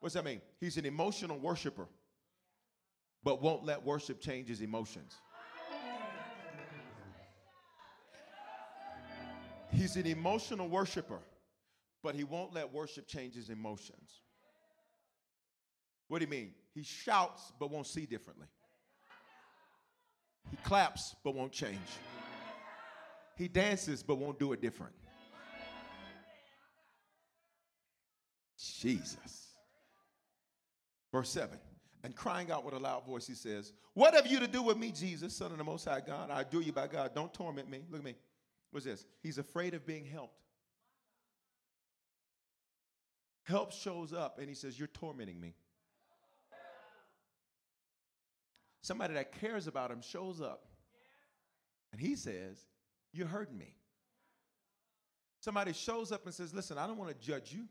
What 0.00 0.08
does 0.08 0.14
that 0.14 0.24
mean? 0.24 0.40
He's 0.60 0.76
an 0.76 0.86
emotional 0.86 1.38
worshiper, 1.38 1.88
but 3.24 3.42
won't 3.42 3.64
let 3.64 3.84
worship 3.84 4.20
change 4.20 4.48
his 4.48 4.60
emotions. 4.60 5.14
He's 9.70 9.96
an 9.96 10.06
emotional 10.06 10.68
worshiper, 10.68 11.20
but 12.02 12.14
he 12.14 12.24
won't 12.24 12.54
let 12.54 12.72
worship 12.72 13.06
change 13.06 13.34
his 13.34 13.50
emotions. 13.50 14.22
What 16.08 16.20
do 16.20 16.24
you 16.24 16.30
mean? 16.30 16.52
He 16.74 16.82
shouts 16.82 17.52
but 17.58 17.70
won't 17.70 17.86
see 17.86 18.06
differently. 18.06 18.46
He 20.50 20.56
claps 20.58 21.14
but 21.22 21.34
won't 21.34 21.52
change. 21.52 21.76
He 23.36 23.46
dances 23.46 24.02
but 24.02 24.16
won't 24.16 24.38
do 24.38 24.52
it 24.52 24.62
different. 24.62 24.94
Jesus. 28.80 29.48
Verse 31.12 31.30
7 31.30 31.58
and 32.04 32.14
crying 32.14 32.50
out 32.50 32.64
with 32.64 32.74
a 32.74 32.78
loud 32.78 33.04
voice, 33.04 33.26
he 33.26 33.34
says, 33.34 33.72
What 33.94 34.14
have 34.14 34.26
you 34.26 34.38
to 34.40 34.46
do 34.46 34.62
with 34.62 34.78
me, 34.78 34.92
Jesus, 34.92 35.34
Son 35.34 35.50
of 35.50 35.58
the 35.58 35.64
Most 35.64 35.84
High 35.84 36.00
God? 36.00 36.30
I 36.30 36.42
adore 36.42 36.62
you 36.62 36.72
by 36.72 36.86
God. 36.86 37.14
Don't 37.14 37.32
torment 37.34 37.68
me. 37.68 37.82
Look 37.90 38.00
at 38.00 38.04
me. 38.04 38.14
What's 38.70 38.86
this? 38.86 39.04
He's 39.22 39.38
afraid 39.38 39.74
of 39.74 39.84
being 39.84 40.04
helped. 40.04 40.38
Help 43.44 43.72
shows 43.72 44.12
up 44.12 44.38
and 44.38 44.48
he 44.48 44.54
says, 44.54 44.78
You're 44.78 44.88
tormenting 44.88 45.40
me. 45.40 45.54
Somebody 48.82 49.14
that 49.14 49.38
cares 49.40 49.66
about 49.66 49.90
him 49.90 50.00
shows 50.00 50.40
up 50.40 50.66
and 51.92 52.00
he 52.00 52.14
says, 52.14 52.64
You're 53.12 53.26
hurting 53.26 53.58
me. 53.58 53.74
Somebody 55.40 55.72
shows 55.72 56.12
up 56.12 56.26
and 56.26 56.34
says, 56.34 56.54
Listen, 56.54 56.78
I 56.78 56.86
don't 56.86 56.96
want 56.96 57.10
to 57.10 57.26
judge 57.26 57.52
you, 57.52 57.64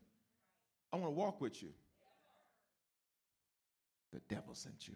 I 0.92 0.96
want 0.96 1.08
to 1.08 1.18
walk 1.18 1.40
with 1.40 1.62
you. 1.62 1.70
The 4.12 4.20
devil 4.28 4.54
sent 4.54 4.88
you. 4.88 4.94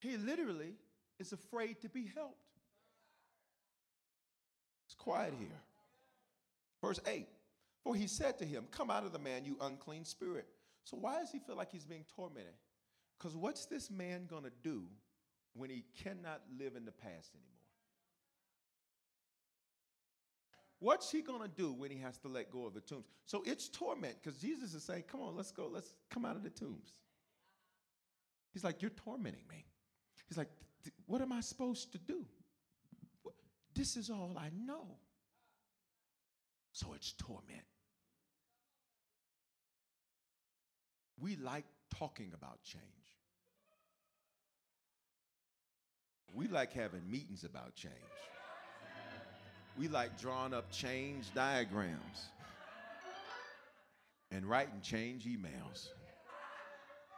He 0.00 0.16
literally 0.16 0.74
is 1.18 1.32
afraid 1.32 1.80
to 1.82 1.88
be 1.88 2.10
helped. 2.14 2.36
It's 4.86 4.94
quiet 4.94 5.34
here. 5.38 5.48
Verse 6.82 7.00
8 7.06 7.26
For 7.84 7.94
he 7.94 8.06
said 8.06 8.38
to 8.38 8.44
him, 8.44 8.66
Come 8.70 8.90
out 8.90 9.04
of 9.04 9.12
the 9.12 9.18
man, 9.18 9.44
you 9.44 9.56
unclean 9.60 10.04
spirit. 10.04 10.46
So 10.84 10.96
why 10.96 11.18
does 11.18 11.30
he 11.30 11.38
feel 11.38 11.56
like 11.56 11.70
he's 11.70 11.84
being 11.84 12.04
tormented? 12.14 12.54
Because 13.18 13.36
what's 13.36 13.66
this 13.66 13.90
man 13.90 14.26
going 14.26 14.44
to 14.44 14.52
do 14.62 14.84
when 15.54 15.68
he 15.68 15.84
cannot 16.02 16.40
live 16.58 16.76
in 16.76 16.84
the 16.84 16.92
past 16.92 17.34
anymore? 17.34 17.57
What's 20.80 21.10
he 21.10 21.22
going 21.22 21.42
to 21.42 21.48
do 21.48 21.72
when 21.72 21.90
he 21.90 21.98
has 21.98 22.18
to 22.18 22.28
let 22.28 22.50
go 22.50 22.66
of 22.66 22.74
the 22.74 22.80
tombs? 22.80 23.06
So 23.24 23.42
it's 23.44 23.68
torment 23.68 24.16
because 24.22 24.38
Jesus 24.38 24.74
is 24.74 24.84
saying, 24.84 25.04
Come 25.10 25.20
on, 25.20 25.36
let's 25.36 25.50
go, 25.50 25.68
let's 25.72 25.94
come 26.10 26.24
out 26.24 26.36
of 26.36 26.42
the 26.42 26.50
tombs. 26.50 26.92
He's 28.52 28.64
like, 28.64 28.80
You're 28.80 28.90
tormenting 28.92 29.42
me. 29.50 29.64
He's 30.28 30.38
like, 30.38 30.50
What 31.06 31.20
am 31.20 31.32
I 31.32 31.40
supposed 31.40 31.92
to 31.92 31.98
do? 31.98 32.24
This 33.74 33.96
is 33.96 34.10
all 34.10 34.34
I 34.36 34.50
know. 34.56 34.86
So 36.72 36.92
it's 36.94 37.12
torment. 37.12 37.64
We 41.20 41.34
like 41.36 41.64
talking 41.92 42.32
about 42.34 42.62
change. 42.62 42.84
We 46.32 46.46
like 46.46 46.72
having 46.72 47.10
meetings 47.10 47.42
about 47.42 47.74
change. 47.74 47.94
We 49.78 49.86
like 49.86 50.20
drawing 50.20 50.54
up 50.54 50.72
change 50.72 51.32
diagrams 51.34 52.30
and 54.32 54.44
writing 54.44 54.80
change 54.82 55.24
emails. 55.24 55.88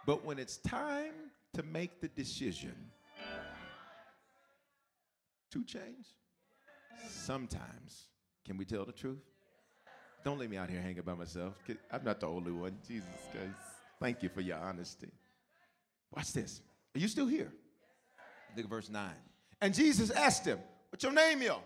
But 0.05 0.27
when 0.27 0.39
it's 0.39 0.59
time 0.59 1.15
to 1.55 1.63
make 1.63 2.01
the 2.03 2.09
decision 2.09 2.75
to 5.53 5.65
change, 5.65 6.07
sometimes, 7.09 8.09
can 8.45 8.59
we 8.59 8.67
tell 8.67 8.85
the 8.85 8.93
truth? 8.93 9.23
Don't 10.23 10.39
leave 10.39 10.51
me 10.51 10.59
out 10.59 10.69
here 10.69 10.83
hanging 10.83 11.01
by 11.03 11.15
myself. 11.15 11.55
I'm 11.91 12.05
not 12.05 12.21
the 12.21 12.27
only 12.27 12.53
one. 12.53 12.77
Jesus 12.87 13.09
Christ. 13.33 13.55
Thank 14.01 14.23
you 14.23 14.29
for 14.29 14.43
your 14.43 14.59
honesty. 14.59 15.09
Watch 16.15 16.35
this. 16.35 16.61
Are 16.95 16.99
you 16.99 17.09
still 17.09 17.27
here? 17.27 17.53
Look 18.55 18.67
at 18.67 18.71
verse 18.71 18.91
9. 18.91 19.11
And 19.63 19.73
Jesus 19.73 20.11
asked 20.11 20.45
him, 20.45 20.59
What's 20.91 21.05
your 21.05 21.13
name, 21.13 21.41
yo? 21.41 21.61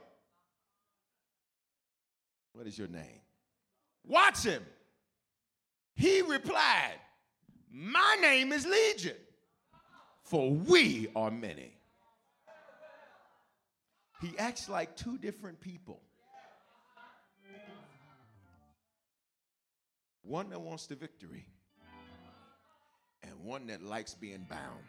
What 2.55 2.69
is 2.69 2.79
your 2.79 2.89
name? 2.89 3.21
Watch 4.07 4.45
him. 4.45 4.63
He 5.97 6.23
replied, 6.23 6.95
My 7.71 8.17
name 8.21 8.53
is 8.53 8.65
Legion, 8.65 9.17
for 10.23 10.51
we 10.51 11.09
are 11.17 11.31
many. 11.31 11.73
He 14.21 14.33
acts 14.39 14.69
like 14.69 14.97
two 14.97 15.19
different 15.19 15.61
people. 15.61 16.01
One 20.23 20.49
that 20.51 20.61
wants 20.61 20.87
the 20.87 20.95
victory, 20.95 21.45
and 23.23 23.33
one 23.43 23.67
that 23.67 23.83
likes 23.83 24.15
being 24.15 24.47
bound. 24.49 24.85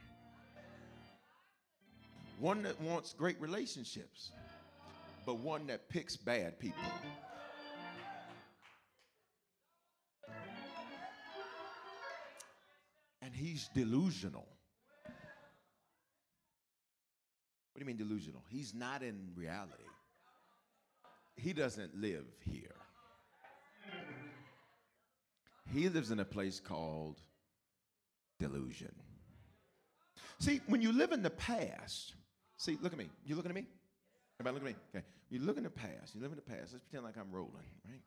One 2.39 2.63
that 2.63 2.79
wants 2.79 3.13
great 3.13 3.39
relationships, 3.41 4.31
but 5.25 5.39
one 5.39 5.67
that 5.67 5.89
picks 5.89 6.15
bad 6.15 6.59
people. 6.59 6.79
He's 13.35 13.69
delusional. 13.73 14.47
What 17.73 17.79
do 17.79 17.79
you 17.81 17.85
mean 17.85 17.97
delusional? 17.97 18.41
He's 18.49 18.73
not 18.73 19.03
in 19.03 19.31
reality. 19.35 19.83
He 21.35 21.51
doesn't 21.51 21.99
live 21.99 22.25
here. 22.39 22.75
He 25.73 25.89
lives 25.89 26.11
in 26.11 26.19
a 26.19 26.25
place 26.25 26.61
called 26.61 27.19
delusion. 28.39 28.93
See, 30.39 30.61
when 30.67 30.81
you 30.81 30.91
live 30.93 31.11
in 31.11 31.21
the 31.21 31.29
past, 31.29 32.13
see, 32.57 32.77
look 32.81 32.93
at 32.93 32.97
me. 32.97 33.09
You 33.25 33.35
looking 33.35 33.51
at 33.51 33.55
me? 33.55 33.65
Everybody 34.39 34.63
look 34.63 34.69
at 34.69 34.75
me. 34.75 34.81
Okay. 34.95 35.05
You 35.29 35.39
look 35.39 35.57
in 35.57 35.63
the 35.63 35.69
past. 35.69 36.13
You 36.13 36.21
live 36.21 36.31
in 36.31 36.37
the 36.37 36.41
past. 36.41 36.71
Let's 36.71 36.85
pretend 36.85 37.03
like 37.03 37.17
I'm 37.17 37.31
rolling, 37.31 37.53
right? 37.85 38.01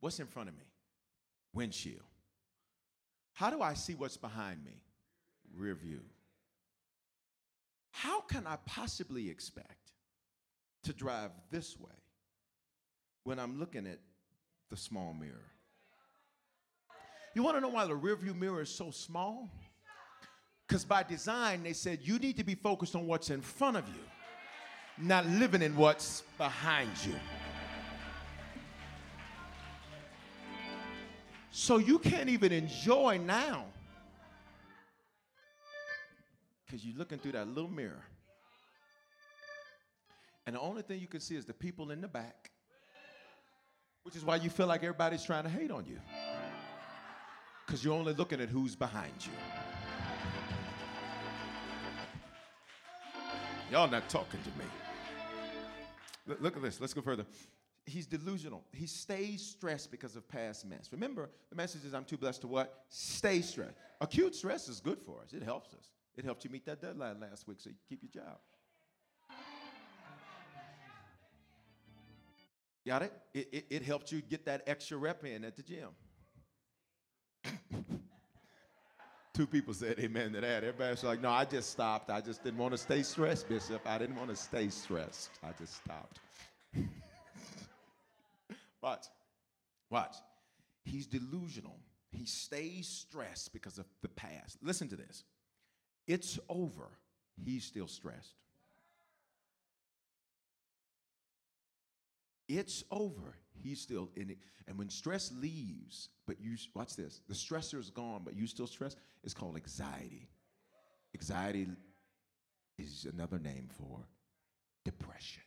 What's 0.00 0.18
in 0.18 0.26
front 0.26 0.48
of 0.48 0.56
me? 0.56 0.64
Windshield. 1.52 2.02
How 3.38 3.50
do 3.50 3.62
I 3.62 3.74
see 3.74 3.94
what's 3.94 4.16
behind 4.16 4.64
me? 4.64 4.72
Rear 5.56 5.76
view. 5.76 6.00
How 7.92 8.20
can 8.20 8.48
I 8.48 8.56
possibly 8.66 9.30
expect 9.30 9.92
to 10.82 10.92
drive 10.92 11.30
this 11.48 11.78
way 11.78 11.94
when 13.22 13.38
I'm 13.38 13.60
looking 13.60 13.86
at 13.86 14.00
the 14.70 14.76
small 14.76 15.14
mirror? 15.14 15.52
You 17.36 17.44
want 17.44 17.56
to 17.56 17.60
know 17.60 17.68
why 17.68 17.86
the 17.86 17.96
rearview 17.96 18.36
mirror 18.36 18.62
is 18.62 18.70
so 18.70 18.90
small? 18.90 19.48
Because 20.66 20.84
by 20.84 21.04
design, 21.04 21.62
they 21.62 21.74
said 21.74 22.00
you 22.02 22.18
need 22.18 22.38
to 22.38 22.44
be 22.44 22.56
focused 22.56 22.96
on 22.96 23.06
what's 23.06 23.30
in 23.30 23.40
front 23.40 23.76
of 23.76 23.86
you, 23.86 24.02
not 24.98 25.24
living 25.26 25.62
in 25.62 25.76
what's 25.76 26.24
behind 26.38 26.90
you. 27.06 27.14
So 31.58 31.78
you 31.78 31.98
can't 31.98 32.28
even 32.28 32.52
enjoy 32.52 33.18
now 33.18 33.64
because 36.64 36.86
you're 36.86 36.96
looking 36.96 37.18
through 37.18 37.32
that 37.32 37.48
little 37.48 37.68
mirror. 37.68 38.04
And 40.46 40.54
the 40.54 40.60
only 40.60 40.82
thing 40.82 41.00
you 41.00 41.08
can 41.08 41.18
see 41.18 41.34
is 41.34 41.46
the 41.46 41.52
people 41.52 41.90
in 41.90 42.00
the 42.00 42.06
back, 42.06 42.52
which 44.04 44.14
is 44.14 44.24
why 44.24 44.36
you 44.36 44.50
feel 44.50 44.68
like 44.68 44.84
everybody's 44.84 45.24
trying 45.24 45.42
to 45.42 45.50
hate 45.50 45.72
on 45.72 45.84
you 45.84 45.98
because 47.66 47.84
you're 47.84 47.92
only 47.92 48.14
looking 48.14 48.40
at 48.40 48.48
who's 48.48 48.76
behind 48.76 49.14
you. 49.18 49.32
Y'all 53.72 53.90
not 53.90 54.08
talking 54.08 54.40
to 54.44 54.50
me. 54.50 54.64
Look, 56.24 56.40
look 56.40 56.56
at 56.56 56.62
this. 56.62 56.80
Let's 56.80 56.94
go 56.94 57.00
further. 57.00 57.26
He's 57.88 58.06
delusional. 58.06 58.64
He 58.72 58.86
stays 58.86 59.42
stressed 59.42 59.90
because 59.90 60.14
of 60.14 60.28
past 60.28 60.66
mess. 60.66 60.90
Remember, 60.92 61.30
the 61.48 61.56
message 61.56 61.84
is 61.84 61.94
I'm 61.94 62.04
too 62.04 62.18
blessed 62.18 62.42
to 62.42 62.46
what? 62.46 62.84
Stay 62.90 63.40
stressed. 63.40 63.76
Acute 64.00 64.34
stress 64.34 64.68
is 64.68 64.80
good 64.80 65.00
for 65.00 65.20
us. 65.22 65.32
It 65.32 65.42
helps 65.42 65.72
us. 65.72 65.90
It 66.16 66.24
helped 66.24 66.44
you 66.44 66.50
meet 66.50 66.66
that 66.66 66.82
deadline 66.82 67.18
last 67.20 67.48
week 67.48 67.58
so 67.60 67.70
you 67.70 67.76
keep 67.88 68.02
your 68.02 68.22
job. 68.22 68.38
Got 72.86 73.02
it? 73.02 73.12
It, 73.34 73.48
it? 73.52 73.66
it 73.70 73.82
helped 73.82 74.12
you 74.12 74.20
get 74.22 74.44
that 74.46 74.62
extra 74.66 74.96
rep 74.96 75.24
in 75.24 75.44
at 75.44 75.56
the 75.56 75.62
gym. 75.62 75.88
Two 79.34 79.46
people 79.46 79.72
said 79.74 79.98
amen 79.98 80.32
to 80.32 80.40
that. 80.40 80.64
Everybody's 80.64 81.04
like, 81.04 81.22
no, 81.22 81.30
I 81.30 81.44
just 81.44 81.70
stopped. 81.70 82.10
I 82.10 82.20
just 82.20 82.42
didn't 82.44 82.58
want 82.58 82.72
to 82.72 82.78
stay 82.78 83.02
stressed, 83.02 83.48
Bishop. 83.48 83.80
I 83.86 83.98
didn't 83.98 84.16
want 84.16 84.30
to 84.30 84.36
stay 84.36 84.68
stressed. 84.68 85.30
I 85.42 85.52
just 85.58 85.76
stopped. 85.76 86.20
Watch. 88.82 89.06
Watch. 89.90 90.16
He's 90.84 91.06
delusional. 91.06 91.78
He 92.10 92.24
stays 92.24 92.88
stressed 92.88 93.52
because 93.52 93.78
of 93.78 93.86
the 94.02 94.08
past. 94.08 94.58
Listen 94.62 94.88
to 94.88 94.96
this. 94.96 95.24
It's 96.06 96.38
over. 96.48 96.88
He's 97.44 97.64
still 97.64 97.86
stressed. 97.86 98.34
It's 102.48 102.82
over. 102.90 103.36
He's 103.62 103.80
still 103.80 104.10
in 104.16 104.30
it. 104.30 104.38
And 104.66 104.78
when 104.78 104.88
stress 104.88 105.30
leaves, 105.32 106.08
but 106.26 106.40
you 106.40 106.56
watch 106.74 106.96
this, 106.96 107.20
the 107.28 107.34
stressor 107.34 107.78
is 107.78 107.90
gone, 107.90 108.22
but 108.24 108.36
you 108.36 108.46
still 108.46 108.66
stress, 108.66 108.96
it's 109.22 109.34
called 109.34 109.56
anxiety. 109.56 110.28
Anxiety 111.14 111.66
is 112.78 113.06
another 113.12 113.38
name 113.38 113.68
for 113.70 114.06
depression. 114.84 115.42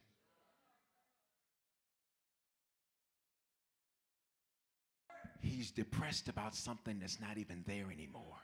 He's 5.42 5.72
depressed 5.72 6.30
about 6.30 6.56
something 6.56 7.00
that's 7.00 7.20
not 7.20 7.38
even 7.38 7.64
there 7.66 7.86
anymore. 7.92 8.38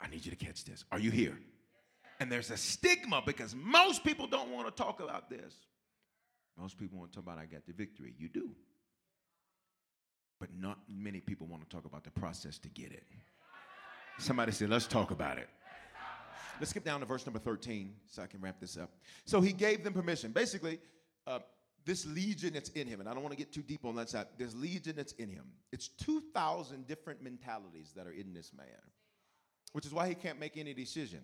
I 0.00 0.08
need 0.08 0.24
you 0.24 0.30
to 0.30 0.36
catch 0.36 0.64
this. 0.64 0.84
Are 0.90 0.98
you 0.98 1.10
here? 1.10 1.38
And 2.18 2.32
there's 2.32 2.50
a 2.50 2.56
stigma 2.56 3.22
because 3.24 3.54
most 3.54 4.04
people 4.04 4.26
don't 4.26 4.50
want 4.50 4.74
to 4.74 4.82
talk 4.82 5.00
about 5.00 5.28
this. 5.28 5.54
Most 6.58 6.78
people 6.78 6.98
want 6.98 7.12
to 7.12 7.16
talk 7.16 7.24
about 7.24 7.38
I 7.38 7.44
got 7.44 7.66
the 7.66 7.72
victory. 7.72 8.14
You 8.18 8.28
do. 8.28 8.50
But 10.40 10.48
not 10.58 10.78
many 10.88 11.20
people 11.20 11.46
want 11.46 11.68
to 11.68 11.74
talk 11.74 11.84
about 11.84 12.04
the 12.04 12.10
process 12.10 12.58
to 12.58 12.68
get 12.68 12.92
it. 12.92 13.04
Somebody 14.18 14.52
said, 14.52 14.70
let's 14.70 14.86
talk 14.86 15.10
about 15.10 15.36
it. 15.36 15.48
Let's 16.58 16.70
skip 16.70 16.84
down 16.84 17.00
to 17.00 17.06
verse 17.06 17.26
number 17.26 17.38
13 17.38 17.92
so 18.08 18.22
I 18.22 18.26
can 18.26 18.40
wrap 18.40 18.60
this 18.60 18.78
up. 18.78 18.90
So 19.26 19.42
he 19.42 19.52
gave 19.52 19.84
them 19.84 19.92
permission. 19.92 20.32
Basically, 20.32 20.78
uh, 21.26 21.40
this 21.86 22.04
legion 22.04 22.52
that's 22.52 22.68
in 22.70 22.88
him, 22.88 22.98
and 22.98 23.08
I 23.08 23.14
don't 23.14 23.22
want 23.22 23.32
to 23.32 23.38
get 23.38 23.52
too 23.52 23.62
deep 23.62 23.84
on 23.84 23.94
that 23.94 24.10
side, 24.10 24.26
this 24.36 24.54
legion 24.54 24.94
that's 24.96 25.12
in 25.12 25.30
him, 25.30 25.44
it's 25.72 25.88
2,000 25.88 26.86
different 26.86 27.22
mentalities 27.22 27.92
that 27.96 28.08
are 28.08 28.12
in 28.12 28.34
this 28.34 28.52
man, 28.54 28.66
which 29.72 29.86
is 29.86 29.94
why 29.94 30.08
he 30.08 30.14
can't 30.14 30.40
make 30.40 30.56
any 30.56 30.74
decision. 30.74 31.20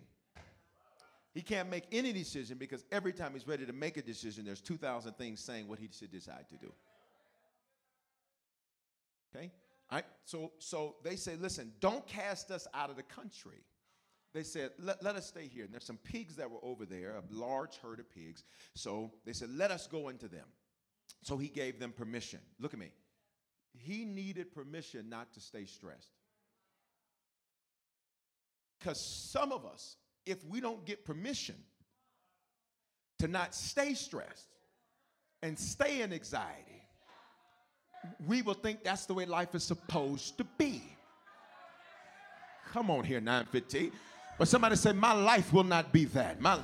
He 1.33 1.41
can't 1.41 1.69
make 1.69 1.83
any 1.91 2.13
decision 2.13 2.57
because 2.57 2.85
every 2.91 3.11
time 3.11 3.33
he's 3.33 3.47
ready 3.47 3.65
to 3.65 3.73
make 3.73 3.97
a 3.97 4.01
decision, 4.01 4.45
there's 4.45 4.61
2,000 4.61 5.13
things 5.13 5.41
saying 5.41 5.67
what 5.67 5.79
he 5.79 5.89
should 5.91 6.11
decide 6.11 6.47
to 6.49 6.55
do. 6.55 6.71
Okay? 9.35 9.51
All 9.91 9.97
right? 9.97 10.05
So, 10.23 10.51
so 10.59 10.95
they 11.03 11.17
say, 11.17 11.35
listen, 11.35 11.73
don't 11.81 12.05
cast 12.07 12.51
us 12.51 12.67
out 12.73 12.89
of 12.89 12.95
the 12.95 13.03
country. 13.03 13.65
They 14.33 14.43
said, 14.43 14.71
let, 14.79 15.03
let 15.03 15.15
us 15.15 15.27
stay 15.27 15.47
here. 15.47 15.63
And 15.63 15.73
there's 15.73 15.85
some 15.85 15.97
pigs 15.97 16.35
that 16.37 16.49
were 16.49 16.63
over 16.63 16.85
there, 16.85 17.15
a 17.15 17.23
large 17.33 17.77
herd 17.77 17.99
of 17.99 18.09
pigs. 18.09 18.43
So 18.73 19.11
they 19.25 19.33
said, 19.33 19.49
let 19.55 19.69
us 19.69 19.87
go 19.87 20.09
into 20.09 20.27
them. 20.27 20.45
So 21.21 21.37
he 21.37 21.47
gave 21.47 21.79
them 21.79 21.91
permission. 21.91 22.39
Look 22.59 22.73
at 22.73 22.79
me. 22.79 22.91
He 23.77 24.05
needed 24.05 24.53
permission 24.53 25.09
not 25.09 25.33
to 25.33 25.39
stay 25.39 25.65
stressed. 25.65 26.09
Because 28.79 28.99
some 28.99 29.51
of 29.51 29.65
us, 29.65 29.97
if 30.25 30.43
we 30.45 30.59
don't 30.59 30.83
get 30.83 31.05
permission 31.05 31.55
to 33.19 33.27
not 33.27 33.53
stay 33.55 33.93
stressed 33.93 34.49
and 35.41 35.57
stay 35.57 36.01
in 36.01 36.11
anxiety, 36.11 36.81
we 38.27 38.41
will 38.41 38.53
think 38.53 38.83
that's 38.83 39.05
the 39.05 39.13
way 39.13 39.25
life 39.25 39.55
is 39.55 39.63
supposed 39.63 40.37
to 40.39 40.43
be. 40.57 40.83
Come 42.71 42.89
on 42.89 43.03
here, 43.03 43.21
915. 43.21 43.91
But 44.37 44.47
somebody 44.47 44.75
say, 44.75 44.93
My 44.93 45.13
life 45.13 45.53
will 45.53 45.63
not 45.63 45.91
be 45.91 46.05
that. 46.05 46.41
My, 46.41 46.59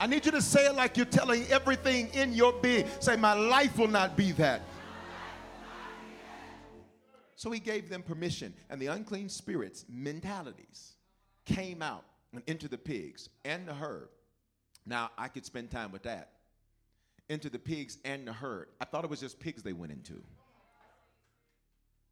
I 0.00 0.06
need 0.06 0.26
you 0.26 0.32
to 0.32 0.42
say 0.42 0.66
it 0.66 0.74
like 0.74 0.96
you're 0.96 1.06
telling 1.06 1.46
everything 1.46 2.08
in 2.14 2.32
your 2.32 2.52
being. 2.54 2.86
Say, 3.00 3.16
My 3.16 3.34
life 3.34 3.78
will 3.78 3.88
not 3.88 4.16
be 4.16 4.32
that. 4.32 4.62
So 7.36 7.50
he 7.50 7.58
gave 7.58 7.88
them 7.88 8.02
permission, 8.02 8.54
and 8.70 8.80
the 8.80 8.86
unclean 8.86 9.28
spirits' 9.28 9.84
mentalities 9.88 10.94
came 11.44 11.82
out 11.82 12.04
and 12.32 12.42
into 12.46 12.68
the 12.68 12.78
pigs 12.78 13.28
and 13.44 13.66
the 13.66 13.74
herd. 13.74 14.08
Now, 14.86 15.10
I 15.18 15.28
could 15.28 15.44
spend 15.44 15.70
time 15.70 15.92
with 15.92 16.04
that 16.04 16.30
into 17.28 17.48
the 17.50 17.58
pigs 17.58 17.98
and 18.04 18.26
the 18.26 18.32
herd. 18.32 18.68
I 18.80 18.84
thought 18.84 19.04
it 19.04 19.10
was 19.10 19.20
just 19.20 19.40
pigs 19.40 19.62
they 19.62 19.72
went 19.72 19.92
into. 19.92 20.22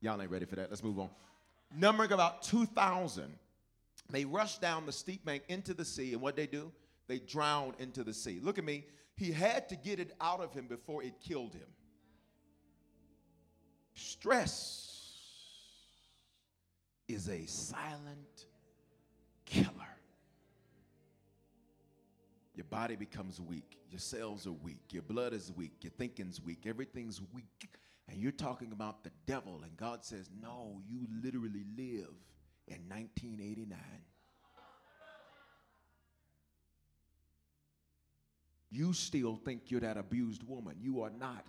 Y'all 0.00 0.20
ain't 0.20 0.30
ready 0.30 0.46
for 0.46 0.56
that. 0.56 0.70
Let's 0.70 0.82
move 0.82 0.98
on. 0.98 1.10
Numbering 1.76 2.12
about 2.12 2.42
2,000, 2.42 3.32
they 4.12 4.24
rush 4.24 4.58
down 4.58 4.86
the 4.86 4.92
steep 4.92 5.24
bank 5.24 5.44
into 5.48 5.74
the 5.74 5.84
sea, 5.84 6.12
and 6.12 6.22
what 6.22 6.36
they 6.36 6.46
do? 6.46 6.72
They 7.08 7.18
drown 7.18 7.74
into 7.78 8.04
the 8.04 8.14
sea. 8.14 8.38
Look 8.40 8.58
at 8.58 8.64
me. 8.64 8.84
He 9.16 9.32
had 9.32 9.68
to 9.68 9.76
get 9.76 10.00
it 10.00 10.12
out 10.20 10.40
of 10.40 10.54
him 10.54 10.66
before 10.66 11.02
it 11.02 11.14
killed 11.20 11.54
him. 11.54 11.66
Stress 13.94 14.90
is 17.08 17.28
a 17.28 17.44
silent 17.46 18.46
killer. 19.44 19.68
Your 22.54 22.64
body 22.64 22.96
becomes 22.96 23.40
weak. 23.40 23.78
Your 23.90 23.98
cells 23.98 24.46
are 24.46 24.52
weak. 24.52 24.92
Your 24.92 25.02
blood 25.02 25.32
is 25.32 25.52
weak. 25.56 25.72
Your 25.80 25.92
thinking's 25.92 26.40
weak. 26.40 26.66
Everything's 26.66 27.20
weak. 27.34 27.74
And 28.08 28.20
you're 28.20 28.32
talking 28.32 28.72
about 28.72 29.02
the 29.02 29.10
devil. 29.26 29.60
And 29.64 29.76
God 29.76 30.04
says, 30.04 30.30
No, 30.42 30.80
you 30.86 31.06
literally 31.22 31.64
live 31.76 32.14
in 32.70 32.88
1989. 32.88 33.78
You 38.72 38.92
still 38.92 39.36
think 39.44 39.62
you're 39.66 39.80
that 39.80 39.96
abused 39.96 40.42
woman. 40.46 40.76
You 40.80 41.02
are 41.02 41.10
not. 41.18 41.44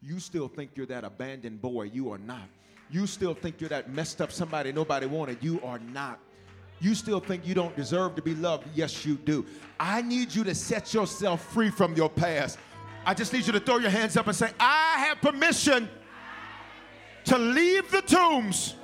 You 0.00 0.18
still 0.18 0.48
think 0.48 0.70
you're 0.74 0.86
that 0.86 1.04
abandoned 1.04 1.60
boy. 1.60 1.84
You 1.84 2.10
are 2.10 2.18
not. 2.18 2.48
You 2.90 3.06
still 3.06 3.34
think 3.34 3.60
you're 3.60 3.70
that 3.70 3.90
messed 3.90 4.20
up 4.20 4.32
somebody 4.32 4.72
nobody 4.72 5.06
wanted. 5.06 5.38
You 5.42 5.60
are 5.62 5.78
not. 5.78 6.18
You 6.80 6.94
still 6.94 7.20
think 7.20 7.46
you 7.46 7.54
don't 7.54 7.76
deserve 7.76 8.16
to 8.16 8.22
be 8.22 8.34
loved. 8.34 8.66
Yes, 8.74 9.04
you 9.06 9.16
do. 9.16 9.46
I 9.78 10.02
need 10.02 10.34
you 10.34 10.42
to 10.44 10.54
set 10.54 10.92
yourself 10.92 11.52
free 11.52 11.70
from 11.70 11.94
your 11.94 12.10
past. 12.10 12.58
I 13.04 13.14
just 13.14 13.32
need 13.32 13.46
you 13.46 13.52
to 13.52 13.60
throw 13.60 13.78
your 13.78 13.90
hands 13.90 14.16
up 14.16 14.26
and 14.26 14.34
say, 14.34 14.50
I 14.58 14.98
have 15.06 15.20
permission 15.20 15.88
to 17.24 17.38
leave 17.38 17.90
the 17.90 18.02
tombs. 18.02 18.74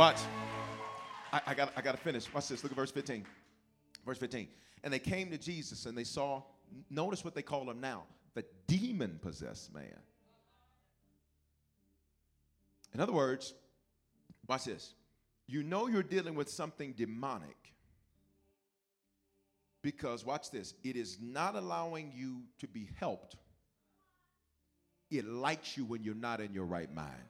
Watch. 0.00 0.20
I, 1.30 1.42
I 1.48 1.52
got 1.52 1.74
I 1.76 1.82
got 1.82 1.92
to 1.92 1.98
finish. 1.98 2.32
Watch 2.32 2.48
this. 2.48 2.62
Look 2.62 2.72
at 2.72 2.76
verse 2.76 2.90
15. 2.90 3.22
Verse 4.06 4.16
15. 4.16 4.48
And 4.82 4.90
they 4.90 4.98
came 4.98 5.30
to 5.30 5.36
Jesus 5.36 5.84
and 5.84 5.94
they 5.94 6.04
saw, 6.04 6.42
notice 6.88 7.22
what 7.22 7.34
they 7.34 7.42
call 7.42 7.70
him 7.70 7.82
now, 7.82 8.04
the 8.32 8.42
demon 8.66 9.20
possessed 9.20 9.74
man. 9.74 10.00
In 12.94 13.00
other 13.00 13.12
words, 13.12 13.52
watch 14.48 14.64
this. 14.64 14.94
You 15.46 15.62
know 15.62 15.86
you're 15.86 16.02
dealing 16.02 16.34
with 16.34 16.48
something 16.48 16.94
demonic 16.96 17.58
because, 19.82 20.24
watch 20.24 20.50
this, 20.50 20.72
it 20.82 20.96
is 20.96 21.18
not 21.20 21.56
allowing 21.56 22.10
you 22.14 22.44
to 22.60 22.66
be 22.66 22.88
helped. 22.98 23.36
It 25.10 25.26
likes 25.26 25.76
you 25.76 25.84
when 25.84 26.04
you're 26.04 26.14
not 26.14 26.40
in 26.40 26.54
your 26.54 26.64
right 26.64 26.90
mind. 26.90 27.29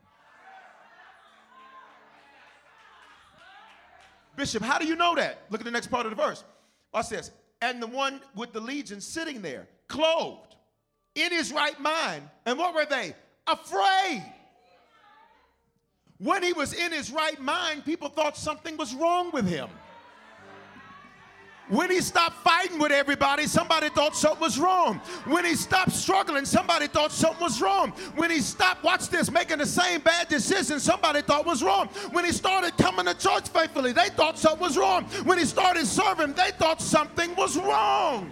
Bishop, 4.40 4.62
how 4.62 4.79
do 4.79 4.87
you 4.87 4.96
know 4.96 5.14
that? 5.16 5.42
Look 5.50 5.61
at 5.61 5.66
the 5.66 5.70
next 5.70 5.88
part 5.88 6.07
of 6.07 6.16
the 6.16 6.16
verse. 6.16 6.44
Watch 6.94 7.11
this. 7.11 7.31
And 7.61 7.83
the 7.83 7.87
one 7.87 8.22
with 8.35 8.55
the 8.55 8.61
legion 8.61 9.00
sitting 9.03 9.42
there, 9.42 9.68
clothed, 9.87 10.57
in 11.14 11.31
his 11.31 11.53
right 11.53 11.79
mind. 11.79 12.22
And 12.46 12.59
what 12.59 12.74
were 12.74 12.87
they? 12.87 13.14
Afraid. 13.46 14.24
When 16.16 16.42
he 16.42 16.55
was 16.55 16.72
in 16.72 16.90
his 16.90 17.11
right 17.11 17.38
mind, 17.38 17.85
people 17.85 18.09
thought 18.09 18.35
something 18.35 18.79
was 18.79 18.94
wrong 18.94 19.31
with 19.31 19.46
him. 19.46 19.68
When 21.70 21.88
he 21.88 22.00
stopped 22.00 22.37
fighting 22.38 22.80
with 22.80 22.90
everybody, 22.90 23.46
somebody 23.46 23.90
thought 23.90 24.16
something 24.16 24.40
was 24.40 24.59
wrong. 24.59 24.98
When 25.24 25.44
he 25.44 25.54
stopped 25.54 25.92
struggling, 25.92 26.44
somebody 26.44 26.88
thought 26.88 27.12
something 27.12 27.40
was 27.40 27.62
wrong. 27.62 27.92
When 28.16 28.28
he 28.28 28.40
stopped, 28.40 28.83
watch 28.83 29.09
this, 29.09 29.30
making 29.30 29.59
the 29.59 29.66
same 29.66 30.00
bad 30.00 30.28
decisions, 30.28 30.83
somebody 30.83 31.22
thought 31.22 31.46
was 31.46 31.62
wrong. 31.62 31.87
When 32.11 32.24
he 32.24 32.33
started 32.33 32.76
coming 32.76 33.06
to 33.06 33.14
church 33.14 33.48
faithfully, 33.50 33.92
they 33.92 34.09
thought 34.09 34.37
something 34.37 34.61
was 34.61 34.76
wrong. 34.76 35.04
When 35.24 35.38
he 35.38 35.44
started 35.44 35.87
serving, 35.87 36.33
they 36.33 36.50
thought 36.50 36.83
something 36.83 37.37
was 37.37 37.56
wrong. 37.56 38.30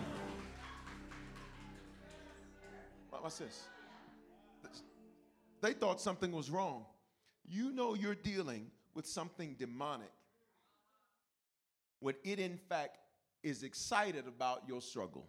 What's 3.10 3.38
this? 3.38 3.68
They 5.60 5.74
thought 5.74 6.00
something 6.00 6.32
was 6.32 6.50
wrong. 6.50 6.86
You 7.46 7.70
know 7.72 7.94
you're 7.94 8.14
dealing 8.14 8.70
with 8.94 9.06
something 9.06 9.54
demonic 9.58 10.10
when 12.00 12.14
it, 12.24 12.38
in 12.38 12.56
fact, 12.56 12.98
is 13.48 13.62
excited 13.62 14.26
about 14.26 14.62
your 14.66 14.80
struggle. 14.80 15.26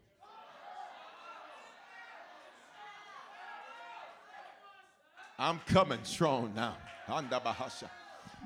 I'm 5.37 5.59
coming 5.67 5.99
strong 6.03 6.53
now. 6.55 6.75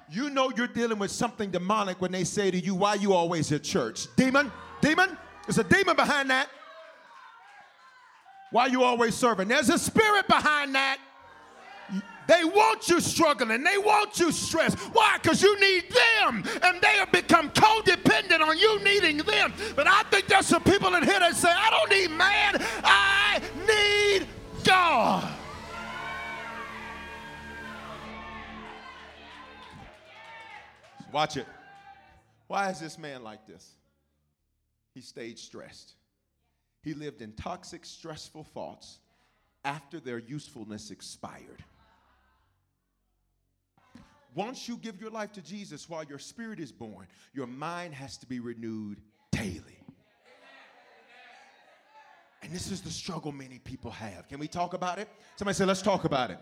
You 0.09 0.29
know 0.29 0.51
you're 0.55 0.67
dealing 0.67 0.99
with 0.99 1.12
something 1.12 1.49
demonic 1.49 1.99
when 1.99 2.12
they 2.12 2.23
say 2.23 2.51
to 2.51 2.57
you, 2.57 2.75
Why 2.75 2.95
you 2.95 3.13
always 3.13 3.51
at 3.51 3.63
church? 3.63 4.07
Demon? 4.15 4.51
Demon? 4.79 5.17
There's 5.47 5.57
a 5.57 5.63
demon 5.63 5.95
behind 5.95 6.29
that. 6.29 6.49
Why 8.51 8.67
you 8.67 8.83
always 8.83 9.15
serving? 9.15 9.47
There's 9.47 9.69
a 9.69 9.79
spirit 9.79 10.27
behind 10.27 10.75
that. 10.75 10.99
They 12.34 12.46
want 12.46 12.89
you 12.89 13.00
struggling. 13.00 13.63
They 13.63 13.78
want 13.78 14.19
you 14.19 14.32
stressed. 14.32 14.80
Why? 14.93 15.19
Because 15.22 15.43
you 15.43 15.60
need 15.60 15.84
them. 15.91 16.43
And 16.63 16.82
they 16.82 16.98
have 16.98 17.12
become 17.12 17.52
codependent 17.52 18.41
on 18.41 18.58
you 18.58 18.80
needing 18.84 19.17
them. 19.17 19.54
But 19.76 19.88
I 19.88 20.02
think 20.04 20.28
there's 20.28 20.48
some 20.48 20.63
people 20.63 20.96
in 20.96 21.04
here 21.04 21.19
that 21.19 21.36
say, 21.36 21.52
I 21.52 21.69
don't 21.69 21.91
need 21.91 22.10
man, 22.10 22.65
I 22.84 23.39
need 23.67 24.28
God. 24.63 25.32
Watch 31.12 31.38
it. 31.38 31.45
Why 32.47 32.72
is 32.72 32.80
this 32.80 32.97
man 32.97 33.24
like 33.24 33.45
this? 33.45 33.76
He 34.95 35.01
stayed 35.01 35.38
stressed. 35.38 35.93
He 36.82 36.95
lived 36.95 37.22
in 37.22 37.34
toxic, 37.34 37.86
stressful 37.86 38.45
thoughts 38.45 38.97
after 39.64 39.99
their 39.99 40.18
usefulness 40.18 40.89
expired. 40.89 41.64
Once 44.36 44.67
you 44.67 44.77
give 44.77 44.99
your 44.99 45.11
life 45.11 45.31
to 45.34 45.41
Jesus 45.41 45.89
while 45.89 46.03
your 46.03 46.19
spirit 46.19 46.59
is 46.59 46.71
born, 46.71 47.07
your 47.34 47.47
mind 47.47 47.93
has 47.93 48.17
to 48.17 48.25
be 48.25 48.39
renewed 48.39 49.01
daily. 49.31 49.79
And 52.41 52.51
this 52.51 52.71
is 52.71 52.81
the 52.81 52.89
struggle 52.89 53.31
many 53.31 53.59
people 53.59 53.89
have. 53.91 54.27
Can 54.27 54.39
we 54.39 54.47
talk 54.47 54.73
about 54.73 54.99
it? 54.99 55.07
Somebody 55.38 55.55
say, 55.55 55.65
let's 55.65 55.81
talk 55.81 56.03
about 56.03 56.29
it. 56.29 56.39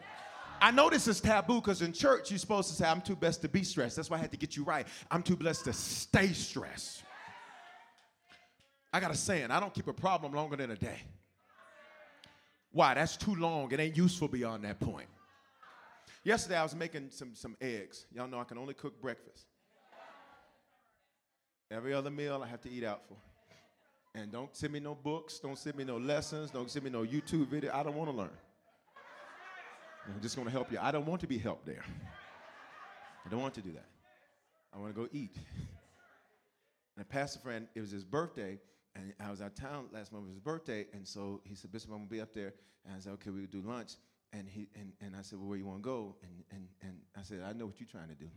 I 0.60 0.72
know 0.72 0.90
this 0.90 1.08
is 1.08 1.20
taboo 1.20 1.56
because 1.56 1.82
in 1.82 1.94
church 1.94 2.32
you're 2.32 2.40
supposed 2.40 2.70
to 2.70 2.76
say, 2.76 2.88
I'm 2.88 3.02
too 3.02 3.16
blessed 3.16 3.42
to 3.44 3.50
be 3.50 3.64
stressed. 3.64 3.96
That's 3.96 4.10
why 4.10 4.18
I 4.18 4.20
had 4.20 4.32
to 4.32 4.38
get 4.38 4.56
you 4.56 4.64
right. 4.64 4.88
I'm 5.10 5.24
too 5.24 5.36
blessed 5.36 5.66
to 5.66 5.74
stay 5.74 6.28
stressed. 6.34 7.04
I 8.94 9.00
got 9.00 9.12
a 9.12 9.16
saying, 9.16 9.52
I 9.52 9.60
don't 9.60 9.74
keep 9.74 9.88
a 9.88 9.94
problem 9.94 10.34
longer 10.34 10.56
than 10.56 10.72
a 10.72 10.76
day. 10.76 11.02
Why? 12.72 12.94
That's 12.94 13.18
too 13.18 13.36
long. 13.36 13.72
It 13.72 13.80
ain't 13.80 13.98
useful 13.98 14.28
beyond 14.28 14.64
that 14.64 14.80
point. 14.80 15.08
Yesterday 16.24 16.58
I 16.58 16.64
was 16.64 16.76
making 16.76 17.10
some, 17.10 17.34
some 17.34 17.58
eggs. 17.60 18.06
Y'all 18.14 18.28
know 18.28 18.40
I 18.40 18.44
can 18.44 18.58
only 18.58 18.76
cook 18.76 19.02
breakfast. 19.02 19.48
Every 21.72 21.94
other 21.94 22.12
meal 22.12 22.42
I 22.44 22.48
have 22.48 22.62
to 22.62 22.70
eat 22.70 22.84
out 22.84 23.02
for. 23.08 23.18
And 24.14 24.32
don't 24.32 24.56
send 24.56 24.74
me 24.74 24.80
no 24.80 24.94
books, 24.94 25.40
don't 25.40 25.58
send 25.58 25.78
me 25.78 25.84
no 25.84 25.98
lessons, 25.98 26.52
don't 26.52 26.70
send 26.70 26.84
me 26.86 26.92
no 26.92 27.04
YouTube 27.04 27.48
video. 27.48 27.72
I 27.74 27.82
don't 27.82 27.96
want 27.96 28.12
to 28.12 28.16
learn. 28.16 28.38
I'm 30.06 30.22
just 30.22 30.36
going 30.36 30.46
to 30.46 30.52
help 30.52 30.72
you. 30.72 30.78
I 30.82 30.92
don't 30.92 31.06
want 31.06 31.22
to 31.22 31.28
be 31.28 31.38
helped 31.38 31.66
there. 31.66 31.84
I 33.26 33.30
don't 33.30 33.42
want 33.42 33.54
to 33.56 33.62
do 33.62 33.72
that. 33.72 33.86
I 34.74 34.80
want 34.80 34.94
to 34.94 35.02
go 35.02 35.08
eat. 35.14 35.38
And 36.98 37.04
a 37.04 37.06
pastor 37.06 37.40
friend, 37.40 37.68
it 37.74 37.82
was 37.82 37.92
his 37.92 38.04
birthday, 38.04 38.60
and 38.96 39.14
I 39.20 39.32
was 39.32 39.42
out 39.42 39.48
of 39.48 39.56
town 39.56 39.86
last 39.94 40.12
month. 40.12 40.26
Was 40.26 40.34
his 40.34 40.40
birthday, 40.40 40.88
and 40.94 41.08
so 41.08 41.40
he 41.46 41.56
said, 41.56 41.72
Bishop, 41.72 41.92
I'm 41.92 42.00
gonna 42.00 42.10
be 42.10 42.20
up 42.20 42.34
there. 42.34 42.54
And 42.86 42.96
I 42.96 43.00
said, 43.00 43.14
Okay, 43.14 43.30
we'll 43.30 43.46
do 43.46 43.62
lunch. 43.62 43.94
And 44.34 44.48
he 44.48 44.68
and, 44.76 44.94
and 45.02 45.16
I 45.16 45.22
said, 45.22 45.40
Well, 45.40 45.50
where 45.50 45.58
you 45.58 45.66
want 45.66 45.80
to 45.80 45.84
go? 45.84 46.16
And 46.24 46.44
and 46.52 46.68
and 46.82 46.94
I 47.18 47.24
said, 47.24 47.42
I 47.46 47.54
know 47.54 47.66
what 47.66 47.80
you're 47.80 47.90
trying 47.90 48.10
to 48.10 48.16
do. 48.16 48.30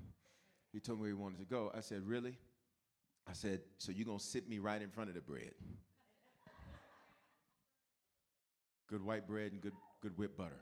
He 0.72 0.80
told 0.80 0.98
me 0.98 1.02
where 1.02 1.10
he 1.10 1.14
wanted 1.14 1.38
to 1.38 1.44
go. 1.44 1.70
I 1.74 1.80
said, 1.80 2.06
Really? 2.06 2.36
I 3.28 3.32
said, 3.32 3.60
So 3.78 3.92
you're 3.92 4.06
gonna 4.06 4.18
sit 4.18 4.48
me 4.48 4.58
right 4.58 4.82
in 4.82 4.90
front 4.90 5.10
of 5.10 5.14
the 5.14 5.20
bread? 5.20 5.52
good 8.88 9.04
white 9.04 9.26
bread 9.26 9.52
and 9.52 9.60
good 9.60 9.72
good 10.02 10.18
whipped 10.18 10.36
butter. 10.36 10.60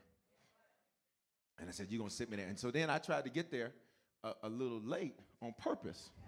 And 1.59 1.69
I 1.69 1.73
said, 1.73 1.87
You're 1.89 1.99
gonna 1.99 2.11
sit 2.11 2.31
me 2.31 2.37
there. 2.37 2.49
And 2.49 2.59
so 2.59 2.71
then 2.71 2.91
I 2.91 2.99
tried 2.99 3.25
to 3.25 3.31
get 3.31 3.51
there 3.51 3.73
a, 4.23 4.33
a 4.43 4.49
little 4.49 4.83
late 4.83 5.19
on 5.41 5.55
purpose. 5.61 6.11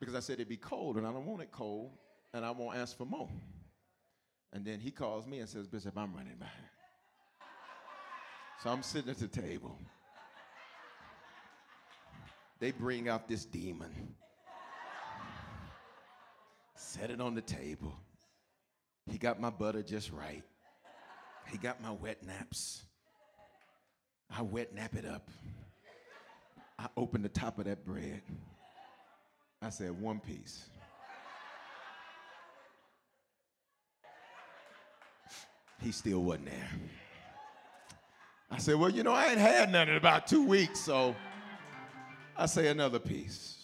Because 0.00 0.14
I 0.14 0.20
said 0.20 0.34
it'd 0.34 0.48
be 0.48 0.56
cold 0.56 0.96
and 0.96 1.04
I 1.04 1.10
don't 1.10 1.26
want 1.26 1.42
it 1.42 1.50
cold 1.50 1.90
and 2.32 2.44
I 2.44 2.52
won't 2.52 2.76
ask 2.76 2.96
for 2.96 3.04
more. 3.04 3.28
And 4.52 4.64
then 4.64 4.80
he 4.80 4.90
calls 4.90 5.26
me 5.26 5.40
and 5.40 5.48
says, 5.48 5.66
Bishop, 5.66 5.96
I'm 5.96 6.14
running 6.14 6.36
behind. 6.38 6.54
So 8.62 8.70
I'm 8.70 8.82
sitting 8.82 9.10
at 9.10 9.18
the 9.18 9.28
table. 9.28 9.78
They 12.58 12.72
bring 12.72 13.08
out 13.08 13.28
this 13.28 13.44
demon, 13.44 14.14
set 16.74 17.10
it 17.10 17.20
on 17.20 17.36
the 17.36 17.40
table. 17.40 17.94
He 19.08 19.16
got 19.16 19.40
my 19.40 19.50
butter 19.50 19.82
just 19.82 20.10
right. 20.10 20.42
He 21.50 21.56
got 21.56 21.80
my 21.80 21.92
wet 21.92 22.26
naps. 22.26 22.82
I 24.28 24.42
wet 24.42 24.74
nap 24.74 24.96
it 24.96 25.06
up. 25.06 25.30
I 26.80 26.88
open 26.96 27.22
the 27.22 27.28
top 27.28 27.60
of 27.60 27.66
that 27.66 27.86
bread. 27.86 28.22
I 29.62 29.70
said, 29.70 30.00
one 30.00 30.18
piece. 30.18 30.66
He 35.80 35.92
still 35.92 36.24
wasn't 36.24 36.46
there. 36.46 36.70
I 38.50 38.58
said, 38.58 38.76
well, 38.76 38.90
you 38.90 39.02
know, 39.02 39.12
I 39.12 39.26
ain't 39.26 39.38
had 39.38 39.70
none 39.70 39.88
in 39.88 39.96
about 39.96 40.26
two 40.26 40.46
weeks, 40.46 40.80
so 40.80 41.14
I 42.36 42.46
say 42.46 42.68
another 42.68 42.98
piece. 42.98 43.56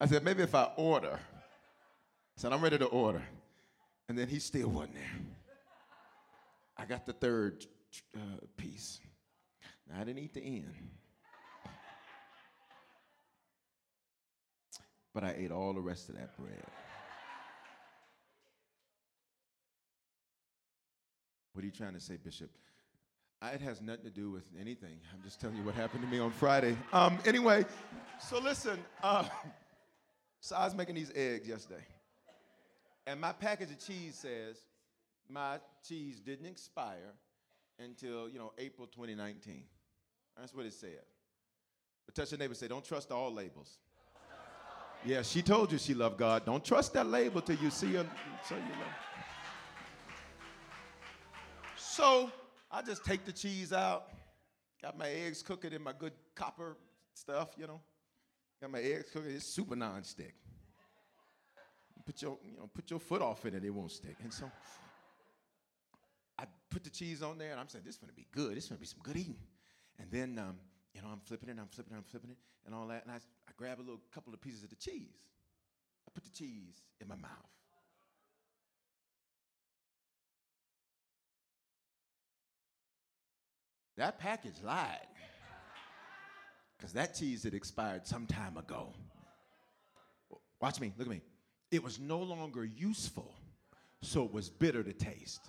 I 0.00 0.06
said, 0.06 0.24
maybe 0.24 0.42
if 0.42 0.54
I 0.54 0.70
order. 0.76 1.18
I 1.18 2.40
said, 2.40 2.52
I'm 2.52 2.60
ready 2.60 2.76
to 2.78 2.86
order. 2.86 3.22
And 4.08 4.18
then 4.18 4.28
he 4.28 4.38
still 4.38 4.68
wasn't 4.68 4.94
there. 4.94 5.20
I 6.76 6.84
got 6.84 7.06
the 7.06 7.14
third 7.14 7.64
uh, 8.14 8.44
piece. 8.56 9.00
Now, 9.88 10.00
I 10.00 10.04
didn't 10.04 10.22
eat 10.22 10.34
the 10.34 10.42
end. 10.42 10.74
But 15.14 15.24
I 15.24 15.34
ate 15.38 15.50
all 15.50 15.72
the 15.72 15.80
rest 15.80 16.10
of 16.10 16.16
that 16.16 16.36
bread. 16.36 16.62
What 21.56 21.62
are 21.62 21.66
you 21.66 21.72
trying 21.72 21.94
to 21.94 22.00
say, 22.00 22.18
Bishop? 22.22 22.50
It 23.42 23.62
has 23.62 23.80
nothing 23.80 24.04
to 24.04 24.10
do 24.10 24.30
with 24.30 24.44
anything. 24.60 24.98
I'm 25.14 25.22
just 25.22 25.40
telling 25.40 25.56
you 25.56 25.62
what 25.62 25.74
happened 25.74 26.02
to 26.02 26.06
me 26.06 26.18
on 26.18 26.30
Friday. 26.30 26.76
Um, 26.92 27.18
anyway, 27.24 27.64
so 28.20 28.38
listen. 28.38 28.78
Uh, 29.02 29.24
so 30.40 30.54
I 30.54 30.66
was 30.66 30.74
making 30.74 30.96
these 30.96 31.10
eggs 31.14 31.48
yesterday. 31.48 31.80
And 33.06 33.18
my 33.18 33.32
package 33.32 33.70
of 33.70 33.78
cheese 33.78 34.16
says 34.16 34.58
my 35.30 35.58
cheese 35.88 36.20
didn't 36.20 36.44
expire 36.44 37.14
until, 37.78 38.28
you 38.28 38.38
know, 38.38 38.52
April 38.58 38.86
2019. 38.88 39.62
That's 40.38 40.54
what 40.54 40.66
it 40.66 40.74
said. 40.74 41.00
But 42.04 42.14
touch 42.14 42.32
your 42.32 42.38
neighbor 42.38 42.52
say, 42.52 42.68
don't 42.68 42.84
trust 42.84 43.10
all 43.10 43.32
labels. 43.32 43.78
Yeah, 45.06 45.22
she 45.22 45.40
told 45.40 45.72
you 45.72 45.78
she 45.78 45.94
loved 45.94 46.18
God. 46.18 46.44
Don't 46.44 46.62
trust 46.62 46.92
that 46.92 47.06
label 47.06 47.40
till 47.40 47.56
you 47.56 47.70
see 47.70 47.94
her. 47.94 48.06
So 48.46 48.56
you 48.56 48.60
know. 48.60 48.92
So 51.96 52.30
I 52.70 52.82
just 52.82 53.06
take 53.06 53.24
the 53.24 53.32
cheese 53.32 53.72
out, 53.72 54.10
got 54.82 54.98
my 54.98 55.08
eggs 55.08 55.42
cooking 55.42 55.72
in 55.72 55.82
my 55.82 55.94
good 55.98 56.12
copper 56.34 56.76
stuff, 57.14 57.54
you 57.56 57.66
know. 57.66 57.80
Got 58.60 58.70
my 58.70 58.80
eggs 58.80 59.08
cooking. 59.10 59.30
It's 59.30 59.46
super 59.46 59.74
non-stick. 59.74 60.34
Put 62.04 62.20
your, 62.20 62.36
you 62.44 62.58
know, 62.58 62.68
put 62.74 62.90
your 62.90 63.00
foot 63.00 63.22
off 63.22 63.46
in 63.46 63.54
it, 63.54 63.64
it 63.64 63.70
won't 63.70 63.90
stick. 63.90 64.16
And 64.22 64.30
so 64.30 64.50
I 66.38 66.44
put 66.68 66.84
the 66.84 66.90
cheese 66.90 67.22
on 67.22 67.38
there, 67.38 67.52
and 67.52 67.58
I'm 67.58 67.68
saying, 67.70 67.84
this 67.86 67.94
is 67.94 67.98
gonna 67.98 68.12
be 68.12 68.26
good. 68.30 68.54
This 68.58 68.64
is 68.64 68.68
gonna 68.68 68.78
be 68.78 68.86
some 68.86 69.00
good 69.02 69.16
eating. 69.16 69.38
And 69.98 70.10
then, 70.10 70.38
um, 70.38 70.56
you 70.92 71.00
know, 71.00 71.08
I'm 71.10 71.20
flipping 71.20 71.48
it, 71.48 71.56
I'm 71.58 71.68
flipping 71.68 71.94
it, 71.94 71.96
I'm 71.96 72.04
flipping 72.04 72.28
it, 72.28 72.36
and 72.66 72.74
all 72.74 72.86
that. 72.88 73.04
And 73.04 73.10
I, 73.10 73.16
I 73.16 73.52
grab 73.56 73.78
a 73.78 73.80
little 73.80 74.02
couple 74.12 74.34
of 74.34 74.40
pieces 74.42 74.62
of 74.62 74.68
the 74.68 74.76
cheese. 74.76 75.16
I 76.06 76.10
put 76.12 76.24
the 76.24 76.30
cheese 76.30 76.82
in 77.00 77.08
my 77.08 77.16
mouth. 77.16 77.30
That 83.96 84.18
package 84.18 84.62
lied. 84.62 85.06
Because 86.76 86.92
that 86.92 87.14
cheese 87.14 87.42
had 87.44 87.54
expired 87.54 88.06
some 88.06 88.26
time 88.26 88.56
ago. 88.56 88.92
Watch 90.60 90.80
me, 90.80 90.92
look 90.98 91.06
at 91.06 91.10
me. 91.10 91.22
It 91.70 91.82
was 91.82 91.98
no 91.98 92.18
longer 92.18 92.64
useful, 92.64 93.34
so 94.02 94.24
it 94.24 94.32
was 94.32 94.48
bitter 94.48 94.82
to 94.82 94.92
taste. 94.92 95.40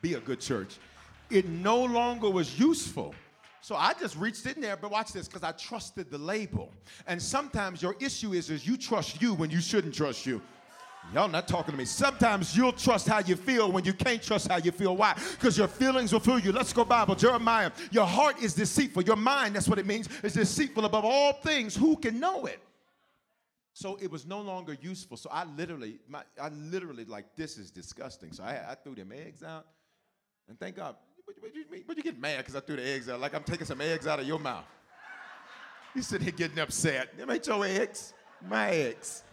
Be 0.00 0.14
a 0.14 0.20
good 0.20 0.40
church. 0.40 0.78
It 1.30 1.48
no 1.48 1.84
longer 1.84 2.28
was 2.28 2.58
useful. 2.58 3.14
So 3.60 3.76
I 3.76 3.94
just 3.94 4.16
reached 4.16 4.44
in 4.46 4.60
there, 4.60 4.76
but 4.76 4.90
watch 4.90 5.12
this, 5.12 5.28
because 5.28 5.44
I 5.44 5.52
trusted 5.52 6.10
the 6.10 6.18
label. 6.18 6.72
And 7.06 7.22
sometimes 7.22 7.80
your 7.80 7.94
issue 8.00 8.32
is, 8.32 8.50
is 8.50 8.66
you 8.66 8.76
trust 8.76 9.22
you 9.22 9.34
when 9.34 9.50
you 9.50 9.60
shouldn't 9.60 9.94
trust 9.94 10.26
you. 10.26 10.42
Y'all 11.12 11.28
not 11.28 11.46
talking 11.46 11.72
to 11.72 11.78
me. 11.78 11.84
Sometimes 11.84 12.56
you'll 12.56 12.72
trust 12.72 13.06
how 13.06 13.18
you 13.18 13.36
feel 13.36 13.70
when 13.70 13.84
you 13.84 13.92
can't 13.92 14.22
trust 14.22 14.48
how 14.48 14.56
you 14.56 14.70
feel. 14.70 14.96
Why? 14.96 15.14
Because 15.32 15.58
your 15.58 15.68
feelings 15.68 16.12
will 16.12 16.20
fool 16.20 16.38
you. 16.38 16.52
Let's 16.52 16.72
go 16.72 16.84
Bible. 16.84 17.14
Jeremiah. 17.14 17.70
Your 17.90 18.06
heart 18.06 18.42
is 18.42 18.54
deceitful. 18.54 19.02
Your 19.02 19.16
mind, 19.16 19.54
that's 19.54 19.68
what 19.68 19.78
it 19.78 19.86
means, 19.86 20.08
is 20.22 20.34
deceitful 20.34 20.84
above 20.84 21.04
all 21.04 21.34
things. 21.34 21.76
Who 21.76 21.96
can 21.96 22.18
know 22.18 22.46
it? 22.46 22.60
So 23.74 23.98
it 24.00 24.10
was 24.10 24.26
no 24.26 24.40
longer 24.40 24.76
useful. 24.80 25.16
So 25.16 25.28
I 25.30 25.44
literally, 25.44 25.98
my, 26.08 26.22
I 26.40 26.48
literally 26.48 27.04
like, 27.04 27.36
this 27.36 27.58
is 27.58 27.70
disgusting. 27.70 28.32
So 28.32 28.44
I, 28.44 28.70
I 28.70 28.74
threw 28.74 28.94
them 28.94 29.12
eggs 29.12 29.42
out. 29.42 29.66
And 30.48 30.58
thank 30.58 30.76
God, 30.76 30.96
what, 31.24 31.36
what, 31.40 31.54
you, 31.54 31.64
what 31.86 31.96
you 31.96 32.02
get 32.02 32.18
mad 32.18 32.38
because 32.38 32.56
I 32.56 32.60
threw 32.60 32.76
the 32.76 32.86
eggs 32.86 33.08
out? 33.08 33.20
Like 33.20 33.34
I'm 33.34 33.44
taking 33.44 33.66
some 33.66 33.80
eggs 33.80 34.06
out 34.06 34.20
of 34.20 34.26
your 34.26 34.38
mouth. 34.38 34.64
You 35.94 36.02
sitting 36.02 36.24
here 36.24 36.34
getting 36.36 36.58
upset. 36.58 37.16
Them 37.18 37.30
ain't 37.30 37.46
your 37.46 37.64
eggs, 37.66 38.14
my 38.48 38.70
eggs. 38.70 39.24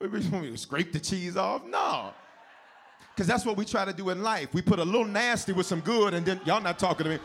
We 0.00 0.08
want 0.08 0.30
to 0.44 0.56
scrape 0.56 0.92
the 0.92 1.00
cheese 1.00 1.36
off? 1.36 1.64
No. 1.66 2.12
Because 3.14 3.26
that's 3.26 3.44
what 3.44 3.56
we 3.56 3.64
try 3.64 3.84
to 3.84 3.92
do 3.92 4.10
in 4.10 4.22
life. 4.22 4.48
We 4.54 4.62
put 4.62 4.78
a 4.78 4.84
little 4.84 5.04
nasty 5.04 5.52
with 5.52 5.66
some 5.66 5.80
good, 5.80 6.14
and 6.14 6.24
then 6.24 6.40
y'all 6.44 6.60
not 6.60 6.78
talking 6.78 7.04
to 7.04 7.10
me. 7.10 7.18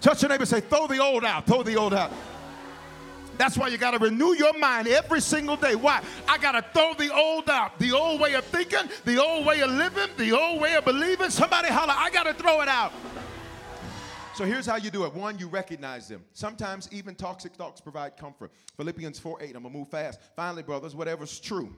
Touch 0.00 0.22
your 0.22 0.28
neighbor 0.28 0.46
say, 0.46 0.60
throw 0.60 0.86
the 0.86 0.98
old 0.98 1.24
out, 1.24 1.46
throw 1.46 1.62
the 1.62 1.74
old 1.74 1.92
out. 1.92 2.12
That's 3.36 3.56
why 3.56 3.68
you 3.68 3.78
got 3.78 3.92
to 3.92 3.98
renew 3.98 4.34
your 4.34 4.56
mind 4.58 4.88
every 4.88 5.20
single 5.20 5.56
day. 5.56 5.76
Why? 5.76 6.02
I 6.28 6.38
got 6.38 6.52
to 6.52 6.64
throw 6.72 6.94
the 6.94 7.14
old 7.14 7.48
out. 7.48 7.78
The 7.78 7.92
old 7.92 8.20
way 8.20 8.34
of 8.34 8.44
thinking, 8.44 8.90
the 9.04 9.22
old 9.22 9.46
way 9.46 9.60
of 9.60 9.70
living, 9.70 10.08
the 10.16 10.36
old 10.36 10.60
way 10.60 10.74
of 10.74 10.84
believing. 10.84 11.30
Somebody 11.30 11.68
holler, 11.68 11.94
I 11.96 12.10
got 12.10 12.24
to 12.24 12.34
throw 12.34 12.60
it 12.62 12.68
out. 12.68 12.92
So 14.38 14.44
here's 14.44 14.66
how 14.66 14.76
you 14.76 14.92
do 14.92 15.04
it. 15.04 15.12
One, 15.14 15.36
you 15.36 15.48
recognize 15.48 16.06
them. 16.06 16.24
Sometimes 16.32 16.88
even 16.92 17.16
toxic 17.16 17.54
thoughts 17.54 17.80
provide 17.80 18.16
comfort. 18.16 18.52
Philippians 18.76 19.18
4 19.18 19.42
8, 19.42 19.56
I'm 19.56 19.64
to 19.64 19.68
move 19.68 19.88
fast. 19.88 20.20
Finally, 20.36 20.62
brothers, 20.62 20.94
whatever's 20.94 21.40
true, 21.40 21.76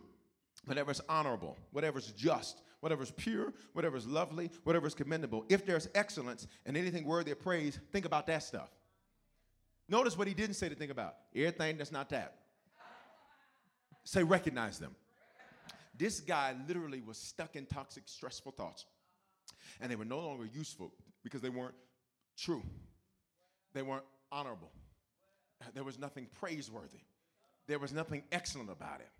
whatever's 0.66 1.00
honorable, 1.08 1.56
whatever's 1.72 2.12
just, 2.12 2.61
whatever's 2.80 3.12
pure, 3.12 3.54
whatever's 3.72 4.06
lovely, 4.06 4.50
whatever's 4.64 4.92
commendable. 4.92 5.46
If 5.48 5.64
there's 5.64 5.88
excellence 5.94 6.46
and 6.66 6.76
anything 6.76 7.06
worthy 7.06 7.30
of 7.30 7.40
praise, 7.40 7.80
think 7.92 8.04
about 8.04 8.26
that 8.26 8.42
stuff. 8.42 8.68
Notice 9.88 10.18
what 10.18 10.28
he 10.28 10.34
didn't 10.34 10.56
say 10.56 10.68
to 10.68 10.74
think 10.74 10.90
about. 10.90 11.14
Everything 11.34 11.78
that's 11.78 11.92
not 11.92 12.11
that. 12.11 12.40
Say, 14.04 14.22
recognize 14.22 14.78
them. 14.78 14.94
This 15.96 16.20
guy 16.20 16.54
literally 16.68 17.00
was 17.00 17.16
stuck 17.16 17.56
in 17.56 17.64
toxic, 17.64 18.02
stressful 18.04 18.52
thoughts. 18.52 18.84
And 19.80 19.90
they 19.90 19.96
were 19.96 20.04
no 20.04 20.18
longer 20.18 20.46
useful 20.52 20.92
because 21.22 21.40
they 21.40 21.48
weren't 21.48 21.74
true, 22.41 22.62
they 23.72 23.82
weren't 23.82 24.05
honorable. 24.32 24.70
There 25.74 25.84
was 25.84 25.99
nothing 25.99 26.26
praiseworthy, 26.41 27.01
there 27.66 27.78
was 27.78 27.93
nothing 27.93 28.22
excellent 28.32 28.70
about 28.70 29.01
it. 29.01 29.11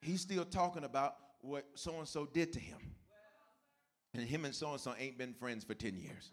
He's 0.00 0.20
still 0.20 0.44
talking 0.44 0.84
about 0.84 1.16
what 1.42 1.66
so 1.74 1.98
and 1.98 2.08
so 2.08 2.26
did 2.26 2.52
to 2.54 2.60
him. 2.60 2.78
And 4.12 4.24
him 4.24 4.44
and 4.44 4.54
so 4.54 4.72
and 4.72 4.80
so 4.80 4.94
ain't 4.98 5.18
been 5.18 5.34
friends 5.34 5.62
for 5.62 5.74
10 5.74 5.96
years. 5.96 6.32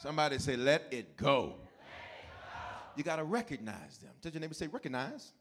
Somebody 0.00 0.38
say, 0.38 0.56
let 0.56 0.86
it 0.90 1.16
go. 1.16 1.56
You 2.96 3.04
got 3.04 3.16
to 3.16 3.24
recognize 3.24 3.98
them. 3.98 4.12
Did 4.22 4.32
your 4.32 4.40
neighbor, 4.40 4.54
say, 4.54 4.66
recognize. 4.66 5.32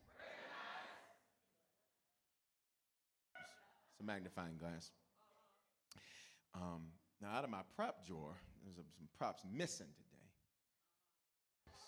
It's 3.91 4.01
a 4.01 4.03
magnifying 4.03 4.57
glass. 4.57 4.91
Um, 6.55 6.83
now, 7.21 7.29
out 7.29 7.43
of 7.43 7.49
my 7.49 7.61
prop 7.75 8.05
drawer, 8.05 8.35
there's 8.63 8.75
some 8.75 8.85
props 9.17 9.43
missing 9.51 9.87
today. 9.97 10.09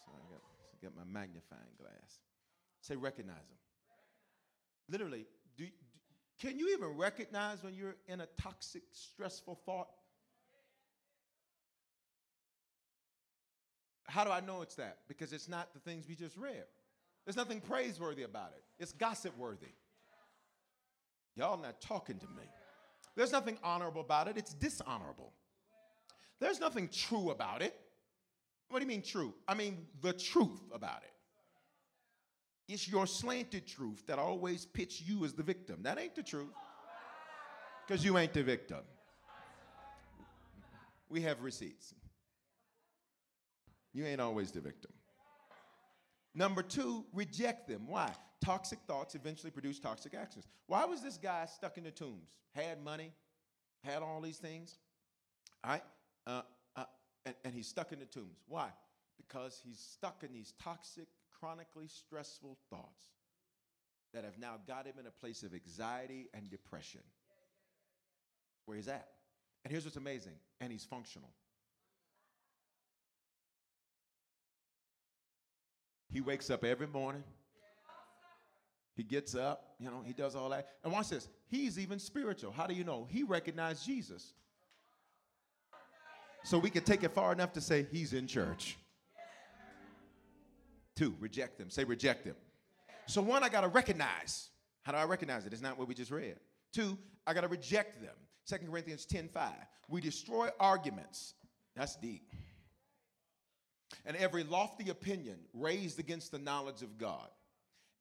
So 0.05 0.11
I 0.13 0.85
got, 0.85 0.95
my 0.95 1.03
magnifying 1.03 1.61
glass. 1.79 2.19
Say, 2.81 2.95
recognize 2.95 3.35
them. 3.35 3.57
Literally, 4.89 5.25
do, 5.57 5.65
do, 5.65 5.71
can 6.39 6.57
you 6.57 6.73
even 6.73 6.97
recognize 6.97 7.63
when 7.63 7.73
you're 7.73 7.95
in 8.07 8.21
a 8.21 8.27
toxic, 8.41 8.83
stressful 8.91 9.59
thought? 9.65 9.89
How 14.07 14.25
do 14.25 14.31
I 14.31 14.41
know 14.41 14.61
it's 14.61 14.75
that? 14.75 14.97
Because 15.07 15.31
it's 15.31 15.47
not 15.47 15.73
the 15.73 15.79
things 15.79 16.07
we 16.09 16.15
just 16.15 16.35
read. 16.35 16.65
There's 17.25 17.37
nothing 17.37 17.61
praiseworthy 17.61 18.23
about 18.23 18.51
it. 18.57 18.63
It's 18.79 18.91
gossip 18.91 19.37
worthy. 19.37 19.67
Y'all 21.35 21.57
not 21.61 21.79
talking 21.79 22.17
to 22.17 22.25
me. 22.25 22.43
There's 23.15 23.31
nothing 23.31 23.57
honorable 23.63 24.01
about 24.01 24.27
it. 24.27 24.37
It's 24.37 24.53
dishonorable. 24.53 25.33
There's 26.39 26.59
nothing 26.59 26.89
true 26.89 27.29
about 27.29 27.61
it. 27.61 27.75
What 28.69 28.79
do 28.79 28.85
you 28.85 28.89
mean 28.89 29.01
true? 29.01 29.33
I 29.47 29.53
mean 29.53 29.85
the 30.01 30.13
truth 30.13 30.61
about 30.73 31.03
it. 31.03 31.11
It's 32.73 32.87
your 32.87 33.05
slanted 33.05 33.67
truth 33.67 34.07
that 34.07 34.17
always 34.17 34.65
pits 34.65 35.01
you 35.01 35.25
as 35.25 35.33
the 35.33 35.43
victim. 35.43 35.79
That 35.83 35.99
ain't 35.99 36.15
the 36.15 36.23
truth. 36.23 36.53
Because 37.85 38.05
you 38.05 38.17
ain't 38.17 38.33
the 38.33 38.43
victim. 38.43 38.79
We 41.09 41.21
have 41.21 41.41
receipts. 41.41 41.93
You 43.93 44.05
ain't 44.05 44.21
always 44.21 44.51
the 44.51 44.61
victim. 44.61 44.91
Number 46.33 46.63
two, 46.63 47.03
reject 47.13 47.67
them. 47.67 47.87
Why? 47.87 48.09
Toxic 48.43 48.79
thoughts 48.87 49.13
eventually 49.13 49.51
produce 49.51 49.79
toxic 49.79 50.13
actions. 50.15 50.47
Why 50.67 50.85
was 50.85 51.01
this 51.01 51.17
guy 51.17 51.45
stuck 51.45 51.77
in 51.77 51.83
the 51.83 51.91
tombs? 51.91 52.31
Had 52.55 52.83
money, 52.83 53.11
had 53.83 54.01
all 54.01 54.19
these 54.19 54.37
things, 54.37 54.79
all 55.63 55.71
right? 55.71 55.83
Uh, 56.25 56.41
uh, 56.75 56.85
and, 57.25 57.35
and 57.45 57.53
he's 57.53 57.67
stuck 57.67 57.91
in 57.91 57.99
the 57.99 58.05
tombs. 58.05 58.43
Why? 58.47 58.69
Because 59.17 59.61
he's 59.63 59.79
stuck 59.79 60.23
in 60.23 60.33
these 60.33 60.53
toxic, 60.61 61.07
chronically 61.39 61.87
stressful 61.87 62.57
thoughts 62.69 63.05
that 64.13 64.23
have 64.23 64.37
now 64.39 64.55
got 64.67 64.85
him 64.85 64.95
in 64.99 65.05
a 65.05 65.11
place 65.11 65.43
of 65.43 65.53
anxiety 65.53 66.27
and 66.33 66.49
depression. 66.49 67.01
Where 68.65 68.75
he's 68.75 68.87
at. 68.87 69.07
And 69.63 69.71
here's 69.71 69.85
what's 69.85 69.97
amazing, 69.97 70.33
and 70.59 70.71
he's 70.71 70.83
functional. 70.83 71.29
He 76.09 76.21
wakes 76.21 76.49
up 76.49 76.65
every 76.65 76.87
morning. 76.87 77.23
He 78.95 79.03
gets 79.03 79.35
up, 79.35 79.75
you 79.79 79.89
know, 79.89 80.03
he 80.05 80.13
does 80.13 80.35
all 80.35 80.49
that. 80.49 80.67
And 80.83 80.91
watch 80.91 81.09
this. 81.09 81.27
He's 81.47 81.79
even 81.79 81.97
spiritual. 81.99 82.51
How 82.51 82.67
do 82.67 82.73
you 82.73 82.83
know? 82.83 83.07
He 83.09 83.23
recognized 83.23 83.85
Jesus. 83.85 84.33
So 86.43 86.57
we 86.57 86.69
can 86.69 86.83
take 86.83 87.03
it 87.03 87.13
far 87.13 87.31
enough 87.31 87.53
to 87.53 87.61
say 87.61 87.85
he's 87.91 88.13
in 88.13 88.27
church. 88.27 88.77
Two, 90.95 91.15
reject 91.19 91.57
them. 91.57 91.69
Say 91.69 91.83
reject 91.83 92.25
them. 92.25 92.35
So 93.05 93.21
one, 93.21 93.43
I 93.43 93.49
got 93.49 93.61
to 93.61 93.67
recognize. 93.67 94.49
How 94.83 94.91
do 94.91 94.97
I 94.97 95.05
recognize 95.05 95.45
it? 95.45 95.53
It's 95.53 95.61
not 95.61 95.77
what 95.77 95.87
we 95.87 95.93
just 95.93 96.11
read. 96.11 96.35
Two, 96.73 96.97
I 97.25 97.33
got 97.33 97.41
to 97.41 97.47
reject 97.47 98.01
them. 98.01 98.15
Second 98.45 98.69
Corinthians 98.69 99.05
10 99.05 99.29
5. 99.29 99.51
We 99.87 100.01
destroy 100.01 100.49
arguments. 100.59 101.35
That's 101.75 101.95
deep 101.95 102.33
and 104.05 104.15
every 104.17 104.43
lofty 104.43 104.89
opinion 104.89 105.37
raised 105.53 105.99
against 105.99 106.31
the 106.31 106.39
knowledge 106.39 106.81
of 106.81 106.97
God, 106.97 107.27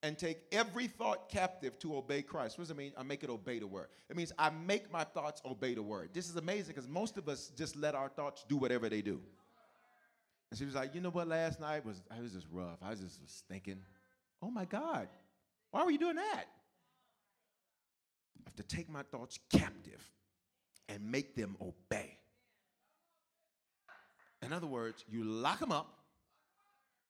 and 0.02 0.16
take 0.16 0.38
every 0.50 0.86
thought 0.86 1.28
captive 1.28 1.78
to 1.80 1.96
obey 1.96 2.22
Christ. 2.22 2.56
What 2.56 2.62
does 2.62 2.70
it 2.70 2.76
mean? 2.76 2.92
I 2.96 3.02
make 3.02 3.22
it 3.22 3.30
obey 3.30 3.58
the 3.58 3.66
word. 3.66 3.88
It 4.08 4.16
means 4.16 4.32
I 4.38 4.50
make 4.50 4.90
my 4.90 5.04
thoughts 5.04 5.42
obey 5.44 5.74
the 5.74 5.82
word. 5.82 6.10
This 6.12 6.28
is 6.28 6.36
amazing 6.36 6.74
because 6.74 6.88
most 6.88 7.18
of 7.18 7.28
us 7.28 7.52
just 7.56 7.76
let 7.76 7.94
our 7.94 8.08
thoughts 8.08 8.44
do 8.48 8.56
whatever 8.56 8.88
they 8.88 9.02
do. 9.02 9.20
And 10.50 10.58
she 10.58 10.64
was 10.64 10.74
like, 10.74 10.94
you 10.94 11.00
know 11.00 11.10
what? 11.10 11.28
Last 11.28 11.60
night 11.60 11.84
was 11.84 12.02
I 12.10 12.20
was 12.20 12.32
just 12.32 12.46
rough. 12.50 12.78
I 12.82 12.90
was 12.90 13.00
just 13.00 13.20
was 13.20 13.42
thinking, 13.48 13.82
oh 14.42 14.50
my 14.50 14.64
God, 14.64 15.08
why 15.70 15.84
were 15.84 15.90
you 15.90 15.98
doing 15.98 16.16
that? 16.16 16.44
I 18.38 18.46
have 18.46 18.56
to 18.56 18.62
take 18.62 18.88
my 18.88 19.02
thoughts 19.02 19.38
captive 19.52 20.02
and 20.88 21.10
make 21.10 21.36
them 21.36 21.56
obey. 21.60 22.16
In 24.42 24.52
other 24.52 24.66
words, 24.66 25.04
you 25.08 25.24
lock 25.24 25.60
them 25.60 25.70
up 25.70 25.98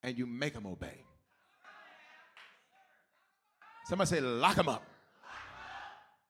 and 0.02 0.18
you 0.18 0.26
make 0.26 0.54
them 0.54 0.66
obey. 0.66 1.04
Somebody 3.90 4.08
say, 4.08 4.20
lock 4.20 4.54
them 4.54 4.68
up. 4.68 4.84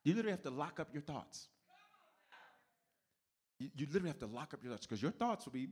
You 0.02 0.14
literally 0.14 0.30
have 0.30 0.42
to 0.44 0.50
lock 0.50 0.80
up 0.80 0.88
your 0.94 1.02
thoughts. 1.02 1.48
You, 3.58 3.68
you 3.76 3.84
literally 3.84 4.08
have 4.08 4.18
to 4.20 4.26
lock 4.26 4.54
up 4.54 4.60
your 4.62 4.72
thoughts 4.72 4.86
because 4.86 5.02
your 5.02 5.10
thoughts 5.10 5.44
will 5.44 5.52
be. 5.52 5.68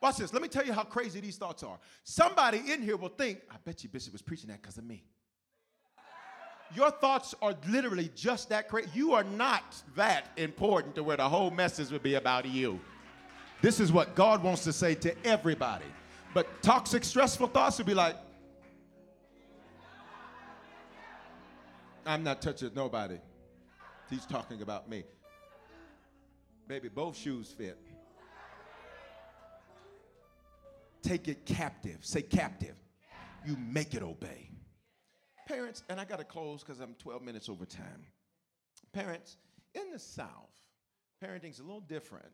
Watch 0.00 0.16
this. 0.16 0.32
Let 0.32 0.40
me 0.40 0.48
tell 0.48 0.64
you 0.64 0.72
how 0.72 0.84
crazy 0.84 1.20
these 1.20 1.36
thoughts 1.36 1.62
are. 1.62 1.78
Somebody 2.02 2.62
in 2.66 2.80
here 2.80 2.96
will 2.96 3.10
think, 3.10 3.40
I 3.50 3.56
bet 3.62 3.84
you 3.84 3.90
Bishop 3.90 4.14
was 4.14 4.22
preaching 4.22 4.48
that 4.48 4.62
because 4.62 4.78
of 4.78 4.84
me. 4.84 5.04
Your 6.74 6.90
thoughts 6.90 7.34
are 7.42 7.54
literally 7.68 8.10
just 8.14 8.48
that 8.48 8.70
crazy. 8.70 8.88
You 8.94 9.12
are 9.12 9.24
not 9.24 9.82
that 9.96 10.28
important 10.38 10.94
to 10.94 11.04
where 11.04 11.18
the 11.18 11.28
whole 11.28 11.50
message 11.50 11.90
would 11.90 12.02
be 12.02 12.14
about 12.14 12.46
you. 12.46 12.80
This 13.60 13.80
is 13.80 13.92
what 13.92 14.14
God 14.14 14.42
wants 14.42 14.64
to 14.64 14.72
say 14.72 14.94
to 14.94 15.14
everybody. 15.26 15.84
But 16.32 16.62
toxic, 16.62 17.04
stressful 17.04 17.48
thoughts 17.48 17.76
would 17.76 17.86
be 17.86 17.92
like, 17.92 18.16
I'm 22.10 22.24
not 22.24 22.42
touching 22.42 22.72
nobody. 22.74 23.18
He's 24.10 24.26
talking 24.26 24.62
about 24.62 24.90
me. 24.90 25.04
Baby, 26.66 26.88
both 26.88 27.16
shoes 27.16 27.54
fit. 27.56 27.78
Take 31.02 31.28
it 31.28 31.46
captive. 31.46 31.98
Say 32.00 32.22
captive. 32.22 32.74
You 33.46 33.56
make 33.56 33.94
it 33.94 34.02
obey. 34.02 34.50
Parents, 35.46 35.84
and 35.88 36.00
I 36.00 36.04
got 36.04 36.18
to 36.18 36.24
close 36.24 36.64
because 36.64 36.80
I'm 36.80 36.96
12 36.98 37.22
minutes 37.22 37.48
over 37.48 37.64
time. 37.64 38.04
Parents, 38.92 39.36
in 39.76 39.92
the 39.92 39.98
South, 40.00 40.50
parenting's 41.20 41.60
a 41.60 41.62
little 41.62 41.78
different 41.78 42.32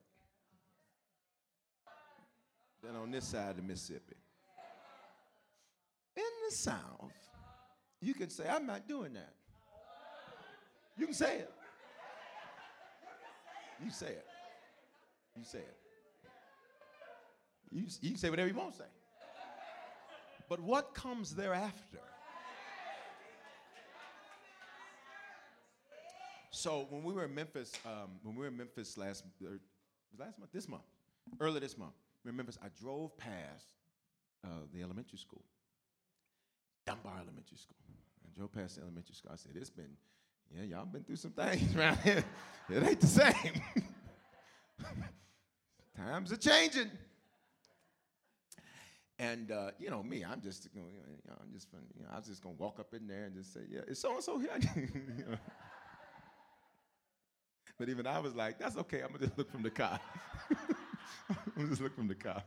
than 2.82 2.96
on 2.96 3.10
this 3.10 3.26
side 3.26 3.50
of 3.50 3.56
the 3.56 3.62
Mississippi. 3.62 4.16
In 6.16 6.22
the 6.48 6.56
South, 6.56 7.12
you 8.00 8.14
can 8.14 8.30
say, 8.30 8.48
I'm 8.48 8.64
not 8.64 8.88
doing 8.88 9.12
that. 9.12 9.34
You 10.98 11.06
can 11.06 11.14
say 11.14 11.36
it. 11.36 11.52
You 13.84 13.90
say 13.90 14.06
it. 14.06 14.26
You 15.36 15.44
say 15.44 15.58
it. 15.58 15.76
You, 17.70 17.84
you 18.00 18.10
can 18.10 18.18
say 18.18 18.30
whatever 18.30 18.48
you 18.48 18.54
want 18.54 18.72
to 18.72 18.78
say. 18.78 18.84
But 20.48 20.60
what 20.60 20.94
comes 20.94 21.34
thereafter? 21.34 21.98
So 26.50 26.86
when 26.88 27.02
we 27.02 27.12
were 27.12 27.24
in 27.24 27.34
Memphis, 27.34 27.72
um, 27.84 28.12
when 28.22 28.34
we 28.34 28.40
were 28.40 28.48
in 28.48 28.56
Memphis 28.56 28.96
last 28.96 29.24
er, 29.44 29.60
last 30.18 30.38
month, 30.38 30.52
this 30.52 30.68
month, 30.68 30.84
early 31.38 31.60
this 31.60 31.76
month, 31.76 31.92
we 32.24 32.30
in 32.30 32.36
Memphis. 32.36 32.58
I 32.62 32.68
drove 32.80 33.16
past 33.18 33.74
uh, 34.44 34.48
the 34.72 34.82
elementary 34.82 35.18
school, 35.18 35.44
Dunbar 36.86 37.12
Elementary 37.16 37.58
School. 37.58 37.76
I 38.24 38.36
drove 38.36 38.52
past 38.52 38.76
the 38.76 38.82
elementary 38.82 39.14
school. 39.14 39.30
I 39.32 39.36
said, 39.36 39.52
"It's 39.54 39.70
been, 39.70 39.96
yeah, 40.54 40.62
y'all 40.62 40.86
been 40.86 41.04
through 41.04 41.16
some 41.16 41.32
things 41.32 41.74
around 41.76 41.98
here. 41.98 42.24
It 42.68 42.82
ain't 42.82 43.00
the 43.00 43.06
same. 43.06 43.62
Times 45.96 46.32
are 46.32 46.36
changing." 46.36 46.90
And 49.18 49.50
uh, 49.50 49.70
you 49.78 49.88
know 49.88 50.02
me, 50.02 50.24
I'm 50.24 50.42
just, 50.42 50.68
you 50.74 50.80
know, 50.80 50.86
I'm 51.40 51.52
just, 51.52 51.68
you 51.96 52.02
know, 52.02 52.10
I 52.12 52.18
was 52.18 52.26
just 52.26 52.42
gonna 52.42 52.54
walk 52.56 52.78
up 52.78 52.92
in 52.92 53.06
there 53.06 53.24
and 53.24 53.34
just 53.34 53.54
say, 53.54 53.60
"Yeah, 53.68 53.80
is 53.88 53.98
so 53.98 54.14
and 54.14 54.22
so 54.22 54.38
here?" 54.38 54.50
You 54.76 55.24
know? 55.30 55.38
But 57.78 57.88
even 57.88 58.06
I 58.06 58.18
was 58.18 58.34
like, 58.34 58.58
"That's 58.58 58.76
okay. 58.76 59.00
I'm 59.02 59.08
gonna 59.08 59.26
just 59.26 59.38
look 59.38 59.50
from 59.50 59.62
the 59.62 59.70
car. 59.70 59.98
I'm 61.30 61.36
gonna 61.56 61.68
just 61.68 61.80
look 61.80 61.94
from 61.94 62.08
the 62.08 62.14
car." 62.14 62.42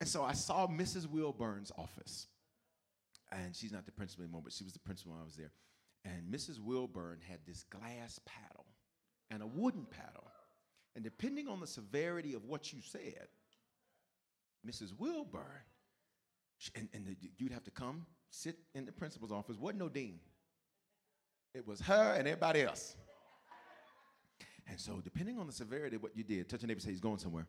And 0.00 0.08
so 0.08 0.22
I 0.24 0.32
saw 0.32 0.66
Mrs. 0.66 1.06
Wilburn's 1.06 1.72
office, 1.76 2.26
and 3.30 3.54
she's 3.54 3.72
not 3.72 3.84
the 3.84 3.92
principal 3.92 4.24
anymore, 4.24 4.40
but 4.42 4.52
she 4.52 4.64
was 4.64 4.72
the 4.72 4.78
principal 4.78 5.12
when 5.12 5.20
I 5.20 5.24
was 5.24 5.36
there. 5.36 5.52
And 6.04 6.32
Mrs. 6.32 6.58
Wilburn 6.60 7.18
had 7.28 7.38
this 7.46 7.64
glass 7.64 8.18
paddle 8.24 8.66
and 9.30 9.42
a 9.42 9.46
wooden 9.46 9.86
paddle, 9.90 10.30
and 10.94 11.04
depending 11.04 11.46
on 11.46 11.60
the 11.60 11.66
severity 11.66 12.34
of 12.34 12.44
what 12.44 12.72
you 12.72 12.80
said, 12.80 13.28
Mrs. 14.66 14.92
Wilburn, 14.98 15.42
and, 16.74 16.88
and 16.92 17.06
the, 17.06 17.16
you'd 17.38 17.52
have 17.52 17.64
to 17.64 17.70
come 17.70 18.06
sit 18.30 18.56
in 18.74 18.84
the 18.84 18.92
principal's 18.92 19.32
office. 19.32 19.56
Wasn't 19.56 19.78
no 19.78 19.88
dean. 19.88 20.18
It 21.54 21.66
was 21.66 21.80
her 21.80 22.14
and 22.14 22.28
everybody 22.28 22.62
else. 22.62 22.96
And 24.68 24.78
so, 24.78 25.00
depending 25.02 25.38
on 25.38 25.46
the 25.46 25.52
severity 25.52 25.96
of 25.96 26.02
what 26.02 26.16
you 26.16 26.22
did, 26.22 26.48
touch 26.48 26.62
your 26.62 26.68
neighbor, 26.68 26.80
say 26.80 26.90
he's 26.90 27.00
going 27.00 27.18
somewhere. 27.18 27.46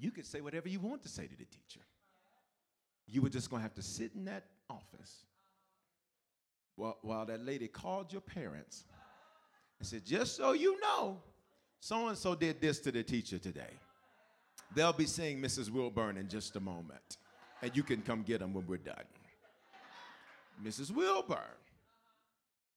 You 0.00 0.10
could 0.10 0.26
say 0.26 0.40
whatever 0.40 0.68
you 0.68 0.80
want 0.80 1.02
to 1.02 1.08
say 1.08 1.26
to 1.26 1.36
the 1.36 1.44
teacher. 1.44 1.80
You 3.06 3.22
were 3.22 3.28
just 3.28 3.50
going 3.50 3.60
to 3.60 3.62
have 3.62 3.74
to 3.74 3.82
sit 3.82 4.12
in 4.14 4.26
that 4.26 4.44
office 4.70 5.24
while, 6.78 6.96
while 7.02 7.26
that 7.26 7.44
lady 7.44 7.66
called 7.66 8.12
your 8.12 8.22
parents 8.22 8.84
and 9.78 9.86
said, 9.86 10.04
Just 10.06 10.36
so 10.36 10.52
you 10.52 10.80
know, 10.80 11.18
so 11.80 12.08
and 12.08 12.16
so 12.16 12.34
did 12.34 12.60
this 12.60 12.78
to 12.80 12.92
the 12.92 13.02
teacher 13.02 13.38
today. 13.38 13.74
They'll 14.74 14.92
be 14.92 15.06
seeing 15.06 15.40
Mrs. 15.40 15.70
Wilburn 15.70 16.16
in 16.16 16.28
just 16.28 16.56
a 16.56 16.60
moment, 16.60 17.18
and 17.62 17.76
you 17.76 17.82
can 17.82 18.02
come 18.02 18.22
get 18.22 18.40
them 18.40 18.54
when 18.54 18.66
we're 18.66 18.76
done. 18.76 19.04
Mrs. 20.64 20.90
Wilburn 20.90 21.38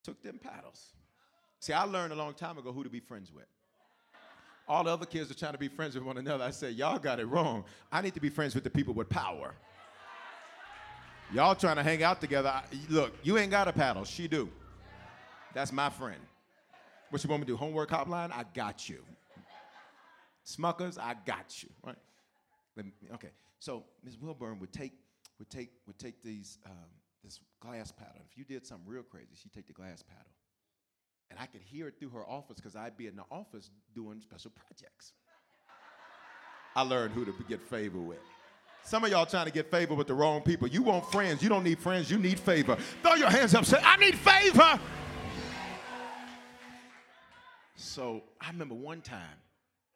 took 0.04 0.22
them 0.24 0.39
paddles. 0.41 0.93
See, 1.60 1.74
I 1.74 1.84
learned 1.84 2.12
a 2.12 2.16
long 2.16 2.34
time 2.34 2.58
ago 2.58 2.72
who 2.72 2.84
to 2.84 2.89
be 2.89 2.99
friends 2.99 3.32
with. 3.32 3.45
All 4.68 4.84
the 4.84 4.91
other 4.91 5.06
kids 5.06 5.30
are 5.30 5.36
trying 5.36 5.52
to 5.52 5.58
be 5.58 5.68
friends 5.68 5.95
with 5.95 6.04
one 6.04 6.18
another. 6.18 6.43
I 6.43 6.52
said, 6.52 6.74
Y'all 6.74 6.97
got 6.97 7.20
it 7.20 7.26
wrong. 7.26 7.66
I 7.91 8.02
need 8.02 8.16
to 8.16 8.22
be 8.22 8.30
friends 8.30 8.56
with 8.56 8.64
the 8.64 8.70
people 8.70 8.93
with 8.93 9.10
power. 9.10 9.54
Y'all 11.34 11.56
trying 11.56 11.78
to 11.78 11.84
hang 11.84 12.04
out 12.04 12.20
together. 12.20 12.50
I, 12.50 12.64
look, 12.90 13.14
you 13.24 13.38
ain't 13.38 13.52
got 13.52 13.68
a 13.68 13.74
paddle. 13.74 14.04
She 14.04 14.28
do. 14.28 14.50
That's 15.54 15.72
my 15.72 15.90
friend. 15.90 16.20
What 17.10 17.24
you 17.24 17.30
want 17.30 17.42
me 17.42 17.46
to 17.46 17.54
do? 17.54 17.58
Homework 17.58 17.90
hotline? 17.90 18.32
I 18.32 18.46
got 18.54 18.90
you. 18.90 19.04
Smuckers, 20.46 20.98
I 20.98 21.16
got 21.26 21.62
you. 21.62 21.70
Right? 21.84 21.96
Me, 22.76 22.92
okay. 23.14 23.30
So 23.60 23.84
Ms. 24.04 24.18
Wilburn 24.20 24.60
would 24.60 24.74
take 24.74 24.94
would 25.40 25.50
take 25.50 25.70
would 25.88 26.00
take 26.00 26.24
these 26.24 26.58
um, 26.66 26.90
this 27.24 27.40
glass 27.60 27.92
paddle. 27.92 28.22
If 28.30 28.38
you 28.38 28.44
did 28.44 28.66
something 28.66 28.88
real 28.88 29.04
crazy, 29.04 29.30
she'd 29.36 29.54
take 29.54 29.68
the 29.68 29.74
glass 29.74 30.02
paddle 30.02 30.32
and 31.32 31.40
I 31.40 31.46
could 31.46 31.62
hear 31.62 31.88
it 31.88 31.96
through 31.98 32.10
her 32.10 32.28
office 32.28 32.58
because 32.58 32.76
I'd 32.76 32.98
be 32.98 33.08
in 33.08 33.16
the 33.16 33.24
office 33.32 33.72
doing 33.96 34.20
special 34.20 34.52
projects. 34.52 35.14
I 36.76 36.82
learned 36.82 37.14
who 37.14 37.26
to 37.26 37.34
get 37.48 37.62
favor 37.62 38.00
with. 38.00 38.20
Some 38.84 39.04
of 39.04 39.12
y'all 39.12 39.26
trying 39.26 39.46
to 39.46 39.52
get 39.52 39.70
favor 39.72 39.94
with 39.94 40.08
the 40.08 40.14
wrong 40.14 40.42
people. 40.42 40.68
You 40.68 40.84
want 40.84 41.10
friends. 41.12 41.42
You 41.42 41.50
don't 41.50 41.64
need 41.64 41.80
friends. 41.80 42.10
You 42.12 42.18
need 42.18 42.40
favor. 42.40 42.78
Throw 43.02 43.16
your 43.16 43.30
hands 43.30 43.56
up. 43.56 43.66
Say, 43.66 43.80
I 43.82 43.98
need 43.98 44.16
favor. 44.16 44.80
So 47.76 48.24
I 48.40 48.50
remember 48.50 48.76
one 48.76 49.02
time 49.02 49.38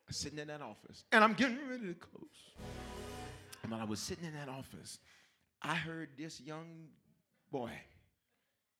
sitting 0.10 0.40
in 0.40 0.48
that 0.48 0.62
office, 0.62 1.04
and 1.12 1.24
I'm 1.24 1.34
getting 1.34 1.58
ready 1.70 1.88
to 1.88 1.94
close. 1.94 2.30
And 3.64 3.72
when 3.72 3.82
I 3.82 3.86
was 3.86 4.00
sitting 4.00 4.26
in 4.26 4.34
that 4.34 4.50
office, 4.50 5.00
I 5.62 5.76
heard 5.76 6.10
this 6.18 6.40
young 6.40 6.88
boy 7.52 7.72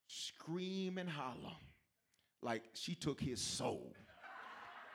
scream 0.08 0.98
and 0.98 1.10
holler 1.10 1.56
like 2.42 2.64
she 2.74 2.94
took 2.94 3.20
his 3.20 3.42
soul. 3.42 3.94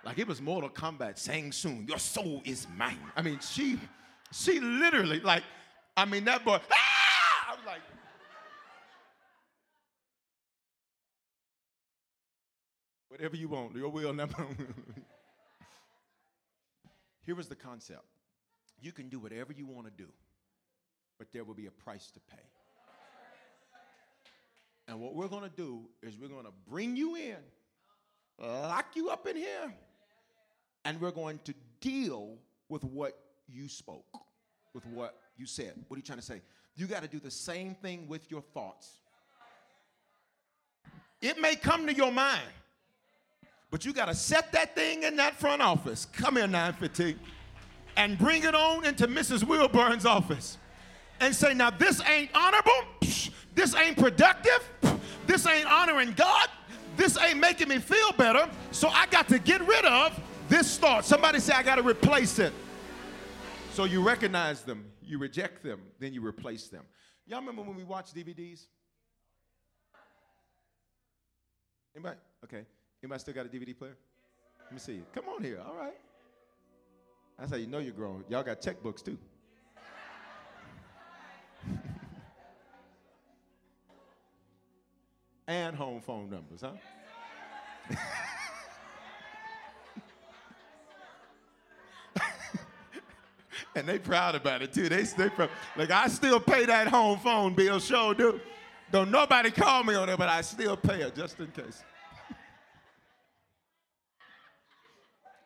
Like 0.05 0.19
it 0.19 0.27
was 0.29 0.41
Mortal 0.41 0.71
Kombat 0.71 1.23
Shang 1.23 1.53
Tsung, 1.53 1.85
your 1.89 1.99
soul 1.99 2.41
is 2.45 2.67
mine. 2.77 2.99
I 3.17 3.23
mean, 3.23 3.41
she, 3.41 3.79
she 4.33 4.61
literally, 4.61 5.21
like, 5.21 5.43
I 5.97 6.05
mean, 6.05 6.25
that 6.25 6.45
boy, 6.45 6.59
ah! 6.71 7.49
I 7.49 7.55
was 7.55 7.65
like, 7.67 7.81
whatever 13.09 13.37
you 13.37 13.49
want, 13.49 13.75
your 13.75 13.89
will, 13.89 14.13
never. 14.13 14.35
Here 17.23 17.35
was 17.35 17.49
the 17.49 17.57
concept 17.57 18.05
you 18.81 18.93
can 18.93 19.09
do 19.09 19.19
whatever 19.19 19.53
you 19.53 19.67
want 19.67 19.87
to 19.87 19.93
do, 19.93 20.09
but 21.19 21.29
there 21.33 21.45
will 21.45 21.55
be 21.55 21.67
a 21.67 21.71
price 21.71 22.11
to 22.13 22.21
pay. 22.31 22.43
And 24.89 25.01
what 25.01 25.15
we're 25.15 25.29
going 25.29 25.49
to 25.49 25.57
do 25.57 25.83
is 26.03 26.17
we're 26.19 26.29
going 26.29 26.47
to 26.47 26.53
bring 26.69 26.97
you 26.97 27.15
in, 27.15 27.37
lock 28.39 28.87
you 28.95 29.11
up 29.11 29.27
in 29.27 29.37
here, 29.37 29.73
and 30.85 31.01
we're 31.01 31.13
going 31.13 31.39
to 31.45 31.55
deal 31.81 32.39
with 32.69 32.83
what 32.83 33.17
you 33.53 33.69
spoke, 33.69 34.05
with 34.75 34.87
what 34.87 35.17
you 35.37 35.47
said. 35.47 35.73
What 35.89 35.97
are 35.97 35.99
you 35.99 36.05
trying 36.05 36.19
to 36.19 36.25
say? 36.25 36.41
You 36.77 36.87
got 36.87 37.03
to 37.03 37.09
do 37.09 37.19
the 37.19 37.31
same 37.31 37.75
thing 37.75 38.07
with 38.09 38.31
your 38.31 38.43
thoughts. 38.55 39.01
It 41.21 41.41
may 41.41 41.57
come 41.57 41.87
to 41.87 41.95
your 41.95 42.11
mind, 42.13 42.49
but 43.71 43.85
you 43.85 43.93
got 43.93 44.07
to 44.07 44.15
set 44.15 44.53
that 44.53 44.75
thing 44.75 45.03
in 45.03 45.17
that 45.17 45.39
front 45.39 45.61
office. 45.61 46.07
Come 46.07 46.37
here, 46.37 46.47
915, 46.47 47.19
and 47.97 48.19
bring 48.19 48.45
it 48.45 48.55
on 48.55 48.87
into 48.87 49.07
Mrs. 49.07 49.45
Wilburn's 49.45 50.07
office 50.07 50.57
and 51.21 51.35
say, 51.35 51.53
Now, 51.55 51.71
this 51.71 52.01
ain't 52.09 52.31
honorable. 52.35 52.71
This 53.55 53.75
ain't 53.75 53.99
productive. 53.99 54.71
This 55.27 55.47
ain't 55.47 55.67
honoring 55.67 56.13
God. 56.13 56.49
This 56.97 57.19
ain't 57.19 57.39
making 57.39 57.69
me 57.69 57.79
feel 57.79 58.13
better. 58.13 58.49
So 58.71 58.89
I 58.89 59.07
got 59.07 59.29
to 59.29 59.39
get 59.39 59.61
rid 59.67 59.85
of 59.85 60.19
this 60.49 60.79
thought. 60.79 61.05
Somebody 61.05 61.41
say, 61.41 61.53
I 61.53 61.63
got 61.63 61.77
to 61.77 61.83
replace 61.83 62.39
it. 62.39 62.53
So 63.81 63.85
you 63.87 64.03
recognize 64.03 64.61
them, 64.61 64.85
you 65.01 65.17
reject 65.17 65.63
them, 65.65 65.81
then 65.99 66.13
you 66.13 66.23
replace 66.23 66.69
them. 66.69 66.85
Y'all 67.27 67.41
remember 67.41 67.63
when 67.63 67.75
we 67.75 67.83
watched 67.83 68.15
DVDs? 68.15 68.67
Anybody? 71.97 72.19
Okay. 72.45 72.67
Anybody 73.03 73.21
still 73.21 73.33
got 73.33 73.47
a 73.47 73.49
DVD 73.49 73.75
player? 73.79 73.97
Let 74.65 74.73
me 74.75 74.79
see 74.81 74.97
you. 74.97 75.07
Come 75.15 75.31
on 75.35 75.43
here. 75.43 75.63
All 75.67 75.75
right. 75.75 75.97
That's 77.39 77.53
how 77.53 77.57
you 77.57 77.69
know 77.69 77.79
you're 77.79 77.95
grown. 77.95 78.23
Y'all 78.29 78.43
got 78.43 78.61
checkbooks 78.61 79.03
too. 79.03 79.17
and 85.49 85.75
home 85.75 86.03
phone 86.03 86.29
numbers, 86.29 86.61
huh? 86.61 86.73
and 93.75 93.89
they 93.89 93.99
proud 93.99 94.35
about 94.35 94.63
it 94.63 94.73
too. 94.73 94.89
They, 94.89 95.03
they 95.03 95.31
like 95.77 95.91
I 95.91 96.09
still 96.09 96.41
pay 96.41 96.65
that 96.67 96.89
home 96.89 97.19
phone 97.19 97.55
bill, 97.55 97.79
sure 97.79 98.15
do. 98.15 98.41
Don't 98.91 99.11
nobody 99.11 99.51
call 99.51 99.85
me 99.85 99.95
on 99.95 100.09
it, 100.09 100.19
but 100.19 100.29
I 100.29 100.41
still 100.41 100.77
pay 100.77 101.03
it 101.03 101.15
just 101.15 101.39
in 101.39 101.49
case. 101.49 101.85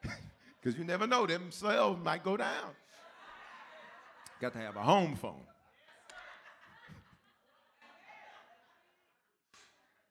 Because 0.61 0.79
you 0.79 0.85
never 0.85 1.07
know, 1.07 1.27
them 1.27 1.51
sales 1.51 1.99
might 2.03 2.25
go 2.25 2.39
down. 2.39 2.71
Got 4.41 4.55
to 4.55 4.59
have 4.61 4.77
a 4.77 4.83
home 4.83 5.15
phone. 5.15 5.43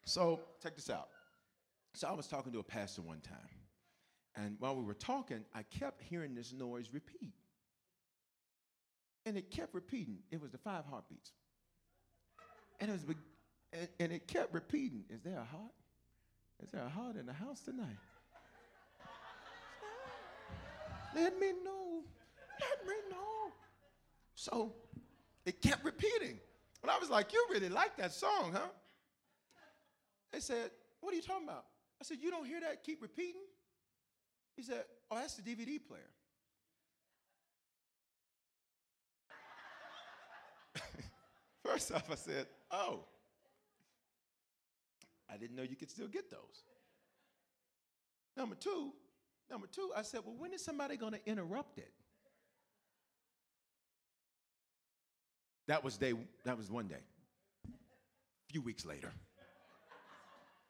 So, 0.06 0.42
check 0.62 0.76
this 0.76 0.92
out. 0.92 1.08
So, 1.96 2.08
I 2.08 2.12
was 2.12 2.28
talking 2.28 2.52
to 2.54 2.60
a 2.60 2.64
pastor 2.64 3.02
one 3.02 3.20
time, 3.22 3.36
and 4.36 4.56
while 4.60 4.76
we 4.76 4.84
were 4.84 4.94
talking, 4.94 5.44
I 5.56 5.64
kept 5.64 6.04
hearing 6.04 6.36
this 6.36 6.54
noise 6.54 6.90
repeat. 6.94 7.34
And 9.26 9.38
it 9.38 9.52
kept 9.52 9.74
repeating. 9.74 10.18
It 10.32 10.42
was 10.42 10.52
the 10.52 10.58
five 10.58 10.84
heartbeats. 10.90 11.32
And 12.80 12.90
it 12.90 12.94
was, 12.94 13.16
and, 14.00 14.12
it 14.12 14.28
kept 14.28 14.54
repeating. 14.54 15.06
Is 15.10 15.22
there 15.22 15.40
a 15.40 15.46
heart? 15.46 15.72
Is 16.62 16.72
there 16.72 16.84
a 16.84 16.90
heart 16.90 17.16
in 17.16 17.26
the 17.26 17.34
house 17.34 17.62
tonight? 17.62 17.98
Let 21.16 21.40
me 21.40 21.52
know. 21.64 22.04
Let 22.60 22.88
me 22.88 22.94
know. 23.10 23.52
So 24.36 24.74
it 25.46 25.62
kept 25.62 25.84
repeating. 25.86 26.40
And 26.82 26.92
I 26.92 26.98
was 27.00 27.10
like, 27.10 27.32
You 27.34 27.46
really 27.50 27.70
like 27.70 27.96
that 27.98 28.12
song, 28.12 28.52
huh? 28.54 28.68
They 30.32 30.40
said, 30.40 30.72
What 31.00 31.14
are 31.14 31.16
you 31.16 31.22
talking 31.22 31.48
about? 31.48 31.66
I 32.02 32.04
said, 32.04 32.18
You 32.22 32.32
don't 32.32 32.46
hear 32.46 32.60
that 32.62 32.84
keep 32.84 33.02
repeating? 33.02 33.44
He 34.56 34.64
said, 34.64 34.84
Oh, 35.10 35.18
that's 35.18 35.36
the 35.36 35.44
DVD 35.44 35.80
player. 35.86 36.10
First 41.64 41.92
off, 41.92 42.10
I 42.12 42.16
said, 42.16 42.48
Oh, 42.72 43.06
I 45.32 45.38
didn't 45.38 45.56
know 45.56 45.64
you 45.64 45.76
could 45.76 45.90
still 45.90 46.08
get 46.08 46.30
those. 46.30 46.64
Number 48.36 48.56
two, 48.56 48.92
number 49.50 49.68
two, 49.68 49.92
I 49.96 50.02
said, 50.02 50.22
Well, 50.26 50.36
when 50.38 50.54
is 50.54 50.64
somebody 50.64 50.98
going 50.98 51.14
to 51.14 51.30
interrupt 51.30 51.78
it? 51.78 51.92
That 55.68 55.84
was 55.84 55.98
day, 55.98 56.14
that 56.44 56.58
was 56.58 56.70
one 56.70 56.88
day. 56.88 57.04
A 57.66 58.52
few 58.52 58.62
weeks 58.62 58.86
later, 58.86 59.12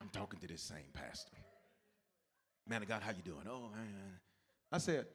I'm 0.01 0.10
talking 0.10 0.39
to 0.39 0.47
this 0.47 0.62
same 0.62 0.91
pastor. 0.93 1.38
Man 2.68 2.82
of 2.82 2.88
God, 2.88 3.01
how 3.01 3.12
you 3.12 3.24
doing? 3.24 3.45
Oh, 3.49 3.70
man. 3.76 4.20
I 4.72 4.78
said, 4.78 5.06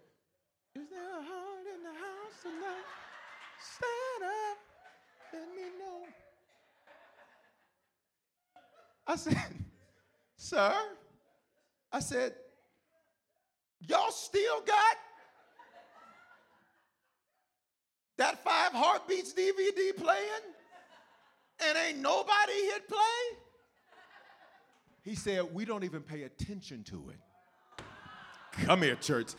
is 0.74 0.89
there 0.91 1.01
a 1.01 1.22
heart 1.22 1.66
in 1.74 1.82
the 1.82 1.91
house 1.91 2.43
tonight? 2.43 2.86
Stand 3.61 4.22
up, 4.24 4.59
let 5.33 5.49
me 5.55 5.62
know. 5.79 6.07
I 9.07 9.16
said, 9.16 9.37
sir, 10.37 10.74
I 11.93 12.01
said, 12.01 12.35
y'all 13.87 14.11
still 14.11 14.61
got 14.61 14.97
that 18.18 18.43
five 18.43 18.72
heartbeats 18.72 19.33
DVD 19.33 19.97
playing 19.97 20.45
and 21.66 21.79
ain't 21.87 21.99
nobody 21.99 22.53
hit 22.53 22.89
play? 22.89 22.99
He 25.03 25.14
said, 25.14 25.55
we 25.55 25.64
don't 25.64 25.85
even 25.85 26.03
pay 26.03 26.24
attention 26.24 26.85
to 26.85 27.11
it. 27.11 27.85
Come 28.64 28.83
here, 28.83 28.97
church. 28.97 29.33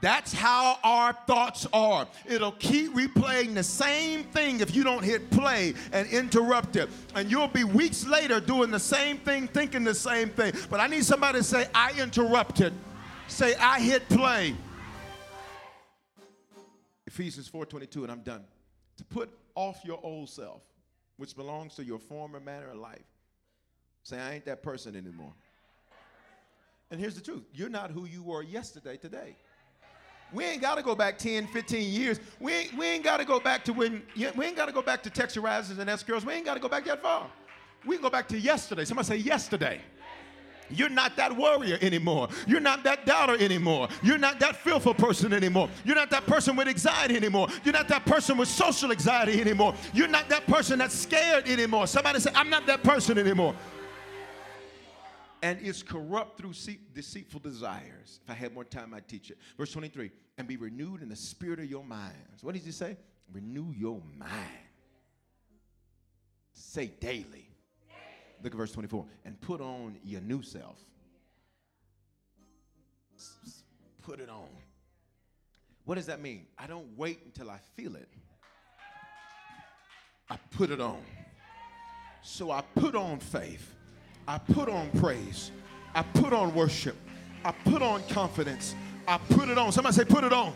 That's 0.00 0.32
how 0.32 0.78
our 0.84 1.12
thoughts 1.26 1.66
are. 1.72 2.06
It'll 2.26 2.52
keep 2.52 2.94
replaying 2.94 3.54
the 3.54 3.62
same 3.62 4.24
thing 4.24 4.60
if 4.60 4.74
you 4.74 4.84
don't 4.84 5.02
hit 5.02 5.30
play 5.30 5.74
and 5.92 6.06
interrupt 6.08 6.76
it. 6.76 6.88
And 7.14 7.30
you'll 7.30 7.48
be 7.48 7.64
weeks 7.64 8.06
later 8.06 8.40
doing 8.40 8.70
the 8.70 8.78
same 8.78 9.18
thing, 9.18 9.48
thinking 9.48 9.84
the 9.84 9.94
same 9.94 10.28
thing. 10.30 10.52
But 10.70 10.80
I 10.80 10.86
need 10.86 11.04
somebody 11.04 11.38
to 11.38 11.44
say, 11.44 11.68
I 11.74 11.92
interrupted. 11.98 12.72
Say, 13.28 13.54
I 13.56 13.80
hit 13.80 14.08
play. 14.08 14.54
Ephesians 17.06 17.48
4:22, 17.48 18.02
and 18.02 18.12
I'm 18.12 18.20
done. 18.20 18.44
To 18.98 19.04
put 19.04 19.30
off 19.54 19.80
your 19.84 19.98
old 20.02 20.28
self, 20.28 20.62
which 21.16 21.34
belongs 21.34 21.74
to 21.76 21.84
your 21.84 21.98
former 21.98 22.40
manner 22.40 22.70
of 22.70 22.76
life. 22.76 23.04
Say, 24.02 24.18
I 24.20 24.34
ain't 24.34 24.44
that 24.44 24.62
person 24.62 24.94
anymore. 24.94 25.32
And 26.90 27.00
here's 27.00 27.14
the 27.14 27.20
truth 27.20 27.44
you're 27.52 27.68
not 27.68 27.90
who 27.90 28.04
you 28.04 28.22
were 28.22 28.42
yesterday, 28.42 28.96
today. 28.96 29.36
We 30.32 30.44
ain't 30.44 30.60
got 30.60 30.74
to 30.76 30.82
go 30.82 30.94
back 30.94 31.18
10, 31.18 31.46
15 31.48 31.92
years. 31.92 32.20
We 32.40 32.52
ain't, 32.52 32.76
we 32.76 32.86
ain't 32.86 33.04
got 33.04 33.18
to 33.18 33.24
go 33.24 33.38
back 33.38 33.64
to 33.66 33.72
when, 33.72 34.02
we 34.16 34.44
ain't 34.44 34.56
got 34.56 34.66
to 34.66 34.72
go 34.72 34.82
back 34.82 35.02
to 35.04 35.10
Texturizers 35.10 35.78
and 35.78 35.88
S 35.88 36.02
curls. 36.02 36.26
We 36.26 36.32
ain't 36.32 36.44
got 36.44 36.54
to 36.54 36.60
go 36.60 36.68
back 36.68 36.84
that 36.86 37.00
far. 37.00 37.30
We 37.84 37.96
can 37.96 38.02
go 38.02 38.10
back 38.10 38.28
to 38.28 38.38
yesterday. 38.38 38.84
Somebody 38.84 39.06
say 39.06 39.16
yesterday. 39.16 39.80
You're 40.68 40.88
not 40.88 41.16
that 41.16 41.36
warrior 41.36 41.78
anymore. 41.80 42.28
You're 42.46 42.60
not 42.60 42.82
that 42.82 43.06
doubter 43.06 43.36
anymore. 43.38 43.88
You're 44.02 44.18
not 44.18 44.40
that 44.40 44.56
fearful 44.56 44.94
person 44.94 45.32
anymore. 45.32 45.68
You're 45.84 45.94
not 45.94 46.10
that 46.10 46.26
person 46.26 46.56
with 46.56 46.66
anxiety 46.66 47.16
anymore. 47.16 47.46
You're 47.62 47.72
not 47.72 47.86
that 47.88 48.04
person 48.04 48.36
with 48.36 48.48
social 48.48 48.90
anxiety 48.90 49.40
anymore. 49.40 49.74
You're 49.92 50.08
not 50.08 50.28
that 50.28 50.44
person 50.48 50.80
that's 50.80 50.94
scared 50.94 51.46
anymore. 51.46 51.86
Somebody 51.86 52.18
say, 52.18 52.32
I'm 52.34 52.50
not 52.50 52.66
that 52.66 52.82
person 52.82 53.16
anymore 53.16 53.54
and 55.42 55.60
is 55.60 55.82
corrupt 55.82 56.38
through 56.38 56.52
deceitful 56.94 57.40
desires. 57.40 58.20
If 58.24 58.30
I 58.30 58.34
had 58.34 58.54
more 58.54 58.64
time, 58.64 58.94
I'd 58.94 59.08
teach 59.08 59.30
it. 59.30 59.38
Verse 59.56 59.72
23 59.72 60.10
and 60.38 60.46
be 60.46 60.56
renewed 60.56 61.02
in 61.02 61.08
the 61.08 61.16
spirit 61.16 61.58
of 61.58 61.66
your 61.66 61.84
minds. 61.84 62.42
What 62.42 62.54
does 62.54 62.64
he 62.64 62.72
say? 62.72 62.96
Renew 63.32 63.72
your 63.76 64.00
mind. 64.18 64.30
Say 66.52 66.88
daily. 67.00 67.48
Look 68.42 68.52
at 68.52 68.58
verse 68.58 68.72
24 68.72 69.06
and 69.24 69.40
put 69.40 69.60
on 69.60 69.96
your 70.04 70.20
new 70.20 70.42
self. 70.42 70.78
Put 74.02 74.20
it 74.20 74.28
on. 74.28 74.48
What 75.84 75.94
does 75.94 76.06
that 76.06 76.20
mean? 76.20 76.46
I 76.58 76.66
don't 76.66 76.86
wait 76.96 77.20
until 77.24 77.50
I 77.50 77.58
feel 77.76 77.96
it. 77.96 78.08
I 80.28 80.36
put 80.50 80.70
it 80.70 80.80
on. 80.80 81.02
So 82.22 82.50
I 82.50 82.62
put 82.74 82.94
on 82.94 83.20
faith. 83.20 83.74
I 84.28 84.38
put 84.38 84.68
on 84.68 84.90
praise. 84.98 85.52
I 85.94 86.02
put 86.02 86.32
on 86.32 86.54
worship. 86.54 86.96
I 87.44 87.52
put 87.52 87.82
on 87.82 88.02
confidence. 88.08 88.74
I 89.06 89.18
put 89.18 89.48
it 89.48 89.56
on. 89.56 89.72
Somebody 89.72 89.94
say, 89.94 90.04
put 90.04 90.24
it 90.24 90.32
on. 90.32 90.52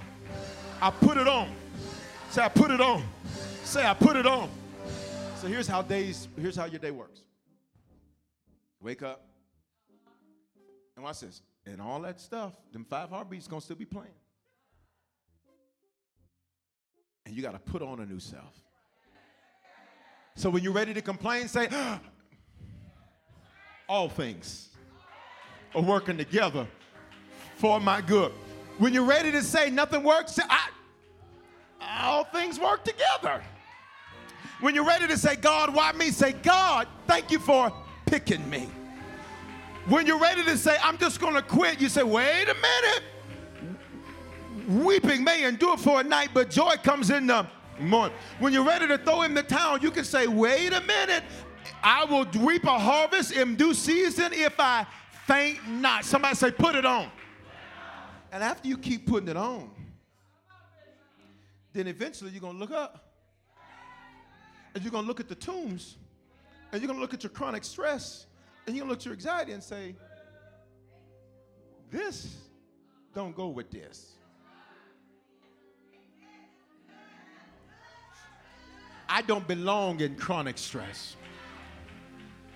I 0.82 0.90
put 0.90 1.16
it 1.16 1.28
on. 1.28 1.48
Say, 2.30 2.42
I 2.42 2.48
put 2.48 2.70
it 2.70 2.80
on. 2.80 3.04
Say, 3.64 3.86
I 3.86 3.94
put 3.94 4.16
it 4.16 4.26
on. 4.26 4.50
So 5.36 5.46
here's 5.46 5.68
how 5.68 5.82
days, 5.82 6.28
here's 6.38 6.56
how 6.56 6.64
your 6.64 6.80
day 6.80 6.90
works. 6.90 7.20
Wake 8.80 9.02
up. 9.02 9.22
And 10.96 11.04
watch 11.04 11.20
this. 11.20 11.42
And 11.66 11.80
all 11.80 12.00
that 12.00 12.20
stuff, 12.20 12.52
them 12.72 12.84
five 12.84 13.10
heartbeats 13.10 13.46
gonna 13.46 13.60
still 13.60 13.76
be 13.76 13.84
playing. 13.84 14.08
And 17.24 17.34
you 17.34 17.42
gotta 17.42 17.58
put 17.58 17.82
on 17.82 18.00
a 18.00 18.06
new 18.06 18.18
self. 18.18 18.64
So 20.34 20.50
when 20.50 20.62
you're 20.62 20.72
ready 20.72 20.94
to 20.94 21.02
complain, 21.02 21.48
say, 21.48 21.68
ah, 21.70 22.00
all 23.90 24.08
things 24.08 24.68
are 25.74 25.82
working 25.82 26.16
together 26.16 26.64
for 27.56 27.80
my 27.80 28.00
good. 28.00 28.30
When 28.78 28.94
you're 28.94 29.04
ready 29.04 29.32
to 29.32 29.42
say 29.42 29.68
nothing 29.68 30.04
works, 30.04 30.36
say, 30.36 30.44
all 31.80 32.22
things 32.22 32.60
work 32.60 32.84
together. 32.84 33.42
When 34.60 34.76
you're 34.76 34.86
ready 34.86 35.08
to 35.08 35.18
say, 35.18 35.34
God, 35.34 35.74
why 35.74 35.90
me? 35.90 36.12
Say, 36.12 36.34
God, 36.34 36.86
thank 37.08 37.32
you 37.32 37.40
for 37.40 37.72
picking 38.06 38.48
me. 38.48 38.68
When 39.88 40.06
you're 40.06 40.20
ready 40.20 40.44
to 40.44 40.56
say, 40.56 40.76
I'm 40.84 40.96
just 40.96 41.20
going 41.20 41.34
to 41.34 41.42
quit, 41.42 41.80
you 41.80 41.88
say, 41.88 42.04
wait 42.04 42.44
a 42.44 42.54
minute. 42.54 43.02
Weeping 44.84 45.24
may 45.24 45.42
endure 45.42 45.76
for 45.76 46.00
a 46.00 46.04
night, 46.04 46.30
but 46.32 46.48
joy 46.48 46.76
comes 46.84 47.10
in 47.10 47.26
the 47.26 47.44
morning. 47.80 48.16
When 48.38 48.52
you're 48.52 48.64
ready 48.64 48.86
to 48.86 48.98
throw 48.98 49.22
in 49.22 49.34
the 49.34 49.42
towel, 49.42 49.78
you 49.78 49.90
can 49.90 50.04
say, 50.04 50.28
wait 50.28 50.72
a 50.72 50.80
minute. 50.82 51.24
I 51.82 52.04
will 52.04 52.24
reap 52.40 52.64
a 52.64 52.78
harvest 52.78 53.32
in 53.32 53.56
due 53.56 53.74
season 53.74 54.32
if 54.32 54.58
I 54.58 54.86
faint 55.26 55.66
not. 55.68 56.04
Somebody 56.04 56.34
say, 56.34 56.50
put 56.50 56.74
it 56.74 56.84
on. 56.84 57.10
And 58.32 58.42
after 58.42 58.68
you 58.68 58.78
keep 58.78 59.06
putting 59.06 59.28
it 59.28 59.36
on, 59.36 59.70
then 61.72 61.86
eventually 61.86 62.30
you're 62.30 62.40
going 62.40 62.54
to 62.54 62.60
look 62.60 62.70
up 62.70 63.12
and 64.74 64.82
you're 64.82 64.90
going 64.90 65.04
to 65.04 65.08
look 65.08 65.20
at 65.20 65.28
the 65.28 65.34
tombs 65.34 65.96
and 66.72 66.80
you're 66.80 66.86
going 66.86 66.98
to 66.98 67.00
look 67.00 67.14
at 67.14 67.22
your 67.22 67.30
chronic 67.30 67.64
stress 67.64 68.26
and 68.66 68.76
you're 68.76 68.84
going 68.84 68.88
to 68.88 68.92
look 68.92 69.00
at 69.00 69.04
your 69.04 69.14
anxiety 69.14 69.52
and 69.52 69.62
say, 69.62 69.94
this 71.90 72.36
don't 73.14 73.34
go 73.34 73.48
with 73.48 73.70
this. 73.70 74.12
I 79.08 79.22
don't 79.22 79.46
belong 79.48 80.00
in 80.00 80.14
chronic 80.14 80.56
stress. 80.56 81.16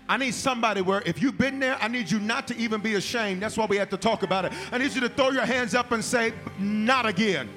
I 0.08 0.18
need 0.18 0.34
somebody 0.34 0.82
where 0.82 1.02
if 1.06 1.22
you've 1.22 1.38
been 1.38 1.58
there, 1.58 1.78
I 1.80 1.88
need 1.88 2.10
you 2.10 2.20
not 2.20 2.46
to 2.48 2.56
even 2.56 2.80
be 2.80 2.94
ashamed. 2.94 3.42
That's 3.42 3.56
why 3.56 3.64
we 3.64 3.76
have 3.78 3.88
to 3.90 3.96
talk 3.96 4.22
about 4.22 4.44
it. 4.44 4.52
I 4.70 4.78
need 4.78 4.92
you 4.92 5.00
to 5.00 5.08
throw 5.08 5.30
your 5.30 5.46
hands 5.46 5.74
up 5.74 5.92
and 5.92 6.04
say, 6.04 6.32
Not 6.58 7.06
again. 7.06 7.48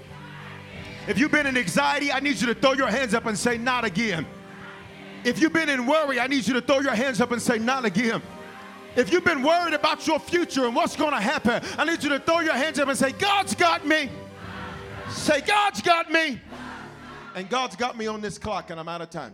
If 1.08 1.18
you've 1.18 1.32
been 1.32 1.46
in 1.46 1.58
anxiety, 1.58 2.12
I 2.12 2.20
need 2.20 2.40
you 2.40 2.48
to 2.48 2.54
throw 2.54 2.74
your 2.74 2.88
hands 2.88 3.14
up 3.14 3.26
and 3.26 3.38
say, 3.38 3.58
Not 3.58 3.84
again. 3.84 4.26
If 5.26 5.42
you've 5.42 5.52
been 5.52 5.68
in 5.68 5.86
worry, 5.86 6.20
I 6.20 6.28
need 6.28 6.48
you 6.48 6.54
to 6.54 6.62
throw 6.62 6.80
your 6.80 6.96
hands 6.96 7.20
up 7.20 7.32
and 7.32 7.42
say, 7.42 7.58
Not 7.58 7.84
again. 7.84 8.22
If 8.96 9.12
you've 9.12 9.26
been 9.26 9.44
worried 9.44 9.74
about 9.74 10.08
your 10.08 10.20
future 10.20 10.66
and 10.66 10.76
what's 10.76 10.96
going 10.96 11.12
to 11.12 11.20
happen, 11.20 11.62
I 11.78 11.86
need 11.86 12.02
you 12.02 12.10
to 12.10 12.20
throw 12.20 12.40
your 12.40 12.56
hands 12.56 12.80
up 12.80 12.88
and 12.88 12.98
say, 12.98 13.12
God's 13.12 13.54
got 13.56 13.86
me. 13.86 14.10
Say, 15.10 15.42
God's 15.42 15.82
got 15.82 16.12
me. 16.12 16.42
And 17.36 17.48
God's 17.50 17.76
got 17.76 17.98
me 17.98 18.08
on 18.08 18.22
this 18.22 18.40
clock, 18.40 18.72
and 18.72 18.80
I'm 18.80 18.88
out 18.88 19.02
of 19.02 19.10
time. 19.10 19.34